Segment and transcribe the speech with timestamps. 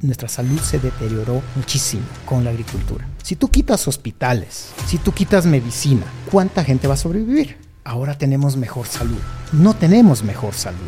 [0.00, 3.04] Nuestra salud se deterioró muchísimo con la agricultura.
[3.20, 7.56] Si tú quitas hospitales, si tú quitas medicina, ¿cuánta gente va a sobrevivir?
[7.82, 9.18] Ahora tenemos mejor salud.
[9.50, 10.78] No tenemos mejor salud.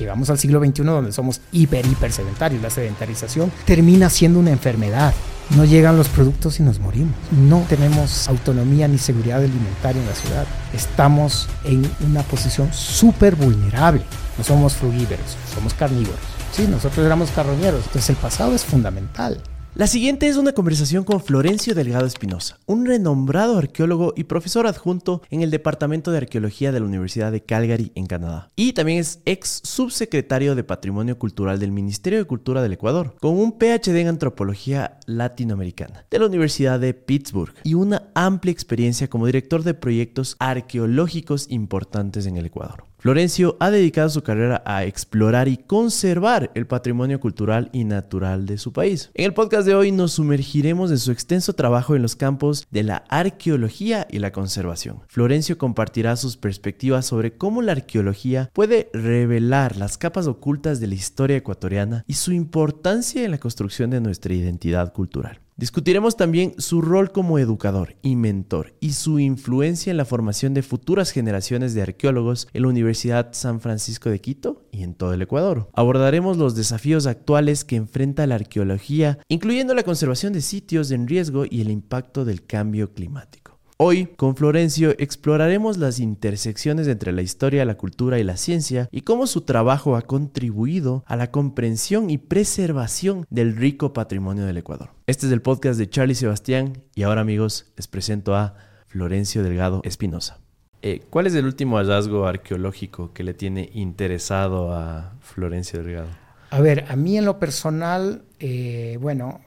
[0.00, 2.60] Llegamos al siglo XXI donde somos hiper, hiper sedentarios.
[2.60, 5.14] La sedentarización termina siendo una enfermedad.
[5.50, 7.14] No llegan los productos y nos morimos.
[7.30, 10.46] No tenemos autonomía ni seguridad alimentaria en la ciudad.
[10.74, 14.02] Estamos en una posición súper vulnerable.
[14.36, 16.35] No somos frugíveros, somos carnívoros.
[16.56, 19.42] Sí, nosotros éramos carroñeros, entonces el pasado es fundamental.
[19.74, 25.20] La siguiente es una conversación con Florencio Delgado Espinosa, un renombrado arqueólogo y profesor adjunto
[25.28, 28.48] en el Departamento de Arqueología de la Universidad de Calgary, en Canadá.
[28.56, 33.38] Y también es ex subsecretario de Patrimonio Cultural del Ministerio de Cultura del Ecuador, con
[33.38, 39.26] un PhD en Antropología Latinoamericana de la Universidad de Pittsburgh y una amplia experiencia como
[39.26, 42.84] director de proyectos arqueológicos importantes en el Ecuador.
[43.06, 48.58] Florencio ha dedicado su carrera a explorar y conservar el patrimonio cultural y natural de
[48.58, 49.12] su país.
[49.14, 52.82] En el podcast de hoy nos sumergiremos en su extenso trabajo en los campos de
[52.82, 55.02] la arqueología y la conservación.
[55.06, 60.96] Florencio compartirá sus perspectivas sobre cómo la arqueología puede revelar las capas ocultas de la
[60.96, 65.45] historia ecuatoriana y su importancia en la construcción de nuestra identidad cultural.
[65.58, 70.62] Discutiremos también su rol como educador y mentor y su influencia en la formación de
[70.62, 75.22] futuras generaciones de arqueólogos en la Universidad San Francisco de Quito y en todo el
[75.22, 75.70] Ecuador.
[75.72, 81.46] Abordaremos los desafíos actuales que enfrenta la arqueología, incluyendo la conservación de sitios en riesgo
[81.48, 83.45] y el impacto del cambio climático.
[83.78, 89.02] Hoy, con Florencio, exploraremos las intersecciones entre la historia, la cultura y la ciencia y
[89.02, 94.92] cómo su trabajo ha contribuido a la comprensión y preservación del rico patrimonio del Ecuador.
[95.06, 98.54] Este es el podcast de Charlie Sebastián y ahora amigos les presento a
[98.86, 100.38] Florencio Delgado Espinosa.
[100.80, 106.08] Eh, ¿Cuál es el último hallazgo arqueológico que le tiene interesado a Florencio Delgado?
[106.48, 109.42] A ver, a mí en lo personal, eh, bueno,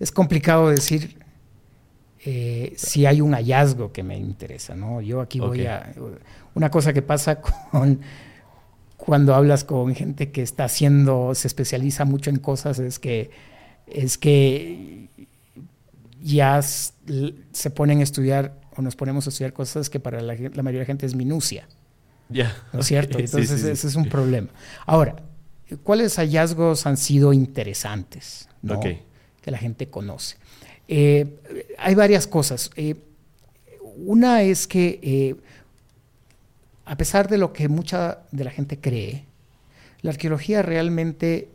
[0.00, 1.17] es complicado decir
[2.24, 5.00] eh, si hay un hallazgo que me interesa, ¿no?
[5.00, 5.92] Yo aquí voy a...
[6.54, 8.00] Una cosa que pasa con
[9.08, 13.30] cuando hablas con gente que está haciendo, se especializa mucho en cosas, es que,
[13.86, 15.08] es que
[16.20, 20.62] ya se ponen a estudiar o nos ponemos a estudiar cosas que para la, mayoría
[20.62, 21.66] de la gente es minucia.
[22.28, 22.54] Ya.
[22.72, 23.18] ¿No es cierto?
[23.18, 24.48] Entonces ese es un problema.
[24.84, 25.16] Ahora,
[25.84, 28.48] ¿cuáles hallazgos han sido interesantes
[29.40, 30.36] que la gente conoce?
[30.88, 32.70] Eh, hay varias cosas.
[32.74, 32.96] Eh,
[33.96, 35.36] una es que, eh,
[36.86, 39.26] a pesar de lo que mucha de la gente cree,
[40.00, 41.50] la arqueología realmente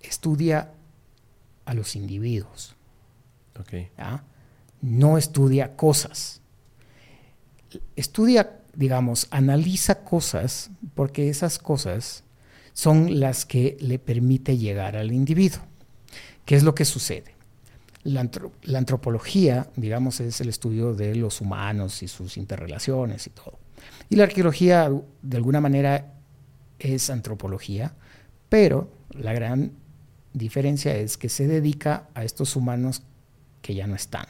[0.00, 0.72] estudia
[1.64, 2.74] a los individuos.
[4.82, 6.40] No estudia cosas.
[7.94, 12.24] Estudia, digamos, analiza cosas porque esas cosas
[12.72, 15.62] son las que le permite llegar al individuo.
[16.44, 17.35] ¿Qué es lo que sucede?
[18.06, 23.58] La, antropología, digamos, es el estudio de los humanos y sus interrelaciones y todo.
[24.08, 24.90] Y la arqueología,
[25.22, 26.14] de alguna manera,
[26.78, 27.94] es antropología,
[28.48, 29.72] pero la gran
[30.32, 33.02] diferencia es que se dedica a estos humanos
[33.62, 34.26] que ya no están.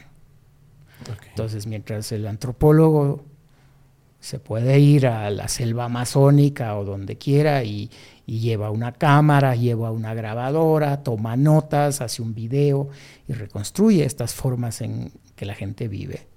[1.29, 3.23] Entonces, mientras el antropólogo
[4.19, 7.89] se puede ir a la selva amazónica o donde quiera y,
[8.29, 12.89] y lleva una cámara, lleva una grabadora, toma notas, hace un video
[13.25, 16.27] y reconstruye estas formas en que la gente vive.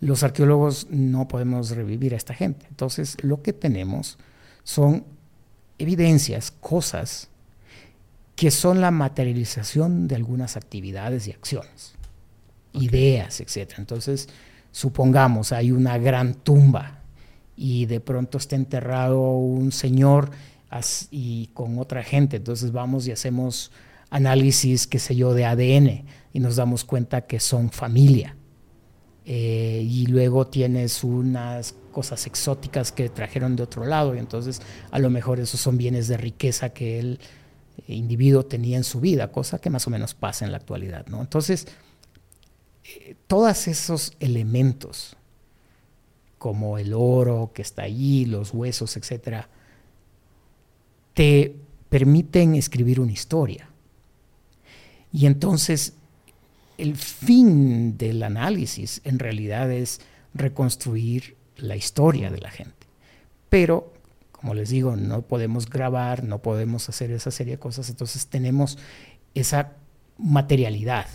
[0.00, 2.66] Los arqueólogos no podemos revivir a esta gente.
[2.70, 4.16] Entonces, lo que tenemos
[4.64, 5.04] son
[5.76, 7.28] evidencias, cosas
[8.34, 11.96] que son la materialización de algunas actividades y acciones,
[12.72, 13.74] ideas, etc.
[13.76, 14.30] Entonces,
[14.72, 17.02] supongamos, hay una gran tumba
[17.56, 20.30] y de pronto está enterrado un señor
[21.10, 22.36] y con otra gente.
[22.36, 23.70] Entonces vamos y hacemos
[24.10, 28.36] análisis, qué sé yo, de ADN y nos damos cuenta que son familia.
[29.24, 34.98] Eh, y luego tienes unas cosas exóticas que trajeron de otro lado y entonces a
[34.98, 37.20] lo mejor esos son bienes de riqueza que el
[37.88, 41.06] individuo tenía en su vida, cosa que más o menos pasa en la actualidad.
[41.08, 41.20] ¿no?
[41.20, 41.66] Entonces,
[42.84, 45.16] eh, todos esos elementos,
[46.38, 49.50] como el oro que está allí, los huesos, etcétera,
[51.18, 51.56] te
[51.88, 53.68] permiten escribir una historia.
[55.12, 55.94] Y entonces
[56.76, 60.00] el fin del análisis en realidad es
[60.32, 62.86] reconstruir la historia de la gente.
[63.48, 63.92] Pero,
[64.30, 68.78] como les digo, no podemos grabar, no podemos hacer esa serie de cosas, entonces tenemos
[69.34, 69.72] esa
[70.18, 71.08] materialidad.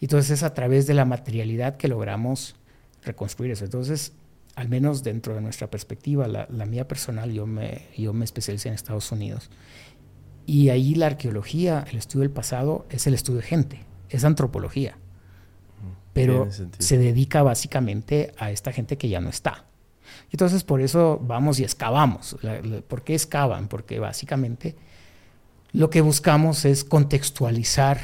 [0.00, 2.54] Y entonces es a través de la materialidad que logramos
[3.02, 3.64] reconstruir eso.
[3.64, 4.12] Entonces,
[4.56, 8.74] al menos dentro de nuestra perspectiva, la, mía personal, yo me, yo me especialicé en
[8.74, 9.50] Estados Unidos.
[10.46, 14.96] Y ahí la arqueología, el estudio del pasado, es el estudio de gente, es antropología.
[16.14, 16.48] Pero
[16.78, 19.66] se dedica básicamente a esta gente que ya no está.
[20.30, 22.38] Entonces por eso vamos y excavamos.
[22.88, 23.68] ¿Por qué excavan?
[23.68, 24.76] Porque básicamente
[25.72, 28.00] lo que buscamos es contextualizar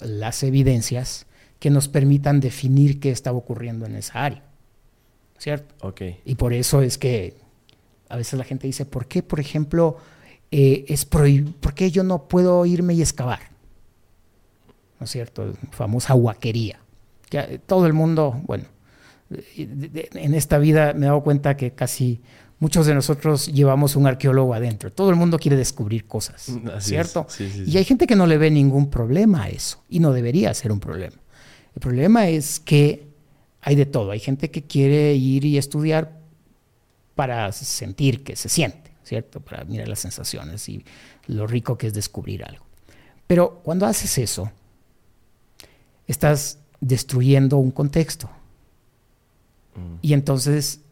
[0.00, 1.26] las evidencias
[1.58, 4.45] que nos permitan definir qué estaba ocurriendo en esa área.
[5.38, 5.74] ¿Cierto?
[5.86, 6.02] Ok.
[6.24, 7.36] Y por eso es que
[8.08, 9.96] a veces la gente dice, ¿por qué, por ejemplo,
[10.50, 13.40] eh, es ¿por qué yo no puedo irme y excavar?
[14.98, 15.54] ¿No es cierto?
[15.70, 16.78] Famosa huaquería.
[17.30, 18.64] Ya, todo el mundo, bueno,
[19.56, 22.20] en esta vida me he dado cuenta que casi
[22.58, 24.92] muchos de nosotros llevamos un arqueólogo adentro.
[24.92, 27.26] Todo el mundo quiere descubrir cosas, ¿cierto?
[27.38, 30.72] y hay gente que no le ve ningún problema a eso y no debería ser
[30.72, 31.16] un problema.
[31.74, 33.05] El problema es que
[33.66, 34.12] hay de todo.
[34.12, 36.20] Hay gente que quiere ir y estudiar
[37.16, 39.40] para sentir que se siente, ¿cierto?
[39.40, 40.84] Para mirar las sensaciones y
[41.26, 42.64] lo rico que es descubrir algo.
[43.26, 44.52] Pero cuando haces eso,
[46.06, 48.30] estás destruyendo un contexto.
[49.74, 49.96] Mm.
[50.00, 50.82] Y entonces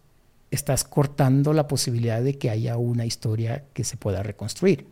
[0.50, 4.88] estás cortando la posibilidad de que haya una historia que se pueda reconstruir.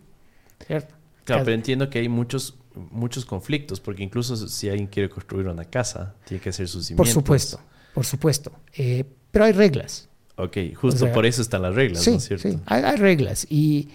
[0.64, 0.94] ¿Cierto?
[1.24, 2.56] Claro, pero entiendo que hay muchos,
[2.92, 7.08] muchos conflictos, porque incluso si alguien quiere construir una casa, tiene que hacer sus cimientos.
[7.08, 7.60] Por supuesto,
[7.94, 8.52] por supuesto.
[8.76, 10.08] Eh, pero hay reglas.
[10.36, 12.48] Ok, justo por eso están las reglas, ¿no es cierto?
[12.48, 13.46] Sí, hay, reglas.
[13.48, 13.88] Y,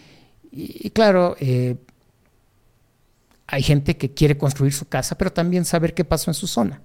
[0.93, 1.75] claro, eh,
[3.47, 6.81] hay gente que quiere construir su casa, pero también saber qué pasó en su zona.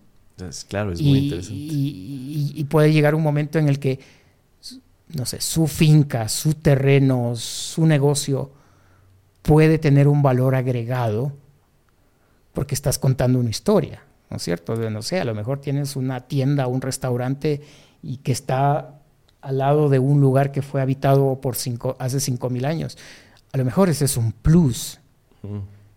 [0.69, 1.55] claro, es muy interesante.
[1.55, 4.01] Y, puede llegar un momento en el que,
[5.09, 8.53] no sé, su finca, su terreno, su negocio
[9.43, 11.33] puede tener un valor agregado
[12.55, 14.75] porque estás contando una historia, ¿no es cierto?
[14.75, 17.61] no sé, a lo mejor tienes una tienda o un restaurante
[18.03, 18.99] y que está
[19.43, 22.97] al lado de un lugar que fue habitado por cinco, hace 5.000 años.
[23.53, 25.01] A lo mejor ese es un plus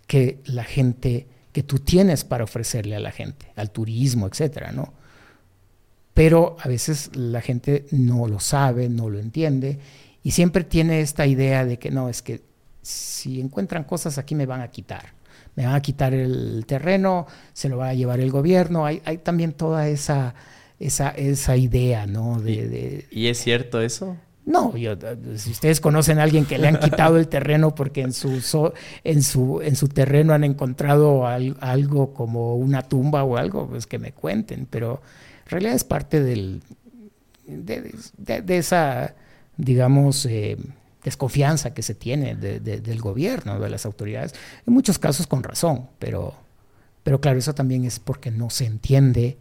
[0.06, 4.94] que la gente, que tú tienes para ofrecerle a la gente, al turismo, etcétera, ¿no?
[6.14, 9.80] Pero a veces la gente no lo sabe, no lo entiende
[10.24, 12.42] y siempre tiene esta idea de que no, es que
[12.82, 15.14] si encuentran cosas aquí me van a quitar.
[15.56, 18.86] Me van a quitar el terreno, se lo va a llevar el gobierno.
[18.86, 20.36] Hay, hay también toda esa,
[20.80, 22.42] esa, esa idea, ¿no?
[22.42, 24.18] De, ¿Y, es cierto eso?
[24.46, 24.96] No, yo,
[25.38, 28.30] si ustedes conocen a alguien que le han quitado el terreno porque en su,
[29.04, 33.98] en su, en su terreno han encontrado algo como una tumba o algo, pues que
[33.98, 35.02] me cuenten, pero
[35.46, 36.62] en realidad es parte del,
[37.48, 39.16] de, esa,
[39.58, 40.58] digamos, eh,
[41.06, 44.34] desconfianza que se tiene del gobierno, de las autoridades,
[44.66, 46.34] en muchos casos con razón, pero,
[47.04, 49.38] pero claro, eso también es porque no se entiende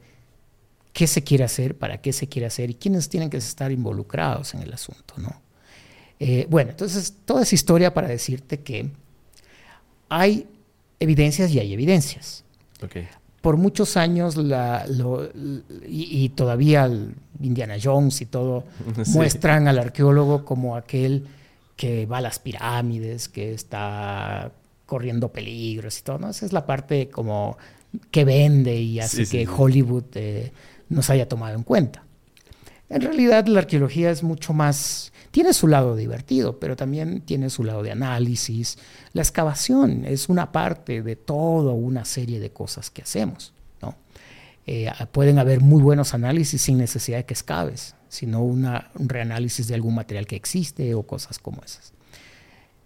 [0.93, 4.55] qué se quiere hacer, para qué se quiere hacer y quiénes tienen que estar involucrados
[4.55, 5.15] en el asunto.
[5.17, 5.41] ¿no?
[6.21, 8.91] Eh, bueno, entonces toda esa historia para decirte que
[10.11, 10.47] hay
[11.01, 12.45] evidencias y hay evidencias.
[13.41, 14.87] Por muchos años la,
[15.87, 16.91] y, todavía
[17.41, 18.65] Indiana Jones y todo
[19.09, 21.27] muestran al arqueólogo como aquel
[21.77, 24.53] que va a las pirámides, que está
[24.87, 26.19] corriendo peligros y todo.
[26.19, 26.31] ¿no?
[26.31, 27.57] Esa es la parte como
[28.11, 30.53] que vende y hace que Hollywood eh,
[30.89, 32.05] nos haya tomado en cuenta.
[32.89, 37.65] En realidad la arqueología es mucho más, tiene su lado divertido, pero también tiene su
[37.65, 38.79] lado de análisis.
[39.13, 43.53] La excavación es una parte de toda una serie de cosas que hacemos.
[43.81, 43.97] ¿no?
[44.67, 49.67] Eh, pueden haber muy buenos análisis sin necesidad de que excaves, sino una, un reanálisis
[49.67, 51.93] de algún material que existe o cosas como esas.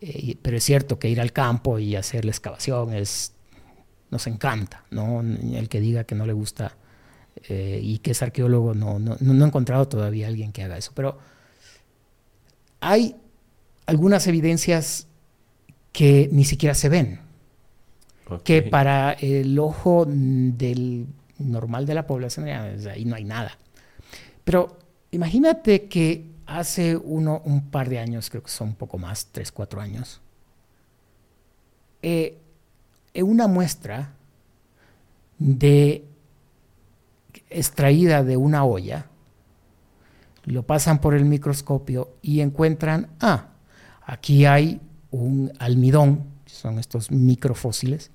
[0.00, 3.32] Eh, pero es cierto que ir al campo y hacer la excavación es,
[4.11, 5.20] nos encanta, ¿no?
[5.20, 6.76] El que diga que no le gusta
[7.49, 10.92] eh, y que es arqueólogo, no, no, no, he encontrado todavía alguien que haga eso.
[10.94, 11.18] Pero
[12.80, 13.16] hay
[13.87, 15.08] algunas evidencias
[15.92, 17.20] que ni siquiera se ven,
[18.44, 21.06] que para el ojo del
[21.38, 23.58] normal de la población ahí no hay nada.
[24.44, 24.78] Pero
[25.10, 29.52] imagínate que hace uno, un par de años, creo que son un poco más, tres,
[29.52, 30.20] cuatro años,
[32.02, 32.38] eh,
[33.14, 34.14] una muestra
[35.38, 36.04] de
[37.50, 39.06] extraída de una olla,
[40.44, 43.48] lo pasan por el microscopio y encuentran, ah,
[44.02, 48.10] aquí hay un almidón, son estos microfósiles,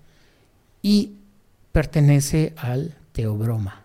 [0.82, 1.14] y
[1.72, 3.83] pertenece al teobroma.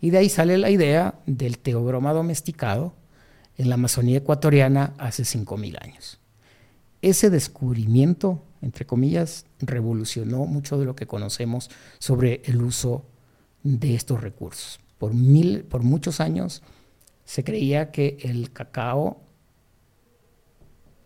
[0.00, 2.94] Y de ahí sale la idea del teobroma domesticado
[3.56, 6.20] en la Amazonía ecuatoriana hace 5.000 años.
[7.02, 13.04] Ese descubrimiento, entre comillas, revolucionó mucho de lo que conocemos sobre el uso
[13.62, 14.80] de estos recursos.
[14.98, 16.62] Por, mil, por muchos años
[17.24, 19.20] se creía que el cacao,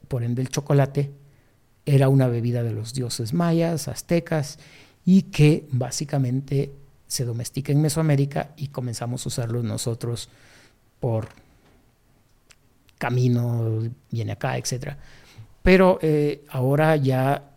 [0.08, 1.12] por ende el chocolate,
[1.84, 4.58] era una bebida de los dioses mayas, aztecas,
[5.04, 6.72] y que básicamente
[7.12, 10.30] se domestica en Mesoamérica y comenzamos a usarlo nosotros
[10.98, 11.28] por
[12.96, 14.94] camino, viene acá, etc.
[15.62, 17.50] Pero eh, ahora ya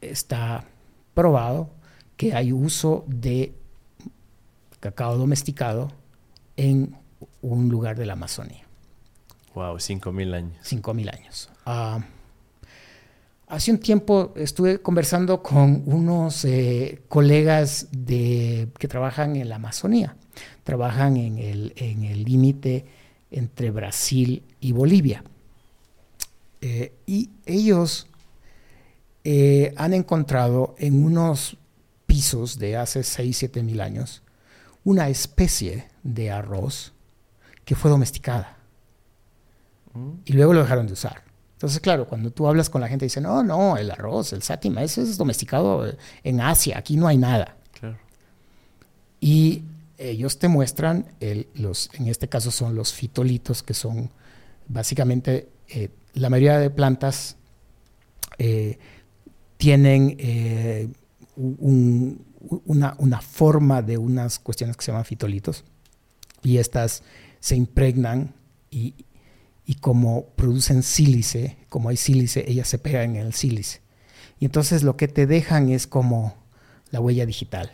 [0.00, 0.64] está
[1.12, 1.68] probado
[2.16, 3.52] que hay uso de
[4.80, 5.92] cacao domesticado
[6.56, 6.96] en
[7.42, 8.64] un lugar de la Amazonía.
[9.54, 10.56] Wow, 5.000 años.
[10.64, 11.50] 5.000 años.
[11.66, 12.00] Ah,
[13.52, 20.16] hace un tiempo estuve conversando con unos eh, colegas de, que trabajan en la Amazonía.
[20.64, 22.86] Trabajan en el límite
[23.30, 25.22] entre Brasil y Bolivia.
[26.62, 28.06] Eh, y ellos
[29.22, 31.58] eh, han encontrado en unos
[32.06, 34.22] pisos de hace 6, 7 mil años
[34.84, 36.94] una especie de arroz
[37.66, 38.56] que fue domesticada.
[39.92, 40.12] Mm.
[40.24, 41.31] Y luego lo dejaron de usar.
[41.62, 44.82] Entonces, claro, cuando tú hablas con la gente, dicen, no, no, el arroz, el sátima,
[44.82, 45.86] ese es domesticado
[46.24, 47.56] en Asia, aquí no hay nada.
[49.20, 49.62] Y
[49.96, 51.06] ellos te muestran,
[51.54, 54.10] los, en este caso son los fitolitos, que son
[54.66, 57.36] básicamente eh, la mayoría de plantas
[58.38, 58.80] eh,
[59.56, 60.88] tienen eh,
[61.36, 65.62] una, una, forma de unas cuestiones que se llaman fitolitos
[66.42, 67.04] y estas
[67.38, 68.34] se impregnan
[68.68, 68.96] y,
[69.72, 73.80] y como producen sílice, como hay sílice, ellas se pegan en el sílice.
[74.38, 76.34] Y entonces lo que te dejan es como
[76.90, 77.70] la huella digital.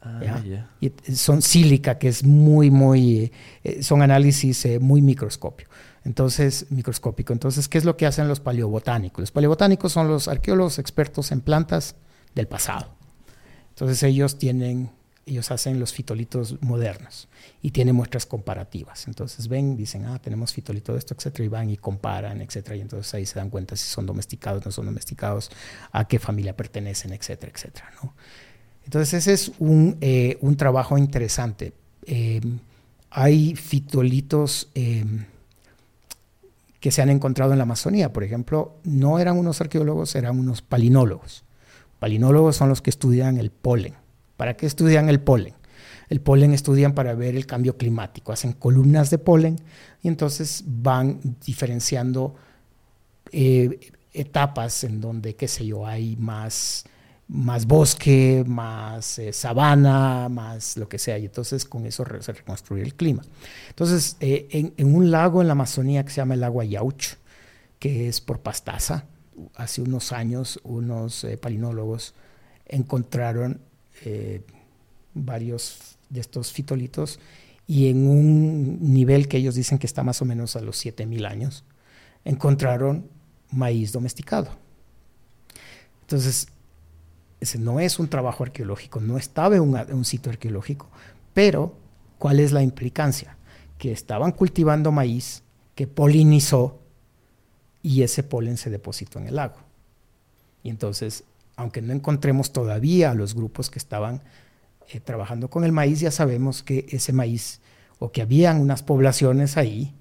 [0.00, 0.40] Ah,
[0.80, 3.32] y son sílica, que es muy, muy,
[3.64, 5.66] eh, son análisis eh, muy microscopio.
[6.04, 7.32] Entonces, microscópico.
[7.32, 9.20] Entonces, ¿qué es lo que hacen los paleobotánicos?
[9.20, 11.96] Los paleobotánicos son los arqueólogos expertos en plantas
[12.36, 12.86] del pasado.
[13.70, 14.90] Entonces, ellos tienen
[15.26, 17.28] ellos hacen los fitolitos modernos
[17.62, 19.06] y tienen muestras comparativas.
[19.06, 22.80] Entonces ven, dicen, ah, tenemos fitolito de esto, etcétera, y van y comparan, etcétera, y
[22.80, 25.50] entonces ahí se dan cuenta si son domesticados, no son domesticados,
[25.92, 27.90] a qué familia pertenecen, etcétera, etcétera.
[28.84, 31.74] Entonces ese es un, eh, un trabajo interesante.
[32.06, 32.58] Em,
[33.10, 35.26] hay fitolitos em,
[36.80, 40.62] que se han encontrado en la Amazonía, por ejemplo, no eran unos arqueólogos, eran unos
[40.62, 41.44] palinólogos.
[41.98, 43.99] Palinólogos son los que estudian el polen.
[44.40, 45.52] ¿Para qué estudian el polen?
[46.08, 49.60] El polen estudian para ver el cambio climático, hacen columnas de polen
[50.02, 52.36] y entonces van diferenciando
[53.32, 56.86] eh, etapas en donde, qué sé yo, hay más,
[57.28, 62.82] más bosque, más eh, sabana, más lo que sea, y entonces con eso se reconstruye
[62.82, 63.22] el clima.
[63.68, 67.16] Entonces, eh, en, un lago en la Amazonía que se llama el lago Ayauch,
[67.78, 69.04] que es por Pastaza,
[69.56, 72.14] hace unos años unos palinólogos
[72.66, 73.60] encontraron
[74.04, 74.42] eh,
[75.14, 77.20] varios de estos fitolitos
[77.66, 81.24] y en un nivel que ellos dicen que está más o menos a los 7000
[81.24, 81.64] años,
[82.24, 83.08] encontraron
[83.50, 84.50] maíz domesticado.
[86.02, 86.48] Entonces,
[87.40, 90.88] ese no es un trabajo arqueológico, no estaba en un, sitio arqueológico,
[91.32, 91.74] pero
[92.18, 93.36] ¿cuál es la implicancia?
[93.78, 95.42] Que estaban cultivando maíz
[95.74, 96.80] que polinizó
[97.82, 99.56] y ese polen se depositó en el lago.
[100.62, 101.24] Y entonces
[101.56, 104.22] aunque no encontremos todavía a los grupos que estaban
[104.88, 107.60] eh, trabajando con el maíz, ya sabemos que ese maíz
[107.98, 109.94] o que habían unas poblaciones ahí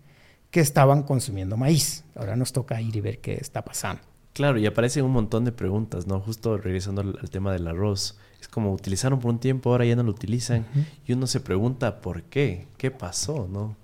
[0.51, 2.03] que estaban consumiendo maíz.
[2.15, 4.01] Ahora nos toca ir y ver qué está pasando.
[4.34, 6.20] Claro, y aparecen un montón de preguntas, ¿no?
[6.22, 8.18] Justo regresando al, tema del arroz.
[8.39, 10.65] Es como utilizaron por un tiempo, ahora ya no lo utilizan.
[11.06, 13.75] Y uno se pregunta por qué, qué pasó, ¿no?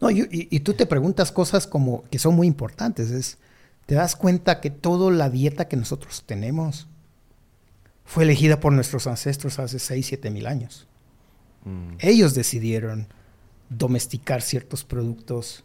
[0.00, 3.10] No, y, y, tú te preguntas cosas como que son muy importantes.
[3.10, 3.38] Es,
[3.86, 6.88] te das cuenta que toda la dieta que nosotros tenemos
[8.04, 10.86] fue elegida por nuestros ancestros hace 6, 7 mil años.
[11.64, 11.96] Mm.
[11.98, 13.08] Ellos decidieron
[13.68, 15.64] domesticar ciertos productos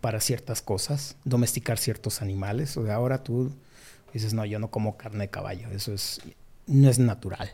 [0.00, 2.76] para ciertas cosas, domesticar ciertos animales.
[2.76, 3.52] O sea, ahora tú
[4.12, 6.20] dices, no, yo no como carne de caballo, eso es,
[6.66, 7.50] no es natural.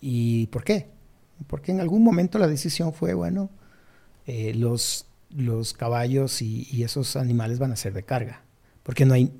[0.00, 0.88] ¿Y por qué?
[1.46, 3.50] Porque en algún momento la decisión fue, bueno,
[4.26, 8.42] eh, los, los caballos y esos animales van a ser de carga
[8.82, 9.32] porque no hay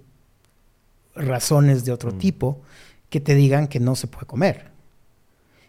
[1.15, 2.19] razones de otro mm.
[2.19, 2.63] tipo
[3.11, 4.71] que te digan que no se puede comer.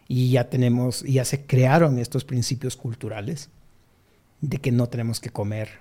[0.08, 3.50] Y ya tenemos, ya se crearon estos principios culturales
[4.40, 5.80] de que no tenemos que comer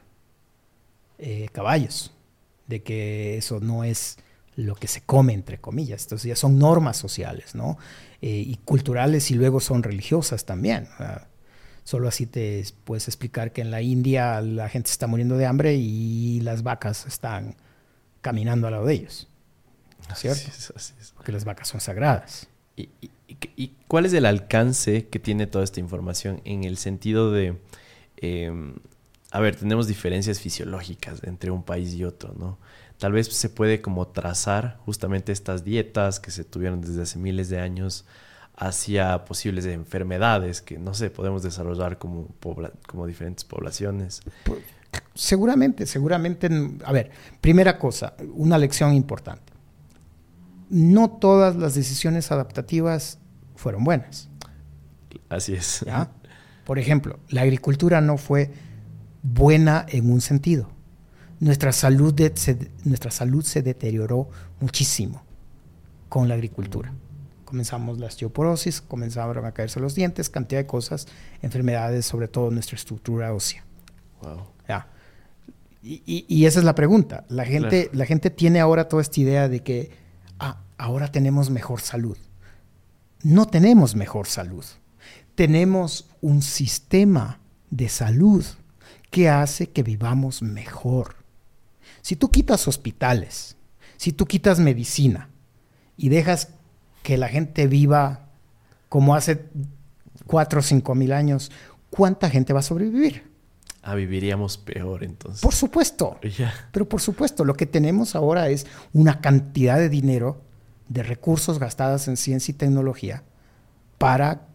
[1.17, 2.13] eh, caballos,
[2.67, 4.17] de que eso no es
[4.55, 6.03] lo que se come, entre comillas.
[6.03, 7.77] Entonces ya son normas sociales, ¿no?
[8.21, 10.87] Eh, y culturales y luego son religiosas también.
[11.83, 15.75] solo así te puedes explicar que en la India la gente está muriendo de hambre
[15.75, 17.55] y las vacas están
[18.23, 19.27] caminando al lado de ellos.
[20.15, 20.41] ¿Cierto?
[21.15, 22.47] Porque las vacas son sagradas.
[22.75, 22.89] ¿Y,
[23.87, 27.59] cuál es el alcance que tiene toda esta información en el sentido de,
[28.17, 28.75] em,
[29.31, 32.57] a ver, tenemos diferencias fisiológicas entre un país y otro, ¿no?
[33.03, 37.49] tal vez se puede como trazar justamente estas dietas que se tuvieron desde hace miles
[37.49, 38.05] de años
[38.55, 42.29] hacia posibles enfermedades que, no sé, podemos desarrollar como,
[42.87, 44.21] como diferentes poblaciones.
[44.45, 44.59] Pues,
[45.13, 46.49] seguramente, seguramente.
[46.83, 49.53] A ver, primera cosa, una lección importante.
[50.69, 53.19] No todas las decisiones adaptativas
[53.55, 54.29] fueron buenas.
[55.29, 55.85] Así es.
[56.65, 58.51] Por ejemplo, la agricultura no fue
[59.21, 60.69] buena en un sentido.
[61.39, 65.23] Nuestra salud, se, nuestra salud se deterioró muchísimo
[66.07, 66.93] con la agricultura.
[67.43, 71.07] Comenzamos la osteoporosis, comenzaron a caerse los dientes, cantidad de cosas,
[71.41, 73.63] enfermedades, sobre todo nuestra estructura ósea.
[74.23, 74.53] Wow.
[75.85, 77.25] Y, esa es la pregunta.
[77.27, 79.91] La gente, la gente tiene ahora toda esta idea de que
[80.39, 82.17] ah, ahora tenemos mejor salud.
[83.21, 84.63] No tenemos mejor salud.
[85.35, 88.45] Tenemos un sistema de salud
[89.11, 91.17] que hace que vivamos mejor.
[92.01, 93.57] Si tú quitas hospitales,
[93.97, 95.29] si tú quitas medicina
[95.97, 96.49] y dejas
[97.01, 98.29] que la gente viva
[98.87, 99.49] como hace
[100.27, 101.51] cuatro o cinco mil años,
[101.89, 103.32] ¿cuánta gente va a sobrevivir?
[103.85, 105.41] Ah, viviríamos peor entonces.
[105.41, 106.17] Por supuesto.
[106.71, 110.41] Pero por supuesto, lo que tenemos ahora es una cantidad de dinero,
[110.87, 113.23] de recursos gastados en ciencia y tecnología
[113.97, 114.47] para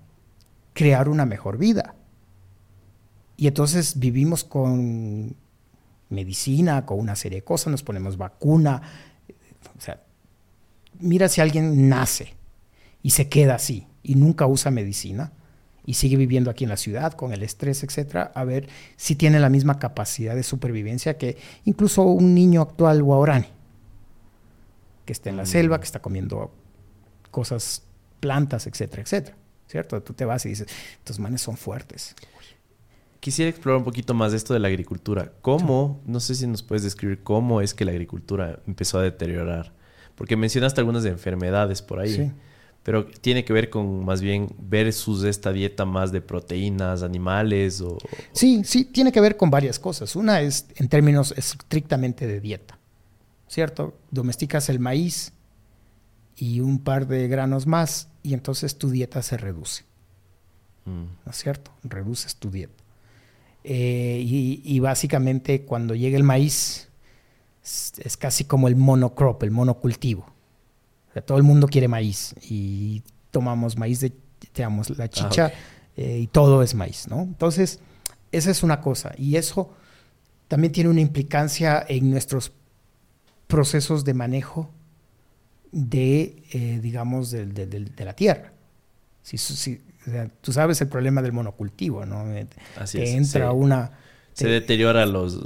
[0.72, 1.94] crear una mejor vida.
[3.36, 5.36] Y entonces vivimos con
[6.08, 8.80] medicina, con una serie de cosas, nos ponemos vacuna.
[9.76, 10.02] O sea,
[11.00, 12.34] mira si alguien nace
[13.02, 15.32] y se queda así y nunca usa medicina
[15.88, 18.68] y sigue viviendo aquí en la ciudad con el estrés, etcétera, a ver
[18.98, 23.46] si tiene la misma capacidad de supervivencia que incluso un niño actual guaorani,
[25.06, 25.80] que está en la selva, mm.
[25.80, 26.52] que está comiendo
[27.30, 27.84] cosas,
[28.20, 29.36] plantas, etcétera, etcétera.
[29.66, 30.02] ¿Cierto?
[30.02, 30.68] Tú te vas y dices,
[30.98, 32.14] estos manes son fuertes.
[33.20, 35.32] Quisiera explorar un poquito más esto de la agricultura.
[35.40, 39.72] ¿Cómo, no sé si nos puedes describir cómo es que la agricultura empezó a deteriorar?
[40.16, 42.14] Porque mencionaste algunas enfermedades por ahí.
[42.14, 42.32] Sí.
[42.88, 47.98] Pero tiene que ver con más bien versus esta dieta más de proteínas animales o...
[48.32, 50.16] Sí, sí, tiene que ver con varias cosas.
[50.16, 52.78] Una es en términos estrictamente de dieta,
[53.46, 53.94] ¿cierto?
[54.10, 55.34] Domesticas el maíz
[56.34, 59.84] y un par de granos más y entonces tu dieta se reduce.
[60.86, 61.04] Mm.
[61.26, 61.70] ¿No es cierto?
[61.82, 62.82] Reduces tu dieta.
[63.64, 66.88] Eh, y, básicamente cuando llega el maíz
[67.62, 70.37] es, casi como el monocrop, el monocultivo.
[71.22, 74.12] Todo el mundo quiere maíz y tomamos maíz de,
[74.54, 75.52] digamos, la ah, chicha
[75.96, 77.22] eh, y todo es maíz, ¿no?
[77.22, 77.80] Entonces,
[78.32, 79.12] esa es una cosa.
[79.16, 79.74] Y eso
[80.48, 82.52] también tiene una implicancia en nuestros
[83.46, 84.70] procesos de manejo
[85.72, 88.52] de, eh, digamos, de, la tierra.
[89.22, 89.82] Si, si,
[90.40, 92.24] tú sabes el problema del monocultivo, ¿no?
[92.76, 93.92] Así entra una...
[94.32, 95.40] Se deteriora los,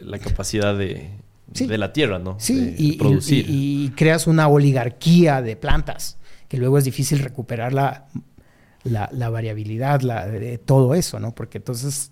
[0.00, 1.10] la capacidad de,
[1.46, 2.36] de la tierra, ¿no?
[2.38, 3.46] Sí, y, producir.
[3.48, 8.08] Y, creas una oligarquía de plantas, que luego es difícil recuperar la,
[8.84, 11.34] la, variabilidad, la, de todo eso, ¿no?
[11.34, 12.10] Porque entonces,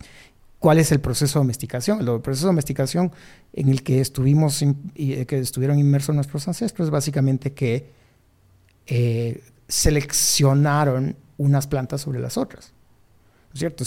[0.59, 2.01] ¿cuál es el proceso de domesticación?
[2.01, 3.13] El proceso de domesticación
[3.53, 7.91] en el que estuvimos, eh, que estuvieron inmersos nuestros ancestros, básicamente que
[8.87, 12.73] eh, seleccionaron unas plantas sobre las otras.
[13.49, 13.85] ¿No es cierto?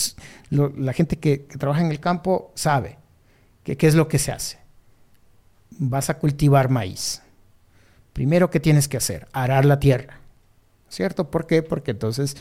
[0.77, 2.97] la gente que, trabaja en el campo sabe
[3.63, 4.66] qué es lo que se hace.
[5.77, 7.21] Vas a cultivar maíz.
[8.13, 9.27] Primero, ¿qué tienes que hacer?
[9.31, 10.19] Arar la tierra.
[10.89, 11.29] ¿Cierto?
[11.29, 11.61] ¿Por qué?
[11.63, 12.37] Porque entonces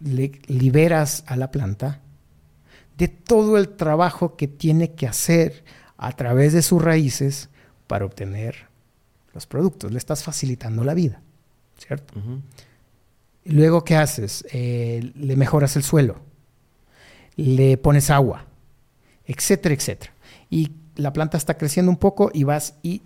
[0.00, 2.00] liberas a la planta
[2.98, 5.64] de todo el trabajo que tiene que hacer
[5.96, 7.48] a través de sus raíces
[7.86, 8.66] para obtener
[9.32, 9.90] los productos.
[9.92, 11.22] Le estás facilitando la vida,
[11.78, 12.14] ¿cierto?
[13.44, 14.44] Luego, ¿qué haces?
[14.52, 16.20] Eh, le mejoras el suelo,
[17.36, 18.46] le pones agua,
[19.26, 20.12] etcétera, etcétera.
[20.50, 23.02] Y la planta está creciendo un poco y vas y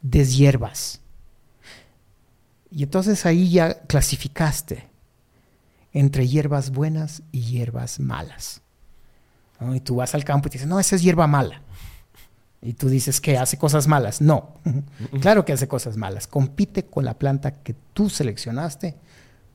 [0.00, 1.00] deshierbas.
[2.70, 4.88] Y entonces ahí ya clasificaste
[5.92, 8.62] entre hierbas buenas y hierbas malas.
[9.74, 11.62] Y tú vas al campo y te dices, no, esa es hierba mala.
[12.60, 14.20] Y tú dices que hace cosas malas.
[14.20, 14.54] No,
[15.20, 16.26] claro que hace cosas malas.
[16.26, 18.96] Compite con la planta que tú seleccionaste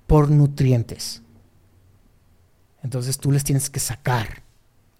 [0.05, 1.21] por nutrientes.
[2.83, 4.43] Entonces tú les tienes que sacar.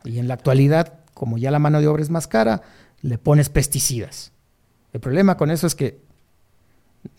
[0.04, 2.62] Y en la actualidad, como ya la mano de obra es más cara,
[3.02, 4.32] le pones pesticidas.
[4.94, 6.00] El problema con eso es que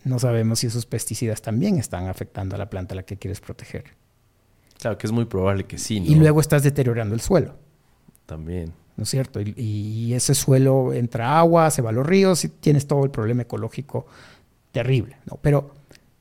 [0.04, 3.40] no sabemos si esos pesticidas también están afectando a la planta a la que quieres
[3.40, 3.84] proteger.
[4.78, 5.98] Claro, que es muy probable que sí.
[5.98, 7.56] Y luego estás deteriorando el suelo.
[8.26, 8.72] También.
[8.96, 9.40] ¿No es cierto?
[9.40, 13.42] Y, ese suelo entra agua, se va a los ríos y tienes todo el problema
[13.42, 14.06] ecológico
[14.72, 15.16] terrible.
[15.26, 15.38] ¿no?
[15.40, 15.72] Pero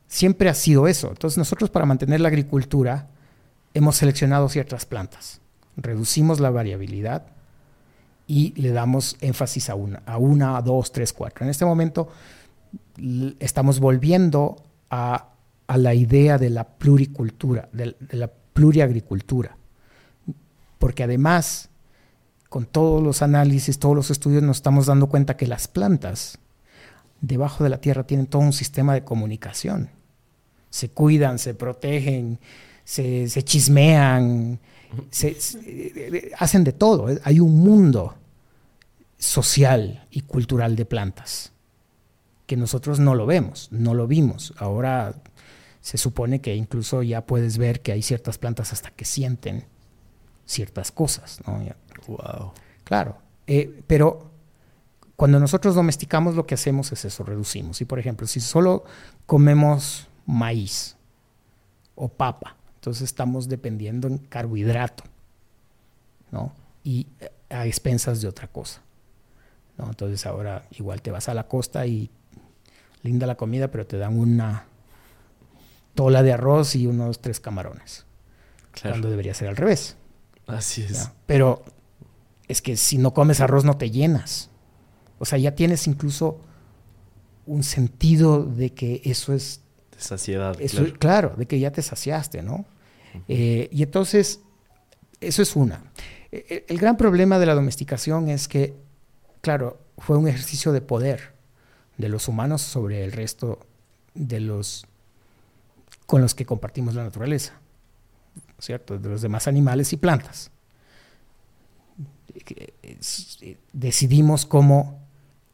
[0.07, 1.09] Siempre ha sido eso.
[1.09, 3.09] Entonces nosotros para mantener la agricultura
[3.73, 5.41] hemos seleccionado ciertas plantas,
[5.75, 7.27] reducimos la variabilidad
[8.27, 11.45] y le damos énfasis a una, a una, dos, tres, cuatro.
[11.45, 12.09] En este momento
[13.39, 14.57] estamos volviendo
[14.89, 15.29] a,
[15.75, 19.57] la idea de la pluricultura, de, la pluriagricultura,
[20.79, 21.69] porque además,
[22.49, 26.39] con todos los análisis, todos los estudios, nos estamos dando cuenta que las plantas
[27.21, 29.89] debajo de la tierra tienen todo un sistema de comunicación.
[30.69, 32.39] Se cuidan, se protegen,
[32.83, 34.59] se, chismean,
[35.09, 35.37] se,
[36.37, 37.07] hacen de todo.
[37.23, 38.15] Hay un mundo
[39.17, 41.51] social y cultural de plantas
[42.45, 44.53] que nosotros no lo vemos, no lo vimos.
[44.57, 45.15] Ahora
[45.81, 49.65] se supone que incluso ya puedes ver que hay ciertas plantas hasta que sienten
[50.45, 51.39] ciertas cosas.
[52.07, 52.51] Wow.
[52.83, 54.31] Claro, eh, pero
[55.15, 57.81] cuando nosotros domesticamos lo que hacemos es eso, reducimos.
[57.81, 58.83] Y por ejemplo, si solo
[59.25, 60.95] comemos maíz
[61.95, 62.56] o papa,
[62.87, 65.03] entonces estamos dependiendo en carbohidrato,
[66.31, 66.53] ¿no?
[66.85, 68.81] Y eh, a expensas de otra cosa.
[69.77, 69.87] ¿no?
[69.87, 72.09] Entonces ahora igual te vas a la costa y
[73.03, 74.67] linda la comida, pero te dan una
[75.95, 78.05] tola de arroz y unos tres camarones.
[78.81, 79.97] Cuando debería ser al revés.
[80.45, 81.11] Así es.
[81.25, 81.65] Pero
[82.47, 84.49] es que si no comes arroz no te llenas.
[85.19, 86.39] O sea, ya tienes incluso
[87.45, 89.59] un sentido de que eso es...
[89.91, 90.57] De saciedad.
[90.99, 91.33] claro.
[91.35, 92.65] de que ya te saciaste, ¿no?
[93.27, 94.41] Eh, y entonces,
[95.19, 95.83] eso es una.
[96.31, 98.75] E, e, el gran problema de la domesticación es que,
[99.41, 101.33] claro, fue un ejercicio de poder
[101.97, 103.59] de los humanos sobre el resto
[104.13, 104.85] de los
[106.05, 107.59] con los que compartimos la naturaleza,
[108.59, 108.97] ¿cierto?
[108.97, 110.51] De los demás animales y plantas.
[113.73, 115.01] Decidimos cómo,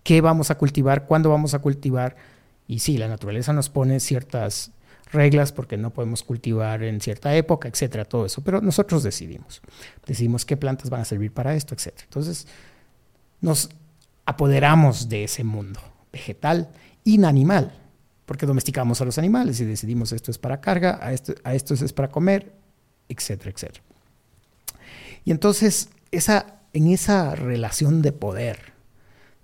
[0.03, 2.15] qué vamos a cultivar, cuándo vamos a cultivar,
[2.67, 4.71] y sí, la naturaleza nos pone ciertas
[5.13, 9.61] reglas porque no podemos cultivar en cierta época, etcétera, todo eso, pero nosotros decidimos.
[10.05, 12.03] Decidimos qué plantas van a servir para esto, etcétera.
[12.05, 12.47] Entonces,
[13.39, 13.69] nos
[14.25, 15.79] apoderamos de ese mundo
[16.11, 16.69] vegetal,
[17.03, 17.71] inanimal,
[18.25, 21.73] porque domesticamos a los animales y decidimos esto es para carga, a esto, a esto
[21.73, 22.53] es para comer,
[23.07, 23.83] etcétera, etcétera.
[25.25, 28.73] Y entonces, esa, en esa relación de poder,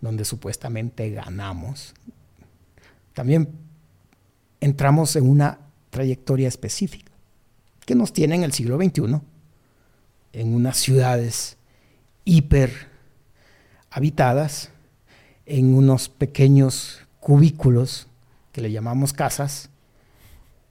[0.02, 1.94] donde supuestamente ganamos,
[3.14, 3.50] también
[4.62, 7.12] entramos en una trayectoria específica
[7.86, 9.20] que nos tiene en el siglo XXI,
[10.34, 11.58] en unas ciudades
[12.24, 12.72] hiper
[13.90, 14.70] habitadas,
[15.46, 18.08] en unos pequeños cubículos
[18.52, 19.70] que le llamamos casas,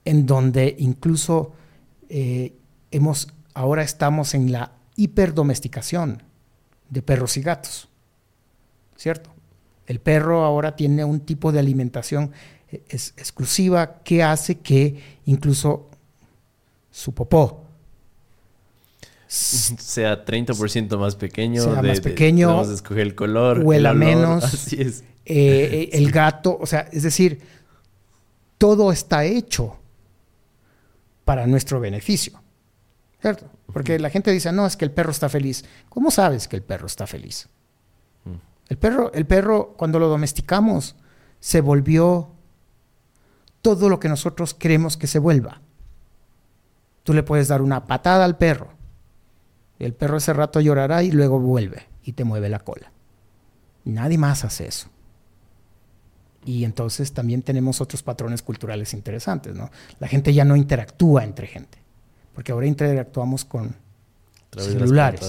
[0.05, 1.51] en donde incluso
[2.07, 2.53] eh,
[2.91, 6.23] hemos, ahora estamos en la hiperdomesticación
[6.89, 7.89] de perros y gatos,
[8.95, 9.29] ¿cierto?
[9.85, 12.31] El perro ahora tiene un tipo de alimentación
[12.71, 15.89] eh, exclusiva que hace que incluso
[16.91, 17.69] su popó
[19.29, 21.63] sea 30% más pequeño.
[21.63, 22.47] Sea más pequeño.
[22.47, 23.59] vamos a escoger el color.
[23.63, 24.43] Huela menos.
[24.53, 25.03] Así es.
[25.23, 27.39] Eh, el gato, o sea, es decir,
[28.57, 29.77] todo está hecho
[31.25, 32.41] para nuestro beneficio.
[33.21, 33.45] ¿Cierto?
[33.71, 35.63] Porque la gente dice, no, es que el perro está feliz.
[35.89, 37.47] ¿Cómo sabes que el perro está feliz?
[38.25, 38.69] Mm.
[38.69, 40.95] El perro, el perro, cuando lo domesticamos,
[41.39, 42.31] se volvió
[43.61, 45.61] todo lo que nosotros queremos que se vuelva.
[47.03, 48.79] Tú le puedes dar una patada al perro
[49.79, 52.91] el perro ese rato llorará y luego vuelve y te mueve la cola.
[53.85, 54.89] Nadie más hace eso.
[56.45, 59.71] Y entonces también tenemos otros patrones culturales interesantes, ¿no?
[59.99, 61.77] La gente ya no interactúa entre gente,
[62.33, 63.75] porque ahora interactuamos con
[64.57, 65.21] celulares.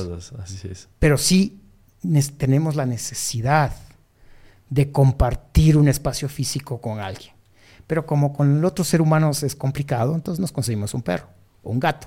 [0.98, 1.60] Pero sí
[2.36, 3.72] tenemos la necesidad
[4.68, 7.34] de compartir un espacio físico con alguien.
[7.90, 11.26] Pero como con el otro ser humano es complicado, entonces nos conseguimos un perro
[11.64, 12.06] o un gato.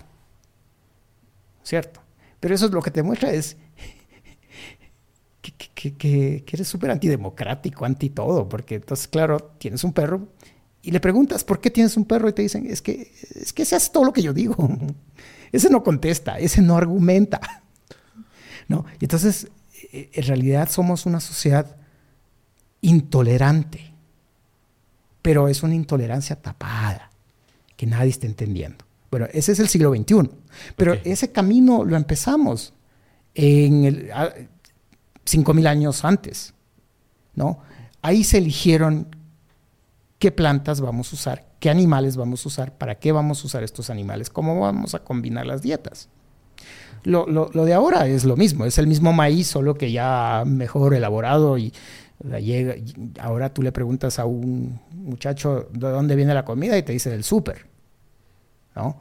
[1.62, 2.00] ¿Cierto?
[2.40, 3.58] Pero eso es lo que te muestra es
[5.42, 10.30] que, eres súper antidemocrático, anti todo, porque entonces, claro, tienes un perro
[10.82, 13.66] y le preguntas por qué tienes un perro y te dicen, es que, es que
[13.66, 14.56] se hace todo lo que yo digo.
[15.52, 17.42] Ese no contesta, ese no argumenta.
[18.70, 18.86] ¿No?
[19.02, 19.50] Entonces,
[19.92, 21.76] e, en realidad somos una sociedad
[22.80, 23.93] intolerante,
[25.24, 27.10] pero es una intolerancia tapada,
[27.76, 28.86] que nadie está entendiendo.
[29.10, 30.30] Bueno, ese es el siglo XXI.
[30.76, 32.74] Pero ese camino lo empezamos
[33.34, 34.12] en el,
[35.26, 36.54] 5.000 años antes.
[37.36, 37.60] ¿no?
[38.02, 39.16] Ahí se eligieron
[40.20, 43.64] qué plantas vamos a usar, qué animales vamos a usar, para qué vamos a usar
[43.64, 46.10] estos animales, cómo vamos a combinar las dietas.
[47.04, 51.58] Lo, de ahora es lo mismo, es el mismo maíz, solo que ya mejor elaborado
[51.58, 51.74] y
[53.20, 57.10] ahora tú le preguntas a un muchacho de dónde viene la comida y te dice
[57.10, 57.66] del súper.
[58.76, 58.98] ¿no?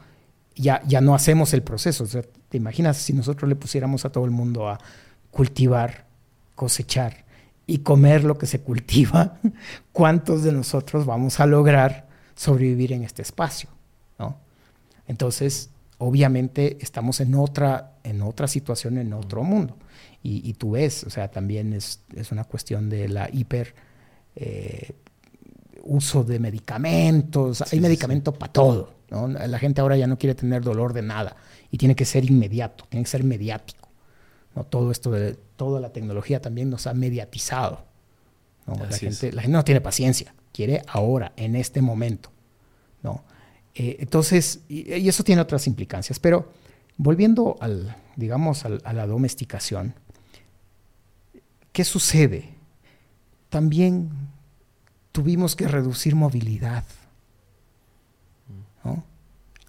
[0.55, 2.05] Ya, ya no hacemos el proceso.
[2.49, 4.79] ¿Te imaginas si nosotros le pusiéramos a todo el mundo a
[5.31, 6.05] cultivar
[6.55, 7.25] cosechar
[7.67, 9.39] y comer lo que se cultiva,
[9.93, 12.07] ¿cuántos de nosotros vamos a lograr
[12.37, 13.69] sobrevivir en este espacio?
[14.19, 14.37] ¿no?
[15.09, 15.71] Entonces,
[16.03, 19.77] obviamente estamos en otra, en otra situación, en otro mundo.
[20.25, 23.75] Y, tú ves, o sea, también es, una cuestión de la hiper
[24.37, 24.93] eh,
[25.83, 27.65] uso de medicamentos.
[27.73, 28.95] Hay medicamento para todo.
[29.11, 31.37] La gente ahora ya no quiere tener dolor de nada
[31.73, 33.89] y tiene que ser inmediato, tiene que ser mediático.
[34.55, 34.63] ¿no?
[34.63, 37.85] Todo esto de toda la tecnología también nos ha mediatizado.
[38.67, 42.31] La, gente, la, gente, no tiene paciencia, quiere ahora, en este momento.
[43.03, 43.25] ¿no?
[43.75, 46.53] Eh, entonces, y, eso tiene otras implicancias, pero
[46.97, 49.95] volviendo al, digamos, a la domesticación,
[51.73, 52.51] ¿qué sucede?
[53.49, 54.11] También
[55.13, 56.85] tuvimos que reducir movilidad.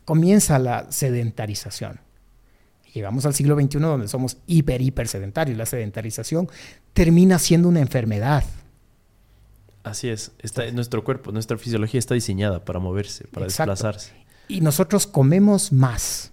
[0.05, 1.99] Comienza la sedentarización.
[2.93, 5.57] Llegamos al siglo XXI donde somos hiper, hiper sedentarios.
[5.57, 6.49] La sedentarización
[6.93, 8.43] termina siendo una enfermedad.
[9.83, 10.31] Así es.
[10.39, 14.13] Está, nuestro cuerpo, nuestra fisiología está diseñada para moverse, para desplazarse.
[14.47, 16.31] Y nosotros comemos más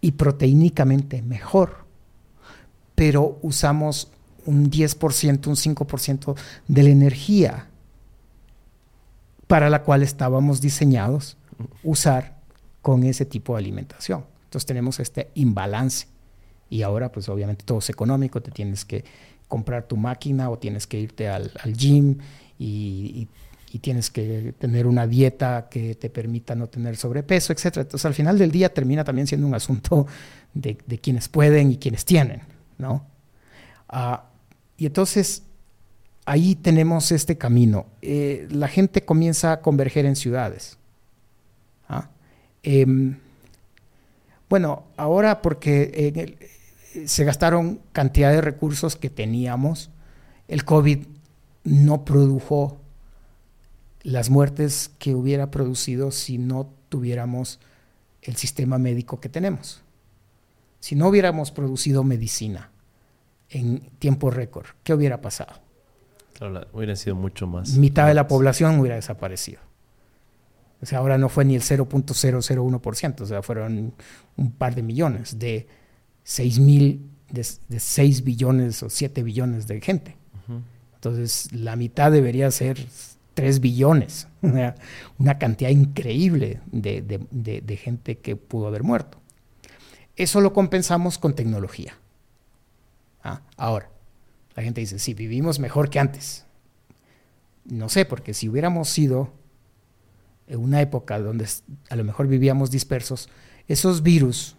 [0.00, 1.84] y proteínicamente mejor,
[2.94, 4.10] pero usamos
[4.44, 6.36] un 10%, un 5%
[6.68, 7.68] de la energía
[9.46, 11.36] para la cual estábamos diseñados
[11.82, 12.40] usar
[12.80, 14.24] con ese tipo de alimentación.
[14.44, 16.08] Entonces tenemos este imbalance.
[16.68, 19.04] Y ahora, pues obviamente todo es económico, te tienes que
[19.52, 22.16] comprar tu máquina o tienes que irte al, gym
[22.58, 23.28] y,
[23.82, 27.78] tienes que tener una dieta que te permita no tener sobrepeso, etc.
[27.78, 30.06] Entonces al final del día termina también siendo un asunto
[30.54, 32.40] de, quienes pueden y quienes tienen,
[32.78, 33.04] ¿no?
[33.90, 34.24] Ah,
[34.78, 35.42] y entonces
[36.24, 37.84] ahí tenemos este camino.
[38.00, 40.78] Eh, la gente comienza a converger en ciudades.
[41.90, 42.08] ¿ah?
[42.62, 43.18] Em,
[44.48, 46.36] bueno, ahora porque
[47.06, 49.90] se gastaron cantidad de recursos que teníamos,
[50.48, 51.06] el COVID
[51.64, 52.80] no produjo
[54.02, 57.60] las muertes que hubiera producido si no tuviéramos
[58.20, 59.82] el sistema médico que tenemos.
[60.80, 62.70] Si no hubiéramos producido medicina,
[63.48, 65.52] en tiempo récord, ¿qué hubiera pasado?
[66.34, 67.74] Claro, hubiera sido mucho más.
[67.74, 69.60] Mitad de la población hubiera desaparecido.
[70.80, 73.94] O sea, ahora no fue ni el 0.001%, o sea, fueron
[74.36, 75.68] un par de millones de
[76.24, 80.16] 6 mil, de, 6 billones o 7 billones de gente.
[80.94, 82.78] Entonces, la mitad debería ser
[83.34, 84.28] 3 billones,
[85.18, 89.18] una, cantidad increíble de, de gente que pudo haber muerto.
[90.16, 91.96] Eso lo compensamos con tecnología.
[93.24, 93.90] Ah, ahora,
[94.54, 96.44] la gente dice, sí, vivimos mejor que antes.
[97.64, 99.32] No sé, porque si hubiéramos sido
[100.46, 101.46] en una época donde
[101.88, 103.28] a lo mejor vivíamos dispersos,
[103.68, 104.56] esos virus,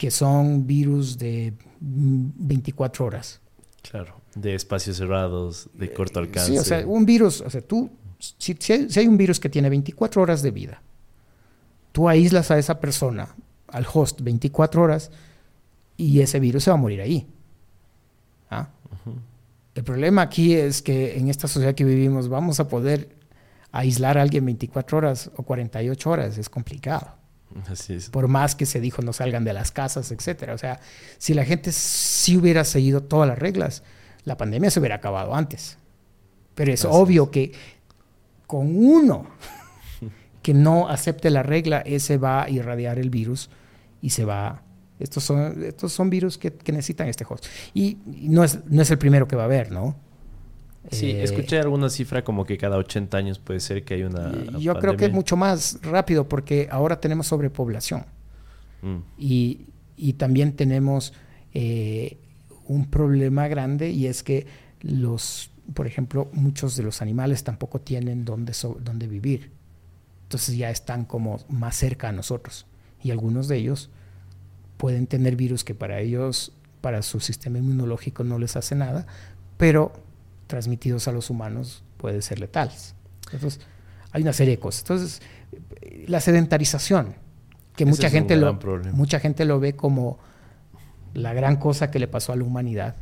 [0.00, 3.38] que son virus de 24 horas.
[3.82, 6.52] Claro, de espacios cerrados, de corto alcance.
[6.52, 10.22] Sí, o sea, un virus, o sea, tú, si, hay, un virus que tiene 24
[10.22, 10.80] horas de vida,
[11.92, 13.34] tú aíslas a esa persona,
[13.68, 15.10] al host, 24 horas,
[15.98, 17.26] y ese virus se va a morir ahí.
[18.48, 18.70] ¿Ah?
[19.74, 23.16] El problema aquí es que en esta sociedad que vivimos vamos a poder
[23.70, 27.19] aislar a alguien 24 horas o 48 horas, es complicado.
[27.68, 28.10] Así es.
[28.10, 30.54] Por más que se dijo no salgan de las casas, etcétera.
[30.54, 30.80] O sea,
[31.18, 33.82] si la gente sí hubiera seguido todas las reglas,
[34.24, 35.78] la pandemia se hubiera acabado antes.
[36.54, 37.52] Pero es obvio que
[38.46, 39.26] con uno
[40.42, 43.50] que no acepte la regla, ese va a irradiar el virus
[44.00, 44.62] y se va
[45.00, 47.46] estos son, estos son virus que, necesitan este host.
[47.72, 49.96] Y, no, es, no es el primero que va a haber, ¿no?
[50.90, 54.32] Sí, eh, escuché alguna cifra como que cada 80 años puede ser que hay una.
[54.58, 58.06] Yo creo que es mucho más rápido porque ahora tenemos sobrepoblación.
[58.82, 58.96] Mm.
[59.18, 59.66] Y,
[59.96, 61.12] y, también tenemos
[61.52, 62.16] eh,
[62.66, 64.46] un problema grande y es que
[64.80, 69.50] los, por ejemplo, muchos de los animales tampoco tienen dónde, dónde vivir.
[70.22, 72.66] Entonces ya están como más cerca a nosotros.
[73.02, 73.90] Y algunos de ellos
[74.78, 79.06] pueden tener virus que para ellos, para su sistema inmunológico no les hace nada,
[79.58, 79.92] pero
[80.50, 82.94] transmitidos a los humanos puede ser letales.
[83.32, 83.60] Entonces,
[84.12, 84.82] hay una serie de cosas.
[84.82, 85.22] Entonces,
[86.06, 87.14] la sedentarización,
[87.76, 88.58] que mucha gente, lo,
[88.92, 90.18] mucha gente lo ve como
[91.14, 92.96] la gran cosa que le pasó a la humanidad,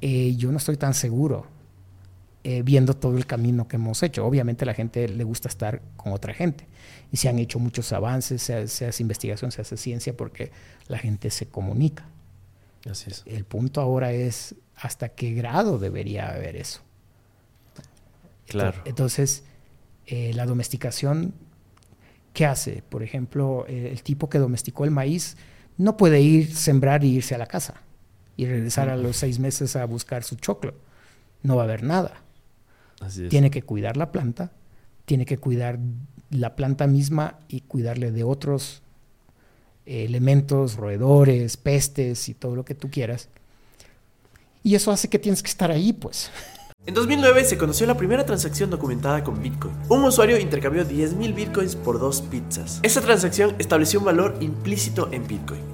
[0.00, 1.46] eh, yo no estoy tan seguro
[2.44, 4.26] eh, viendo todo el camino que hemos hecho.
[4.26, 6.66] Obviamente a la gente le gusta estar con otra gente
[7.12, 10.50] y se han hecho muchos avances, se, hace investigación, se hace ciencia porque
[10.88, 12.04] la gente se comunica.
[12.90, 13.22] Así es.
[13.26, 16.80] El punto ahora es hasta qué grado debería haber eso.
[18.46, 18.82] Claro.
[18.84, 19.44] Entonces,
[20.06, 21.34] eh, la domesticación,
[22.32, 22.82] ¿qué hace?
[22.88, 25.36] Por ejemplo, el tipo que domesticó el maíz
[25.78, 27.82] no puede ir, sembrar e irse a la casa.
[28.34, 30.74] y regresar a los seis meses a buscar su choclo.
[31.42, 32.22] No va a haber nada.
[33.28, 34.52] Tiene que cuidar la planta,
[35.04, 35.78] tiene que cuidar
[36.30, 38.82] la planta misma y cuidarle de otros
[39.86, 43.28] elementos, roedores, pestes y todo lo que tú quieras.
[44.62, 46.30] Y eso hace que tienes que estar ahí, pues.
[46.84, 49.72] En 2009 se conoció la primera transacción documentada con Bitcoin.
[49.88, 52.80] Un usuario intercambió 10.000 Bitcoins por dos pizzas.
[52.82, 55.60] Esa transacción estableció un valor implícito en Bitcoin,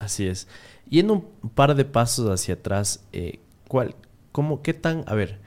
[0.00, 0.48] Así es.
[0.88, 1.22] Y en un
[1.54, 3.94] par de pasos hacia atrás, eh, ¿cuál,
[4.32, 5.38] cómo, qué tan, a ver,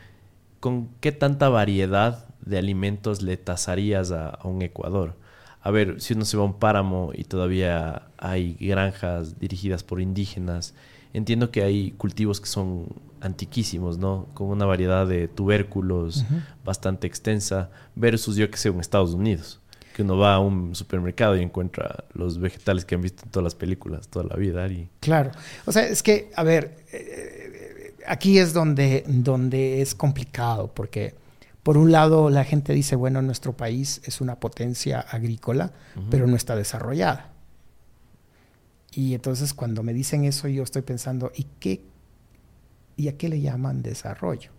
[0.60, 5.18] con qué tanta variedad de alimentos le tasarías a, un Ecuador?
[5.60, 10.00] A ver, si uno se va a un páramo y todavía hay granjas dirigidas por
[10.00, 10.76] indígenas,
[11.14, 12.88] entiendo que hay cultivos que son
[13.22, 14.28] antiquísimos, ¿no?
[14.36, 16.26] Con una variedad de tubérculos
[16.64, 19.63] bastante extensa, versus yo que sé, en Estados Unidos
[19.94, 23.44] que uno va a un supermercado y encuentra los vegetales que han visto en todas
[23.44, 24.68] las películas toda la vida.
[24.68, 24.90] Y...
[25.00, 25.32] Claro.
[25.66, 31.16] O sea, es que, a ver, eh, aquí es donde, donde es complicado, porque
[31.64, 35.72] por un lado la gente dice, bueno, nuestro país es una potencia agrícola,
[36.10, 37.32] pero no está desarrollada.
[38.92, 41.82] Y entonces cuando me dicen eso, yo estoy pensando, ¿y qué?
[42.98, 44.52] ¿Y a qué le llaman desarrollo?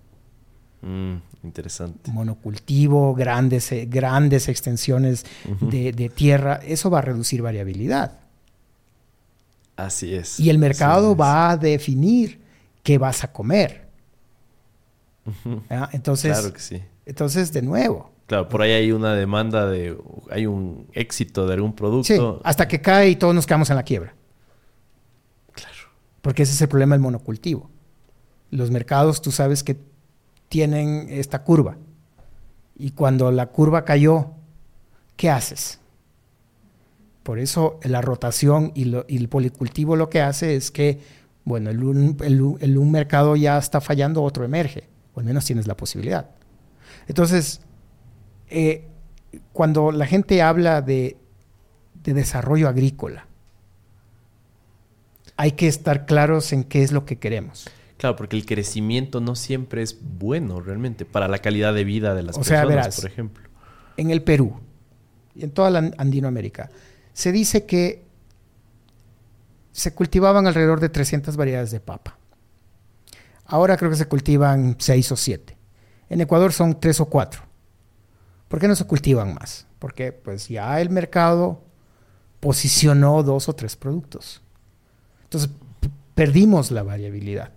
[0.84, 2.10] Mm, interesante.
[2.10, 5.24] Monocultivo, grandes, eh, grandes extensiones
[5.60, 8.20] de, tierra, eso va a reducir variabilidad.
[9.76, 10.38] Así es.
[10.38, 12.38] Y el mercado va a definir
[12.82, 13.88] qué vas a comer.
[15.92, 16.82] Entonces, claro que sí.
[17.06, 18.12] Entonces, de nuevo.
[18.26, 19.96] Claro, por ahí hay una demanda de,
[20.30, 22.42] hay un éxito de algún producto.
[22.44, 24.14] hasta que cae y todos nos quedamos en la quiebra.
[25.52, 25.88] Claro.
[26.20, 27.70] Porque ese es el problema del monocultivo.
[28.50, 29.76] Los mercados, tú sabes que
[30.54, 31.78] tienen esta curva.
[32.76, 34.34] Y cuando la curva cayó,
[35.16, 35.80] ¿qué haces?
[37.24, 41.00] Por eso la rotación y, el policultivo lo que hace es que,
[41.44, 46.30] bueno, el un, mercado ya está fallando, otro emerge, o al menos tienes la posibilidad.
[47.08, 47.60] Entonces,
[48.48, 48.86] eh,
[49.52, 51.16] cuando la gente habla de,
[52.04, 53.26] de desarrollo agrícola,
[55.36, 57.68] hay que estar claros en qué es lo que queremos.
[57.96, 62.22] Claro, porque el crecimiento no siempre es bueno realmente para la calidad de vida de
[62.22, 63.48] las personas, por ejemplo.
[63.96, 64.60] En el Perú
[65.34, 66.70] y en toda la Andinoamérica
[67.12, 68.04] se dice que
[69.72, 72.18] se cultivaban alrededor de 300 variedades de papa.
[73.46, 75.56] Ahora creo que se cultivan 6 o 7.
[76.08, 77.42] En Ecuador son 3 o 4.
[78.48, 79.66] ¿Por qué no se cultivan más?
[79.78, 81.62] Porque pues ya el mercado
[82.40, 84.42] posicionó dos o tres productos.
[85.24, 85.50] Entonces
[86.14, 87.52] perdimos la variabilidad.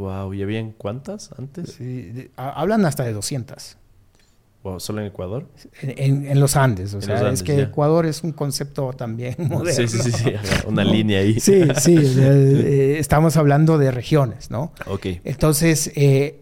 [0.00, 1.74] Wow, ¿y habían cuántas antes?
[1.74, 3.76] Sí, hablan hasta de 200.
[4.62, 5.46] Wow, ¿Solo en Ecuador?
[5.82, 9.88] En, los Andes, o sea, es que Ecuador es un concepto también moderno.
[9.88, 10.32] Sí, sí, sí,
[10.66, 11.38] una línea ahí.
[11.38, 14.72] Sí, sí, eh, estamos hablando de regiones, ¿no?
[14.86, 15.06] Ok.
[15.24, 16.40] Entonces, eh,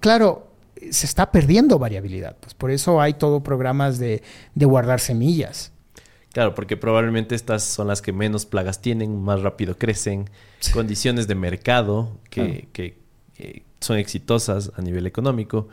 [0.00, 0.48] claro,
[0.90, 4.24] se está perdiendo variabilidad, pues por eso hay todo programas de,
[4.56, 5.70] de guardar semillas.
[6.32, 10.30] Claro, porque probablemente estas son las que menos plagas tienen, más rápido crecen,
[10.72, 12.68] condiciones de mercado que,
[13.38, 15.68] eh, son exitosas a nivel económico,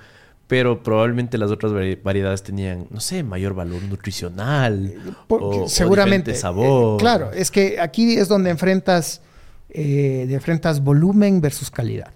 [0.48, 1.72] pero probablemente las otras
[2.04, 6.96] variedades tenían, no sé, mayor valor nutricional o, seguramente sabor.
[6.96, 9.22] Eh, claro, es que aquí es donde enfrentas,
[9.70, 12.12] eh, enfrentas volumen versus calidad.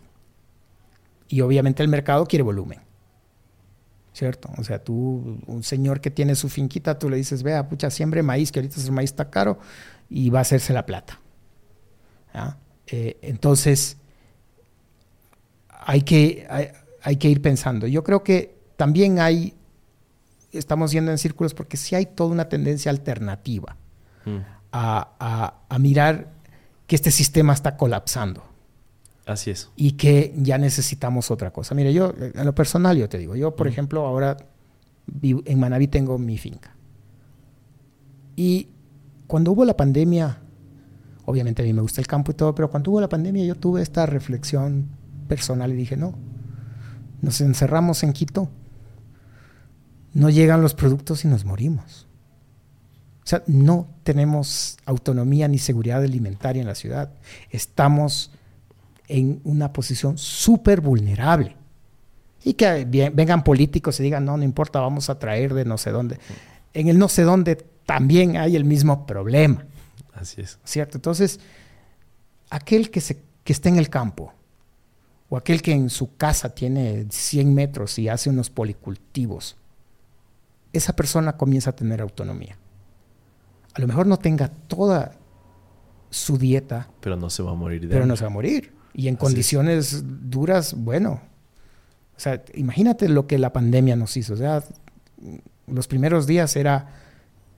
[1.29, 2.79] Y obviamente el mercado quiere volumen.
[4.13, 4.49] ¿Cierto?
[4.57, 8.23] O sea, tú, un señor que tiene su finquita, tú le dices, vea, pucha, siembre
[8.23, 9.59] maíz, que ahorita el maíz está caro,
[10.09, 11.19] y va a hacerse la plata.
[12.87, 13.97] Eh, entonces,
[15.67, 16.47] hay que,
[17.01, 17.87] hay, que ir pensando.
[17.87, 19.55] Yo creo que también hay,
[20.51, 23.75] estamos yendo en círculos porque sí hay toda una tendencia alternativa
[24.25, 24.37] mm.
[24.71, 26.29] a, a mirar
[26.87, 28.52] que este sistema está colapsando.
[29.25, 29.69] Así es.
[29.75, 31.75] Y que ya necesitamos otra cosa.
[31.75, 34.37] Mire, yo, en lo personal, yo te digo, yo, por ejemplo, ahora
[35.21, 36.75] en Manaví tengo mi finca.
[38.35, 38.67] Y
[39.27, 40.39] cuando hubo la pandemia,
[41.25, 43.55] obviamente a mí me gusta el campo y todo, pero cuando hubo la pandemia yo
[43.55, 44.89] tuve esta reflexión
[45.27, 46.15] personal y dije, no,
[47.21, 48.49] nos encerramos en Quito,
[50.13, 52.07] no llegan los productos y nos morimos.
[53.23, 57.13] O sea, no tenemos autonomía ni seguridad alimentaria en la ciudad.
[57.49, 58.31] Estamos
[59.07, 61.55] en una posición súper vulnerable.
[62.43, 65.91] Y que vengan políticos y digan, no, no importa, vamos a traer de no sé
[65.91, 66.19] dónde.
[66.73, 69.65] En el no sé dónde también hay el mismo problema.
[70.13, 70.59] Así es.
[70.63, 70.97] ¿Cierto?
[70.97, 71.39] Entonces,
[72.49, 74.33] aquel que, se, que está en el campo,
[75.29, 79.55] o aquel que en su casa tiene 100 metros y hace unos policultivos,
[80.73, 82.57] esa persona comienza a tener autonomía.
[83.73, 85.13] A lo mejor no tenga toda
[86.09, 86.89] su dieta.
[86.99, 88.71] Pero no se va a morir de Pero no se va a morir.
[88.93, 91.21] Y en condiciones duras, bueno.
[92.15, 94.33] O sea, imagínate lo que la pandemia nos hizo.
[94.33, 94.63] O sea,
[95.67, 96.89] los primeros días era,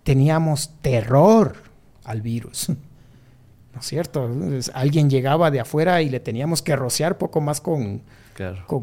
[0.03, 1.55] teníamos terror
[2.03, 2.69] al virus.
[3.73, 4.29] ¿No es cierto?
[4.73, 8.03] alguien llegaba de afuera y le teníamos que rociar poco más con,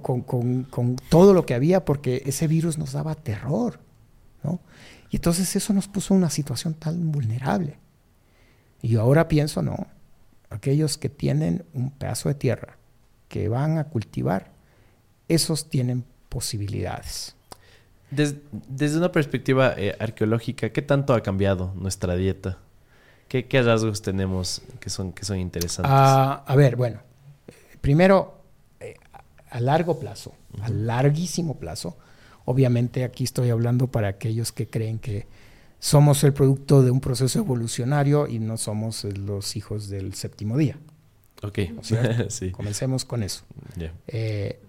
[0.02, 3.80] con, todo lo que había porque ese virus nos daba terror.
[4.42, 4.60] ¿no?
[5.08, 7.78] Y entonces eso nos puso en una situación tan vulnerable.
[8.82, 9.86] Y ahora pienso, no,
[10.52, 12.76] aquellos que tienen un pedazo de tierra
[13.28, 14.50] que van a cultivar,
[15.28, 17.34] esos tienen posibilidades.
[18.10, 22.58] Desde, una perspectiva eh, arqueológica, ¿qué tanto ha cambiado nuestra dieta?
[23.28, 25.90] ¿Qué, rasgos tenemos que son, que son interesantes?
[25.90, 27.00] Ah, a ver, bueno,
[27.80, 28.34] primero,
[28.78, 28.96] eh,
[29.48, 31.96] a largo plazo, a larguísimo plazo,
[32.44, 35.26] obviamente aquí estoy hablando para aquellos que creen que
[35.82, 40.78] somos el producto de un proceso evolucionario y no somos los hijos del séptimo día.
[41.42, 41.58] Ok,
[42.28, 42.52] sí.
[42.52, 43.42] Comencemos con eso.
[44.06, 44.62] Eh,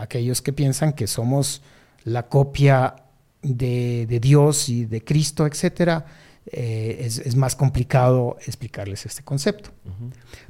[0.00, 1.62] aquellos que piensan que somos
[2.02, 2.96] la copia
[3.42, 6.04] de, de Dios y de Cristo, etcétera,
[6.50, 9.70] eh, es, más complicado explicarles este concepto.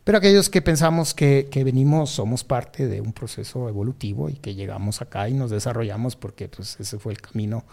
[0.03, 5.03] Pero aquellos que pensamos que, venimos, somos parte de un proceso evolutivo y que llegamos
[5.03, 7.65] acá y nos desarrollamos porque pues, ese fue el camino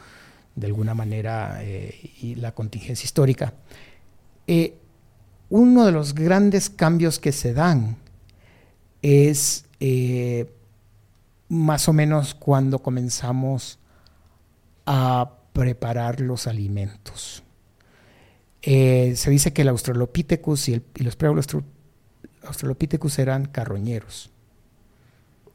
[0.56, 3.54] de alguna manera eh, y la contingencia histórica.
[4.48, 4.78] Eh,
[5.50, 7.98] uno de los grandes cambios que se dan
[9.02, 9.66] es
[11.50, 13.78] más o menos cuando comenzamos
[14.86, 17.44] a preparar los alimentos.
[18.62, 24.32] Eh, se dice que el Australopithecus y, los pre-Australopithecus eran carroñeros.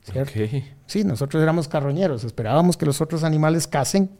[0.03, 0.33] ¿cierto?
[0.87, 4.11] Sí, nosotros éramos carroñeros, esperábamos que los otros animales casen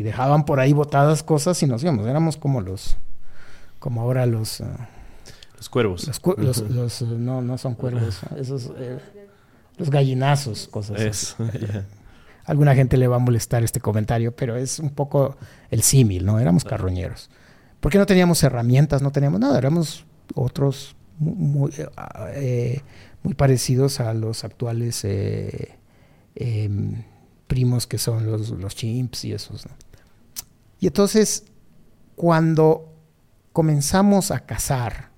[0.00, 2.06] y dejaban por ahí botadas cosas y nos íbamos.
[2.06, 2.96] Éramos como los,
[3.78, 4.62] como ahora los...
[4.62, 4.88] Ah,
[5.58, 6.06] los cuervos.
[6.70, 8.98] Los, no, no son cuervos, esos, eh,
[9.76, 11.34] los gallinazos, cosas así.
[12.46, 15.36] Alguna gente le va a molestar este comentario, pero es un poco
[15.70, 16.40] el símil, ¿no?
[16.40, 17.28] Éramos carroñeros.
[17.80, 21.72] Porque no teníamos herramientas, no teníamos nada, éramos otros muy,
[22.36, 22.80] eh,
[23.22, 25.76] muy parecidos a los actuales eh,
[26.36, 27.04] em,
[27.46, 29.66] primos que son los, los chimps y esos.
[30.80, 31.44] Y entonces,
[32.16, 32.92] cuando
[33.52, 35.10] comenzamos a cazar,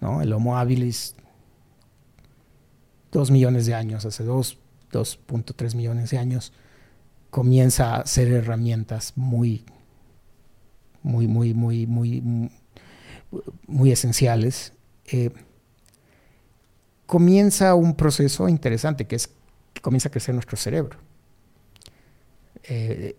[0.00, 0.20] ¿no?
[0.20, 1.14] el Homo habilis,
[3.12, 6.52] dos millones de años, hace 2.3 millones de años,
[7.30, 9.64] comienza a hacer herramientas muy
[11.06, 12.50] muy, muy, muy, muy,
[13.66, 14.72] muy esenciales,
[15.06, 15.30] eh,
[17.06, 19.30] comienza un proceso interesante que es
[19.72, 20.98] que comienza a crecer nuestro cerebro.
[22.68, 23.16] Eh,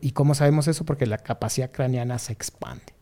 [0.00, 0.84] ¿Y cómo sabemos eso?
[0.84, 2.94] Porque la capacidad craneana se expande.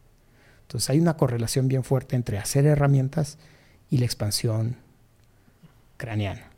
[0.63, 3.39] Entonces hay una correlación bien fuerte entre hacer herramientas
[3.89, 4.77] y la expansión
[5.97, 6.51] craneana.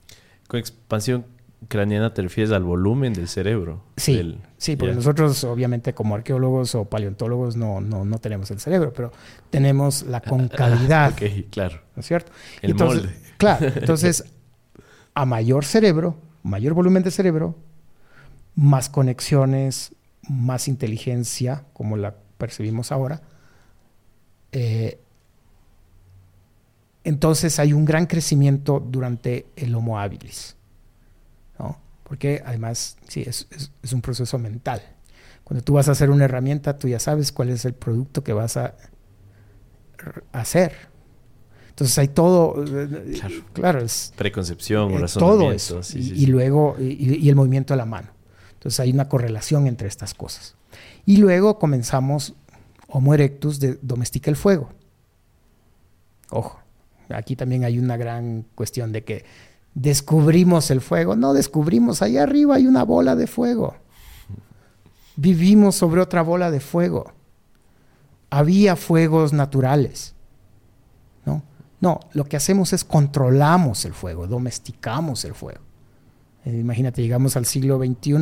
[0.49, 1.27] Con expansión
[1.69, 3.83] craneana te refieres al volumen del cerebro.
[3.97, 8.93] Sí, sí porque nosotros obviamente como arqueólogos o paleontólogos no, no, no tenemos el cerebro,
[8.95, 9.13] pero
[9.51, 11.13] tenemos la concavidad.
[11.13, 11.81] ok, claro.
[11.95, 12.33] ¿No es cierto?
[12.63, 13.15] El molde.
[13.37, 14.25] Claro, entonces
[15.15, 17.57] a mayor cerebro, mayor volumen de cerebro,
[18.59, 19.95] más conexiones,
[20.29, 23.23] más inteligencia, como la percibimos ahora,
[24.53, 25.01] eh,
[27.05, 30.59] entonces hay un gran crecimiento durante el Homo habilis
[32.09, 33.47] porque además sí, es,
[33.93, 34.81] un proceso mental.
[35.45, 38.33] Cuando tú vas a hacer una herramienta, tú ya sabes cuál es el producto que
[38.33, 38.75] vas a
[40.33, 40.73] hacer.
[41.69, 42.65] Entonces hay todo,
[43.53, 48.09] claro, es preconcepción, eh, todo eso, y, luego y, el movimiento de la mano.
[48.59, 50.55] Entonces hay una correlación entre estas cosas.
[51.07, 52.35] Y luego comenzamos
[52.91, 54.71] Homo erectus de domestica el fuego.
[56.31, 56.59] Ojo,
[57.15, 59.25] Aquí también hay una gran cuestión de que
[59.75, 61.17] descubrimos el fuego.
[61.17, 63.77] No descubrimos, allá arriba hay una bola de fuego.
[65.17, 67.13] Vivimos sobre otra bola de fuego.
[68.31, 70.15] Había fuegos naturales.
[71.25, 71.43] ¿no?
[71.81, 75.61] no, lo que hacemos es controlamos el fuego, domesticamos el fuego.
[76.49, 78.15] Eh, imagínate, llegamos al siglo XXI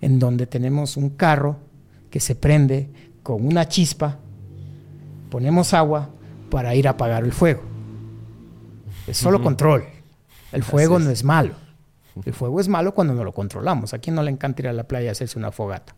[0.00, 1.58] en donde tenemos un carro
[2.10, 2.90] que se prende
[3.22, 4.18] con una chispa,
[5.30, 6.10] ponemos agua
[6.50, 7.62] para ir a apagar el fuego.
[9.06, 9.84] Es solo control.
[10.50, 11.54] El fuego no es malo.
[12.24, 13.94] El fuego es malo cuando no lo controlamos.
[13.94, 15.94] ¿A quién no le encanta ir a la playa y hacerse una fogata?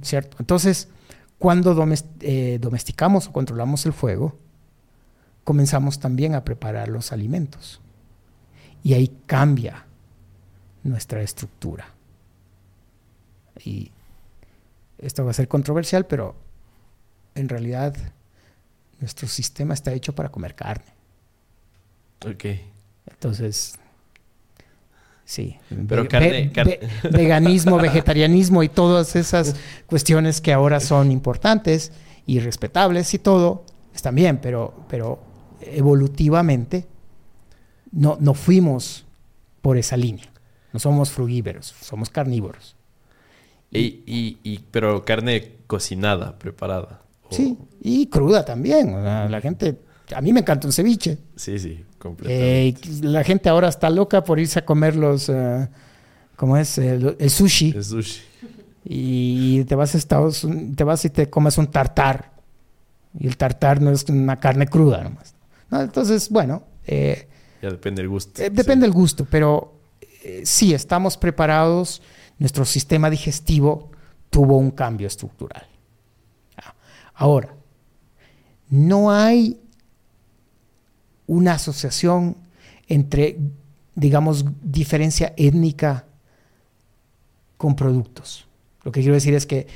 [0.00, 0.38] ¿Cierto?
[0.40, 0.88] Entonces,
[1.38, 1.76] cuando
[2.20, 4.38] eh, domesticamos o controlamos el fuego,
[5.42, 7.82] comenzamos también a preparar los alimentos.
[8.82, 9.84] Y ahí cambia
[10.84, 11.86] nuestra estructura.
[13.64, 13.90] Y
[14.98, 16.36] esto va a ser controversial, pero
[17.34, 17.94] en realidad
[19.00, 20.92] nuestro sistema está hecho para comer carne.
[22.26, 22.44] Ok.
[23.10, 23.78] Entonces,
[25.24, 25.56] sí.
[25.88, 26.52] Pero carne,
[27.10, 29.56] veganismo, vegetarianismo y todas esas
[29.86, 31.92] cuestiones que ahora son importantes
[32.26, 33.64] y respetables y todo,
[33.94, 35.22] están bien, pero, pero
[35.60, 36.86] evolutivamente
[37.92, 39.04] no, no fuimos
[39.60, 40.33] por esa línea.
[40.74, 42.74] No somos frugívoros, somos carnívoros.
[43.70, 44.02] Y,
[44.42, 47.02] y, pero carne cocinada, preparada.
[47.30, 48.92] Sí, y cruda también.
[49.04, 49.78] la gente,
[50.12, 51.18] a mí me encanta un ceviche.
[51.36, 52.68] Sí, sí, completamente.
[52.68, 55.68] Eh, la gente ahora está loca por irse a comer los, uh,
[56.34, 56.76] ¿cómo es?
[56.78, 57.70] El, sushi.
[57.70, 58.20] El sushi.
[58.84, 60.44] Y te vas a Estados
[60.74, 62.32] te vas y te comes un tartar.
[63.16, 65.36] Y el tartar no es una carne cruda nomás.
[65.70, 66.64] Entonces, bueno.
[66.84, 67.28] Eh,
[67.62, 68.42] ya depende del gusto.
[68.42, 69.73] Eh, depende del gusto, pero
[70.44, 72.02] sí, estamos preparados.
[72.38, 73.90] Nuestro sistema digestivo
[74.30, 75.66] tuvo un cambio estructural.
[77.14, 77.54] Ahora,
[78.68, 79.60] no hay
[81.26, 82.36] una asociación
[82.88, 83.38] entre,
[83.94, 86.06] digamos, diferencia étnica
[87.56, 88.46] con productos.
[88.82, 89.66] Lo que quiero decir es que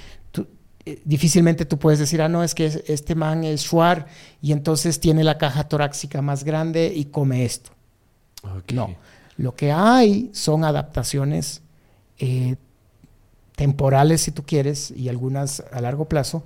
[0.85, 4.07] eh, difícilmente tú puedes decir, ah, no, es que este man es Shuar
[4.43, 7.71] y entonces tiene la caja torácica más grande y come esto.
[8.73, 8.97] No,
[9.39, 11.63] lo que hay son adaptaciones
[12.19, 12.57] eh,
[13.55, 16.43] temporales, si tú quieres, y algunas a largo plazo,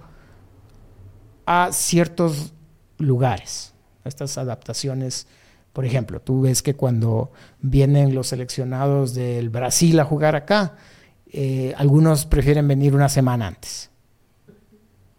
[1.47, 2.53] a ciertos
[2.99, 3.73] lugares.
[4.05, 5.27] Estas adaptaciones,
[5.73, 10.77] por ejemplo, tú ves que cuando vienen los seleccionados del Brasil a jugar acá,
[11.33, 13.91] eh, algunos prefieren venir una semana antes.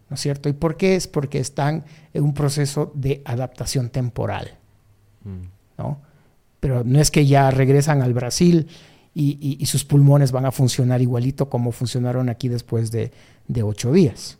[0.09, 0.47] ¿No es cierto?
[0.47, 0.95] ¿Y por qué?
[0.95, 4.59] Es porque están en un proceso de adaptación temporal.
[5.23, 5.45] Mm.
[5.79, 6.12] ¿no?
[6.63, 8.67] Pero no es que ya regresan al Brasil
[9.13, 13.11] y, sus pulmones van a funcionar igualito como funcionaron aquí después de
[13.63, 14.39] ocho días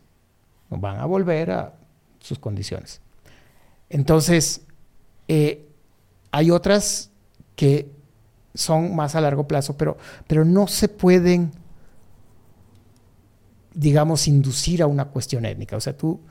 [0.79, 1.73] van a volver a
[2.19, 3.01] sus condiciones.
[3.89, 4.61] Entonces,
[5.27, 5.67] eh,
[6.31, 7.11] hay otras
[7.55, 7.89] que
[8.53, 9.97] son más a largo plazo, pero,
[10.27, 11.51] pero no se pueden,
[13.73, 15.75] digamos, inducir a una cuestión étnica.
[15.75, 16.21] O sea, tú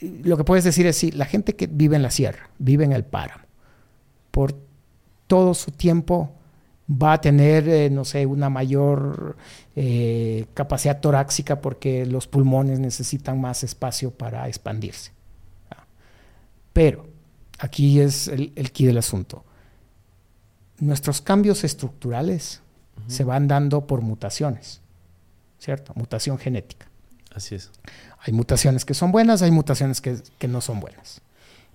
[0.00, 2.92] lo que puedes decir es, sí, la gente que vive en la sierra, vive en
[2.92, 3.44] el páramo,
[4.30, 4.54] por
[5.30, 6.32] todo su tiempo
[6.90, 9.36] va a tener, eh, no sé, una mayor
[9.76, 15.12] eh, capacidad torácica porque los pulmones necesitan más espacio para expandirse.
[16.72, 17.06] Pero
[17.60, 19.44] aquí es el, el del asunto.
[20.80, 22.60] Nuestros cambios estructurales
[23.06, 24.80] se van dando por mutaciones,
[25.58, 25.92] ¿cierto?
[25.94, 26.88] Mutación genética.
[27.32, 27.70] Así es.
[28.18, 31.22] Hay mutaciones que son buenas, hay mutaciones que, que no son buenas.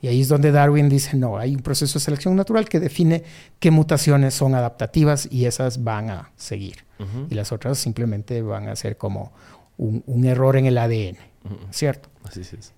[0.06, 3.24] Y ahí es donde Darwin dice, no, hay un proceso de selección natural que define
[3.60, 6.86] qué mutaciones son adaptativas y esas van a seguir.
[7.28, 9.34] Y las otras simplemente van a ser como
[9.78, 11.18] un, error en el ADN,
[11.72, 12.10] ¿cierto?
[12.24, 12.72] Así es.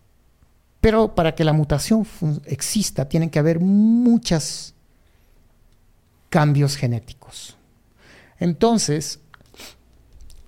[0.80, 2.08] Pero para que la mutación
[2.46, 4.74] exista, tienen que haber muchos
[6.30, 7.58] cambios genéticos.
[8.40, 9.20] Entonces,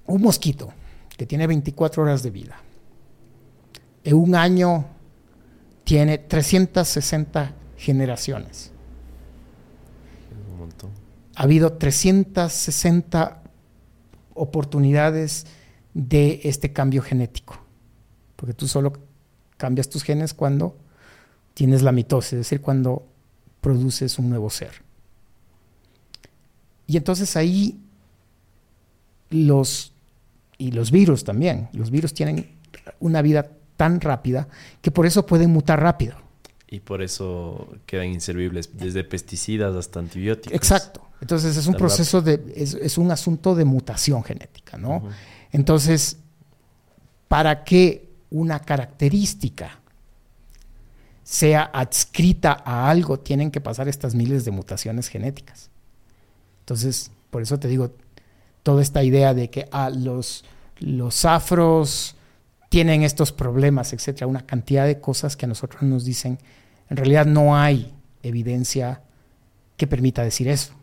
[0.05, 0.71] un mosquito
[1.17, 2.55] que tiene 24 horas de vida,
[4.05, 4.85] en un año
[5.89, 8.69] tiene 360 generaciones.
[11.33, 13.41] Ha habido 360
[14.35, 15.47] oportunidades
[15.95, 17.57] de este cambio genético.
[18.35, 18.93] Porque tú solo
[19.57, 20.77] cambias tus genes cuando
[21.55, 23.07] tienes la mitosis, es decir, cuando
[23.59, 24.83] produces un nuevo ser.
[26.85, 27.81] Y entonces ahí
[29.31, 29.91] los,
[30.59, 32.59] y los virus también, los virus tienen
[32.99, 33.49] una vida
[33.79, 34.49] tan rápida
[34.81, 36.17] que por eso pueden mutar rápido.
[36.67, 40.53] Y por eso quedan inservibles, desde pesticidas hasta antibióticos.
[40.53, 41.01] Exacto.
[41.21, 45.03] Entonces es un proceso de, es, un asunto de mutación genética, ¿no?
[45.53, 46.17] Entonces,
[47.29, 49.79] para que una característica
[51.23, 55.69] sea adscrita a algo, tienen que pasar estas miles de mutaciones genéticas.
[56.63, 57.91] Entonces, por eso te digo,
[58.61, 60.43] toda esta idea de que ah, los,
[60.79, 62.17] los afros
[62.69, 66.39] tienen estos problemas, etcétera, una cantidad de cosas que a nosotros nos dicen,
[66.89, 67.93] en realidad no hay
[68.23, 69.01] evidencia
[69.75, 70.73] que permita decir eso,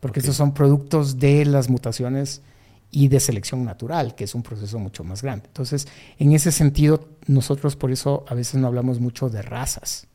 [0.00, 2.42] porque estos son productos de las mutaciones
[2.90, 5.46] y de selección natural, que es un proceso mucho más grande.
[5.48, 10.06] Entonces, en ese sentido, nosotros por eso a veces no hablamos mucho de razas,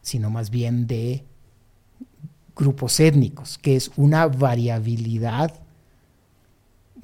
[0.00, 1.24] sino más bien de
[2.54, 5.65] grupos étnicos, que es una variabilidad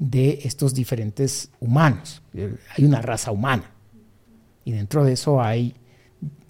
[0.03, 2.22] de estos diferentes humanos.
[2.76, 3.70] Hay una raza humana
[4.64, 5.76] y dentro de eso hay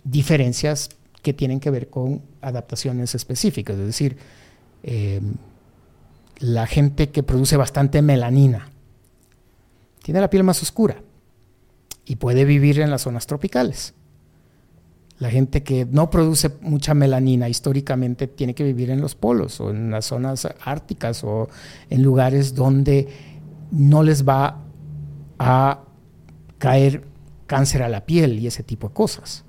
[0.05, 0.89] diferencias
[1.21, 4.17] que tienen que ver con adaptaciones específicas, es decir,
[4.83, 5.35] em,
[6.39, 8.71] la gente que produce bastante melanina
[10.03, 10.97] tiene la piel más oscura
[12.07, 13.93] y puede vivir en las zonas tropicales.
[15.19, 19.71] La gente que no produce mucha melanina históricamente tiene que vivir en los polos o
[19.71, 21.51] en las zonas árticas o
[21.91, 23.32] en lugares donde
[23.73, 24.61] no les va
[25.39, 25.81] a
[26.59, 27.05] caer
[27.47, 29.45] cáncer a la piel y ese tipo de cosas.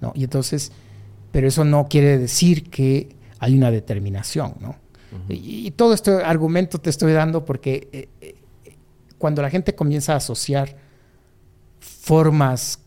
[0.00, 0.12] ¿no?
[0.14, 0.70] Y entonces,
[1.32, 4.76] pero eso no quiere decir que hay una determinación, ¿no?
[5.28, 8.34] y, todo este argumento te estoy dando porque eh, eh,
[9.16, 10.76] cuando la gente comienza a asociar
[11.80, 12.80] formas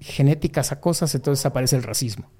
[0.00, 2.30] genéticas a cosas, entonces aparece el racismo.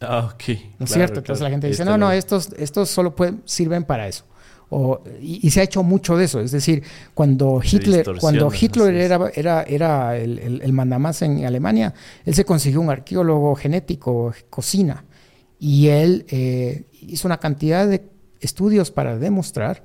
[0.00, 0.42] Ah, ok.
[0.78, 1.18] ¿No es cierto?
[1.18, 4.24] Entonces la gente dice, no, no, estos, estos solo pueden, sirven para eso.
[4.68, 6.40] O, y, se ha hecho mucho de eso.
[6.40, 6.82] Es decir,
[7.14, 11.94] cuando Hitler, cuando Hitler era, era, era el, el, el, mandamás en Alemania,
[12.24, 15.04] él se consiguió un arqueólogo genético, cocina,
[15.58, 18.08] y él eh, hizo una cantidad de
[18.40, 19.84] estudios para demostrar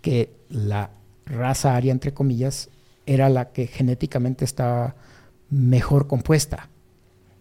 [0.00, 0.90] que la
[1.26, 2.70] raza aria, entre comillas,
[3.06, 4.96] era la que genéticamente estaba
[5.50, 6.68] mejor compuesta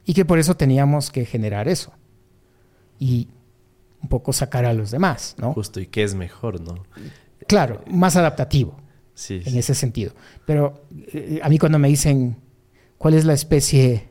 [0.05, 1.91] y que por eso teníamos que generar eso
[2.99, 3.28] y
[4.01, 5.53] un poco sacar a los demás, ¿no?
[5.53, 6.85] Justo, y qué es mejor, ¿no?
[7.47, 8.77] Claro, más adaptativo
[9.13, 10.13] sí, en ese sentido.
[10.45, 12.37] Pero eh, a mí cuando me dicen
[12.97, 14.09] cuál es la especie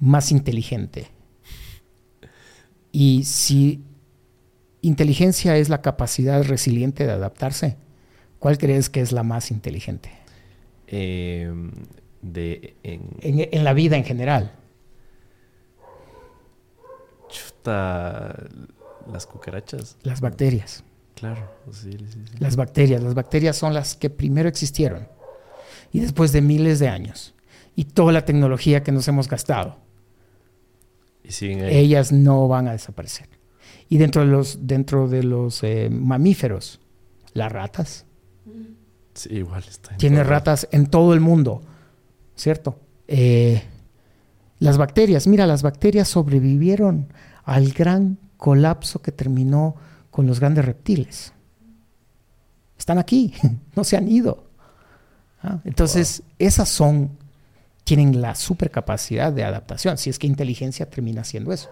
[0.00, 1.08] más inteligente
[2.92, 3.82] y si
[4.82, 7.76] inteligencia es la capacidad resiliente de adaptarse,
[8.38, 10.10] ¿cuál crees que es la más inteligente?
[10.86, 11.52] Eh,
[12.22, 14.52] de, en, la vida en general.
[17.28, 18.44] Chuta,
[19.12, 19.96] las cucarachas.
[20.02, 20.84] Las bacterias.
[21.14, 21.48] Claro,
[22.38, 23.02] Las bacterias.
[23.02, 25.08] Las bacterias son las que primero existieron.
[25.92, 27.34] Y después de miles de años.
[27.76, 29.76] Y toda la tecnología que nos hemos gastado.
[31.22, 33.28] Ellas no van a desaparecer.
[33.88, 36.80] Y dentro de los, dentro de los eh, mamíferos,
[37.32, 38.06] las ratas.
[39.14, 39.96] Sí, igual está.
[39.96, 41.62] Tiene ratas en todo el mundo.
[42.34, 42.78] ¿cierto?
[43.08, 43.62] Eh,
[44.58, 47.08] las bacterias, mira, las bacterias sobrevivieron
[47.44, 49.76] al gran colapso que terminó
[50.10, 51.32] con los grandes reptiles.
[52.78, 53.34] Están aquí,
[53.76, 54.44] no se han ido.
[55.42, 55.58] ¿Ah?
[55.64, 57.18] Entonces, esas son,
[57.84, 61.70] tienen la supercapacidad de adaptación, si es que inteligencia termina siendo eso.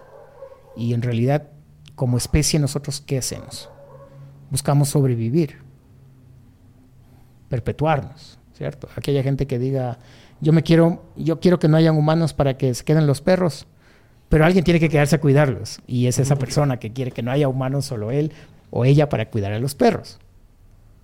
[0.75, 1.47] Y en realidad,
[1.95, 3.69] como especie, nosotros, ¿qué hacemos?
[4.49, 5.57] Buscamos sobrevivir,
[7.49, 8.87] perpetuarnos, ¿cierto?
[8.95, 9.99] Aquella gente que diga,
[10.41, 13.67] yo me quiero, yo quiero que no hayan humanos para que se queden los perros,
[14.33, 17.29] pero alguien tiene que quedarse a cuidarlos y es esa persona que quiere que no
[17.29, 18.31] haya humanos, solo él
[18.71, 20.17] o ella para cuidar a los perros.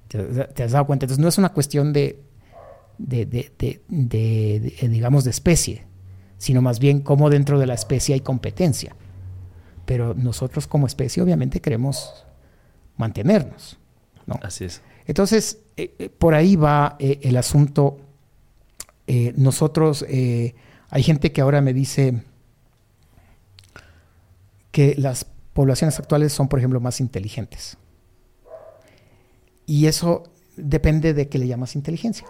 [0.07, 1.05] ¿Te, has dado cuenta?
[1.05, 2.23] Entonces no es una cuestión de,
[2.97, 3.25] de,
[3.88, 5.86] de, digamos, de especie,
[6.39, 8.95] sino más bien cómo dentro de la especie hay competencia.
[9.86, 12.25] Pero nosotros como especie obviamente queremos
[12.97, 13.77] mantenernos.
[14.25, 14.39] ¿no?
[14.41, 14.82] Así es.
[15.05, 17.99] Entonces, eh, eh, por ahí va eh, el asunto
[19.36, 22.23] nosotros, hay gente que ahora me dice
[24.80, 27.75] que las poblaciones actuales son, por ejemplo, más inteligentes.
[29.65, 30.23] Y eso
[30.55, 32.25] depende de qué le llamas inteligencia.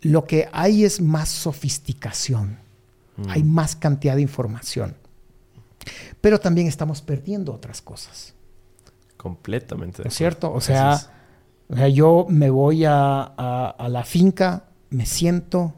[0.00, 2.56] Lo que hay es más sofisticación,
[3.16, 3.30] mm.
[3.30, 4.94] hay más cantidad de información,
[6.20, 8.32] pero también estamos perdiendo otras cosas.
[9.16, 10.04] Completamente.
[10.04, 10.52] ¿No es cierto?
[10.52, 11.00] O sea,
[11.68, 15.74] o sea, yo me voy a, la finca, me siento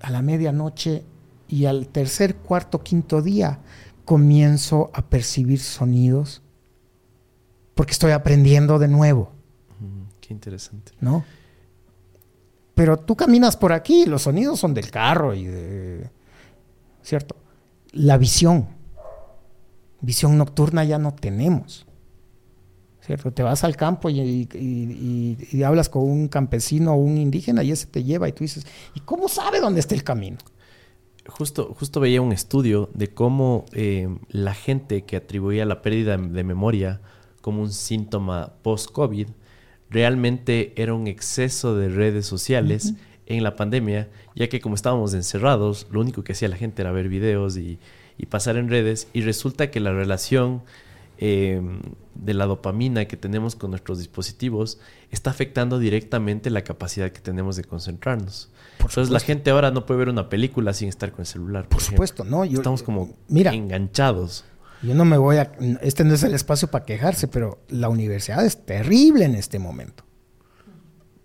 [0.00, 1.04] a la medianoche
[1.50, 3.58] y al tercer, cuarto, quinto día
[4.04, 6.42] comienzo a percibir sonidos
[7.74, 9.32] porque estoy aprendiendo de nuevo.
[10.20, 10.92] qué interesante.
[11.00, 11.24] ¿No?
[12.74, 16.10] Pero tú caminas por aquí, los sonidos son del carro y de...
[17.02, 17.36] ¿Cierto?
[17.92, 18.68] La visión.
[20.00, 21.86] Visión nocturna ya no tenemos.
[23.00, 23.32] ¿cierto?
[23.32, 28.04] Te vas al campo y, hablas con un campesino o un indígena y ese te
[28.04, 30.38] lleva y tú dices, ¿y cómo sabe dónde está el camino?
[31.26, 36.44] Justo, justo veía un estudio de cómo eh, la gente que atribuía la pérdida de
[36.44, 37.00] memoria
[37.40, 39.28] como un síntoma post-COVID
[39.90, 42.94] realmente era un exceso de redes sociales
[43.26, 46.90] en la pandemia, ya que como estábamos encerrados, lo único que hacía la gente era
[46.90, 47.78] ver videos y,
[48.16, 50.62] y pasar en redes y resulta que la relación
[51.22, 51.82] Em,
[52.14, 57.56] de la dopamina que tenemos con nuestros dispositivos está afectando directamente la capacidad que tenemos
[57.56, 58.48] de concentrarnos.
[58.88, 61.68] Entonces la gente ahora no puede ver una película sin estar con el celular.
[61.68, 62.44] Por, supuesto, no.
[62.44, 64.44] Estamos como mira, enganchados.
[64.82, 65.52] Yo no me voy a...
[65.82, 70.04] Este no es el espacio para quejarse, pero la universidad es terrible en este momento.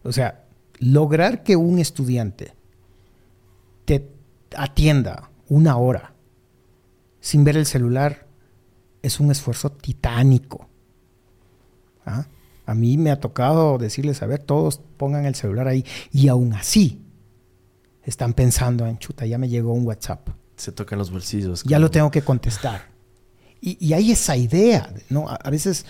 [0.03, 0.45] O sea,
[0.79, 2.53] lograr que un estudiante
[3.85, 4.09] te
[4.55, 6.13] atienda una hora
[7.21, 8.27] sin ver el celular
[9.01, 10.67] es un esfuerzo titánico.
[12.05, 12.27] ¿Ah?
[12.65, 15.85] A mí me ha tocado decirles, a ver, todos pongan el celular ahí.
[16.11, 17.04] Y aún así,
[18.05, 20.29] están pensando en, chuta, ya me llegó un WhatsApp.
[20.55, 21.63] Se tocan los bolsillos.
[21.63, 22.89] Ya lo tengo que contestar.
[23.61, 25.27] Y, hay esa idea, ¿no?
[25.27, 25.85] A, veces,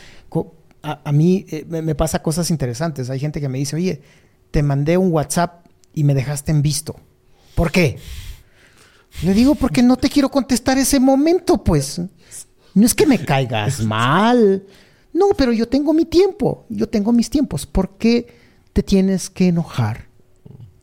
[0.81, 3.09] a, mí eh, me, me, pasa cosas interesantes.
[3.09, 4.01] Hay gente que me dice, oye,
[4.49, 6.95] te mandé un WhatsApp y me dejaste en visto.
[7.53, 7.97] ¿Por qué?
[9.23, 12.01] Le digo, porque no te quiero contestar ese momento, pues.
[12.73, 14.63] No es que me caigas mal.
[15.13, 16.65] No, pero yo tengo mi tiempo.
[16.69, 17.65] Yo tengo mis tiempos.
[17.65, 18.27] ¿Por qué
[18.73, 20.07] te tienes que enojar?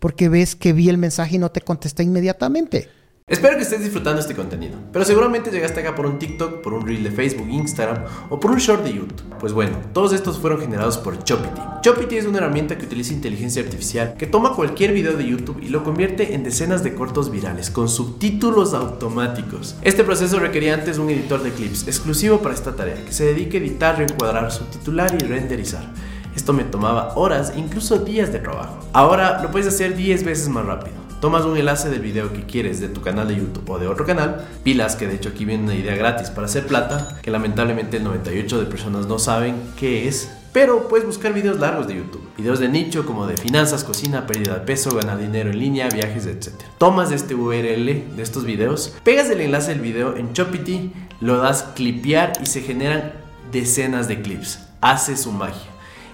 [0.02, 2.88] Porque ves que vi el mensaje y no te contesté inmediatamente.
[3.28, 6.84] Espero que estés disfrutando este contenido, pero seguramente llegaste acá por un TikTok, por un
[6.84, 9.22] reel de Facebook, Instagram o por un short de YouTube.
[9.38, 11.60] Pues bueno, todos estos fueron generados por Chopity.
[11.82, 15.68] Chopity es una herramienta que utiliza inteligencia artificial que toma cualquier video de YouTube y
[15.68, 19.76] lo convierte en decenas de cortos virales con subtítulos automáticos.
[19.82, 23.58] Este proceso requería antes un editor de clips exclusivo para esta tarea que se dedique
[23.58, 25.94] a editar, reencuadrar, subtitular y renderizar.
[26.36, 28.78] Esto me tomaba horas, incluso días de trabajo.
[28.92, 32.80] Ahora lo puedes hacer 10 veces más rápido tomas un enlace del video que quieres
[32.80, 35.62] de tu canal de YouTube o de otro canal, pilas que de hecho aquí viene
[35.62, 40.08] una idea gratis para hacer plata, que lamentablemente el 98 de personas no saben qué
[40.08, 44.26] es, pero puedes buscar videos largos de YouTube, videos de nicho como de finanzas, cocina,
[44.26, 46.60] pérdida de peso, ganar dinero en línea, viajes, etc.
[46.78, 51.62] Tomas este URL de estos videos, pegas el enlace del video en Chopity, lo das
[51.76, 53.12] clipear y se generan
[53.52, 54.58] decenas de clips.
[54.80, 55.71] Hace su magia.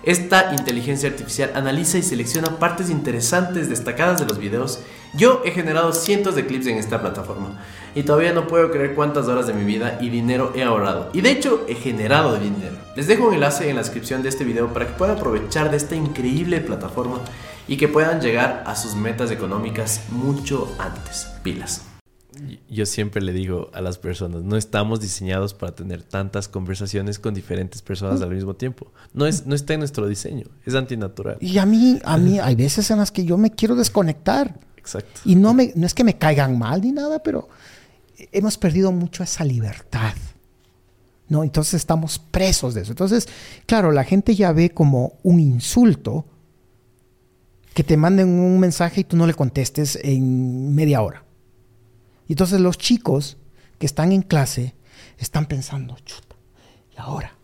[0.08, 4.80] Esta inteligencia artificial analiza y selecciona partes interesantes destacadas de los videos.
[5.12, 7.60] Yo he generado cientos de clips en esta plataforma
[7.94, 11.10] y todavía no puedo creer cuántas horas de mi vida y dinero he ahorrado.
[11.12, 12.78] Y de hecho he generado dinero.
[12.96, 15.76] Les dejo un enlace en la descripción de este video para que puedan aprovechar de
[15.76, 17.20] esta increíble plataforma
[17.66, 21.26] y que puedan llegar a sus metas económicas mucho antes.
[21.42, 21.87] Pilas
[22.68, 27.34] yo siempre le digo a las personas, no estamos diseñados para tener tantas conversaciones con
[27.34, 28.92] diferentes personas al mismo tiempo.
[29.12, 31.38] No, es, no está en nuestro diseño, es antinatural.
[31.40, 34.58] Y a mí, a mí hay veces en las que yo me quiero desconectar.
[34.76, 35.20] Exacto.
[35.24, 37.48] Y no, me, no es que me caigan mal ni nada, pero
[38.32, 40.14] hemos perdido mucho esa libertad.
[41.28, 41.42] ¿no?
[41.42, 42.92] Entonces estamos presos de eso.
[42.92, 43.28] Entonces,
[43.66, 46.24] claro, la gente ya ve como un insulto
[47.74, 51.22] que te manden un mensaje y tú no le contestes en media hora.
[52.28, 53.36] Y entonces los chicos
[53.78, 54.74] que están en clase
[55.18, 56.36] están pensando, chuta,
[56.94, 57.34] y ahora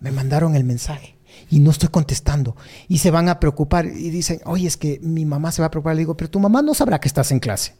[0.00, 1.16] me mandaron el mensaje
[1.50, 2.56] y no estoy contestando.
[2.88, 5.70] Y se van a preocupar y dicen, oye, es que mi mamá se va a
[5.70, 5.94] preocupar.
[5.94, 7.74] Le digo, pero tu mamá no sabrá que estás en clase.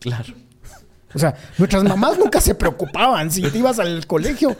[0.00, 0.34] Claro.
[1.14, 3.30] O sea, nuestras mamás nunca se preocupaban.
[3.30, 4.56] Si te ibas al colegio,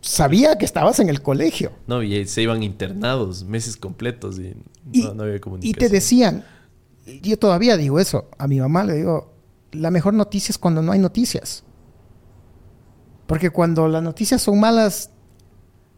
[0.00, 1.72] sabía que estabas en el colegio.
[1.86, 4.54] No, y se iban internados meses completos y,
[5.00, 5.70] no, había comunicación.
[5.70, 6.44] Y te decían,
[7.22, 9.32] yo todavía digo eso, a mi mamá le digo,
[9.72, 11.64] la mejor noticia es cuando no hay noticias.
[13.26, 15.10] Porque cuando las noticias son malas,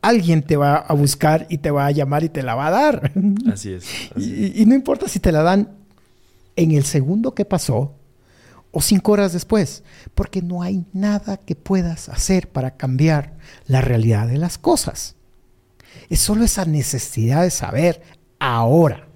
[0.01, 2.71] alguien te va a buscar y te va a llamar y te la va a
[2.71, 3.13] dar.
[3.53, 3.85] Así es.
[4.17, 5.77] Y, no importa si te la dan
[6.57, 7.97] en el segundo que pasó
[8.71, 14.27] o cinco horas después, porque no hay nada que puedas hacer para cambiar la realidad
[14.27, 15.17] de las cosas.
[16.09, 18.03] Es solo esa necesidad de saber
[18.41, 19.09] ahora.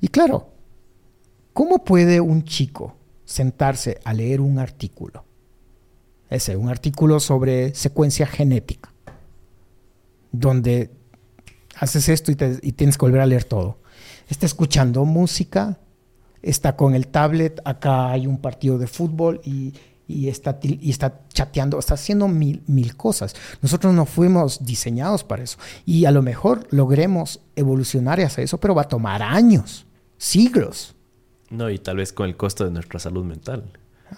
[0.00, 0.52] Y claro,
[1.52, 2.97] ¿cómo puede un chico
[3.28, 5.22] sentarse a leer un artículo.
[6.30, 8.90] Ese, un artículo sobre secuencia genética,
[10.32, 10.90] donde
[11.76, 12.36] haces esto y,
[12.72, 13.78] tienes que volver a leer todo.
[14.28, 15.78] Está escuchando música,
[16.40, 19.74] está con el tablet, acá hay un partido de fútbol y,
[20.26, 23.34] está, y está chateando, está haciendo mil, mil cosas.
[23.60, 25.58] Nosotros no fuimos diseñados para eso.
[25.84, 30.94] Y a lo mejor logremos evolucionar hacia eso, pero va a tomar años, siglos.
[31.50, 33.64] No, y tal vez con el costo de nuestra salud mental.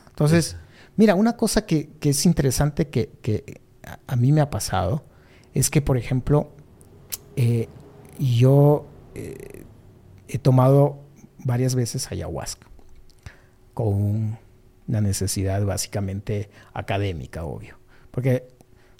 [0.08, 0.56] Entonces,
[0.96, 3.60] mira, una cosa que, es interesante que,
[4.06, 5.04] a, mí me ha pasado
[5.54, 6.50] es que, por ejemplo,
[7.36, 7.68] eh,
[8.18, 9.64] yo eh,
[10.28, 11.00] he tomado
[11.38, 12.66] varias veces ayahuasca
[13.74, 14.38] con
[14.88, 17.78] una necesidad básicamente académica, obvio.
[18.10, 18.48] Porque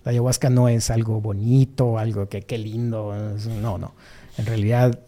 [0.05, 3.13] la ayahuasca no es algo bonito, algo que qué lindo,
[3.61, 3.95] no, no.
[4.39, 5.01] En realidad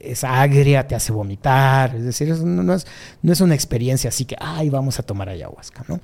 [0.00, 2.86] es agria, te hace vomitar, es decir, no, es,
[3.22, 6.00] no es una experiencia así que, ay, vamos a tomar ayahuasca, ¿no?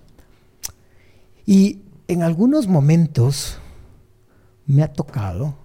[1.44, 3.58] Y en algunos momentos
[4.66, 5.56] me ha tocado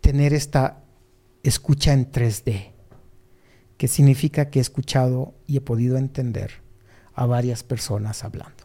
[0.00, 0.82] tener esta
[1.42, 2.72] escucha en 3D,
[3.76, 6.62] que significa que he escuchado y he podido entender
[7.14, 8.64] a varias personas hablando.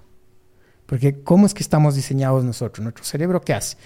[0.86, 2.84] Porque ¿cómo es que estamos diseñados nosotros?
[2.84, 3.78] Nuestro cerebro, ¿qué hace?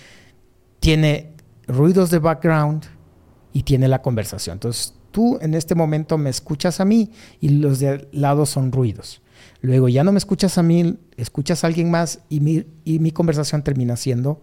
[0.80, 1.34] Tiene
[1.68, 2.86] ruidos de background
[3.54, 4.56] y tiene la conversación.
[4.56, 9.22] Entonces, tú en este momento me escuchas a mí y los de lado son ruidos.
[9.62, 13.12] Luego ya no me escuchas a mí, escuchas a alguien más y mi, y mi
[13.12, 14.42] conversación termina siendo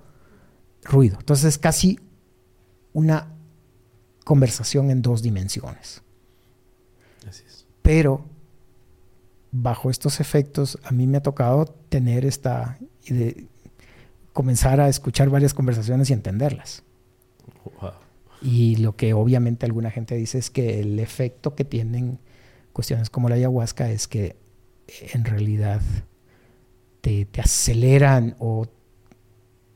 [0.85, 1.17] ruido.
[1.19, 1.99] Entonces es casi
[2.93, 3.35] una
[4.25, 6.03] conversación en dos dimensiones.
[7.29, 7.67] Así es.
[7.83, 8.25] Pero
[9.51, 13.49] bajo estos efectos a mí me ha tocado tener esta y de
[14.33, 16.83] comenzar a escuchar varias conversaciones y entenderlas.
[18.41, 22.19] Y lo que obviamente alguna gente dice es que el efecto que tienen
[22.73, 24.37] cuestiones como la ayahuasca es que
[25.13, 25.81] en realidad
[27.01, 28.67] te, aceleran o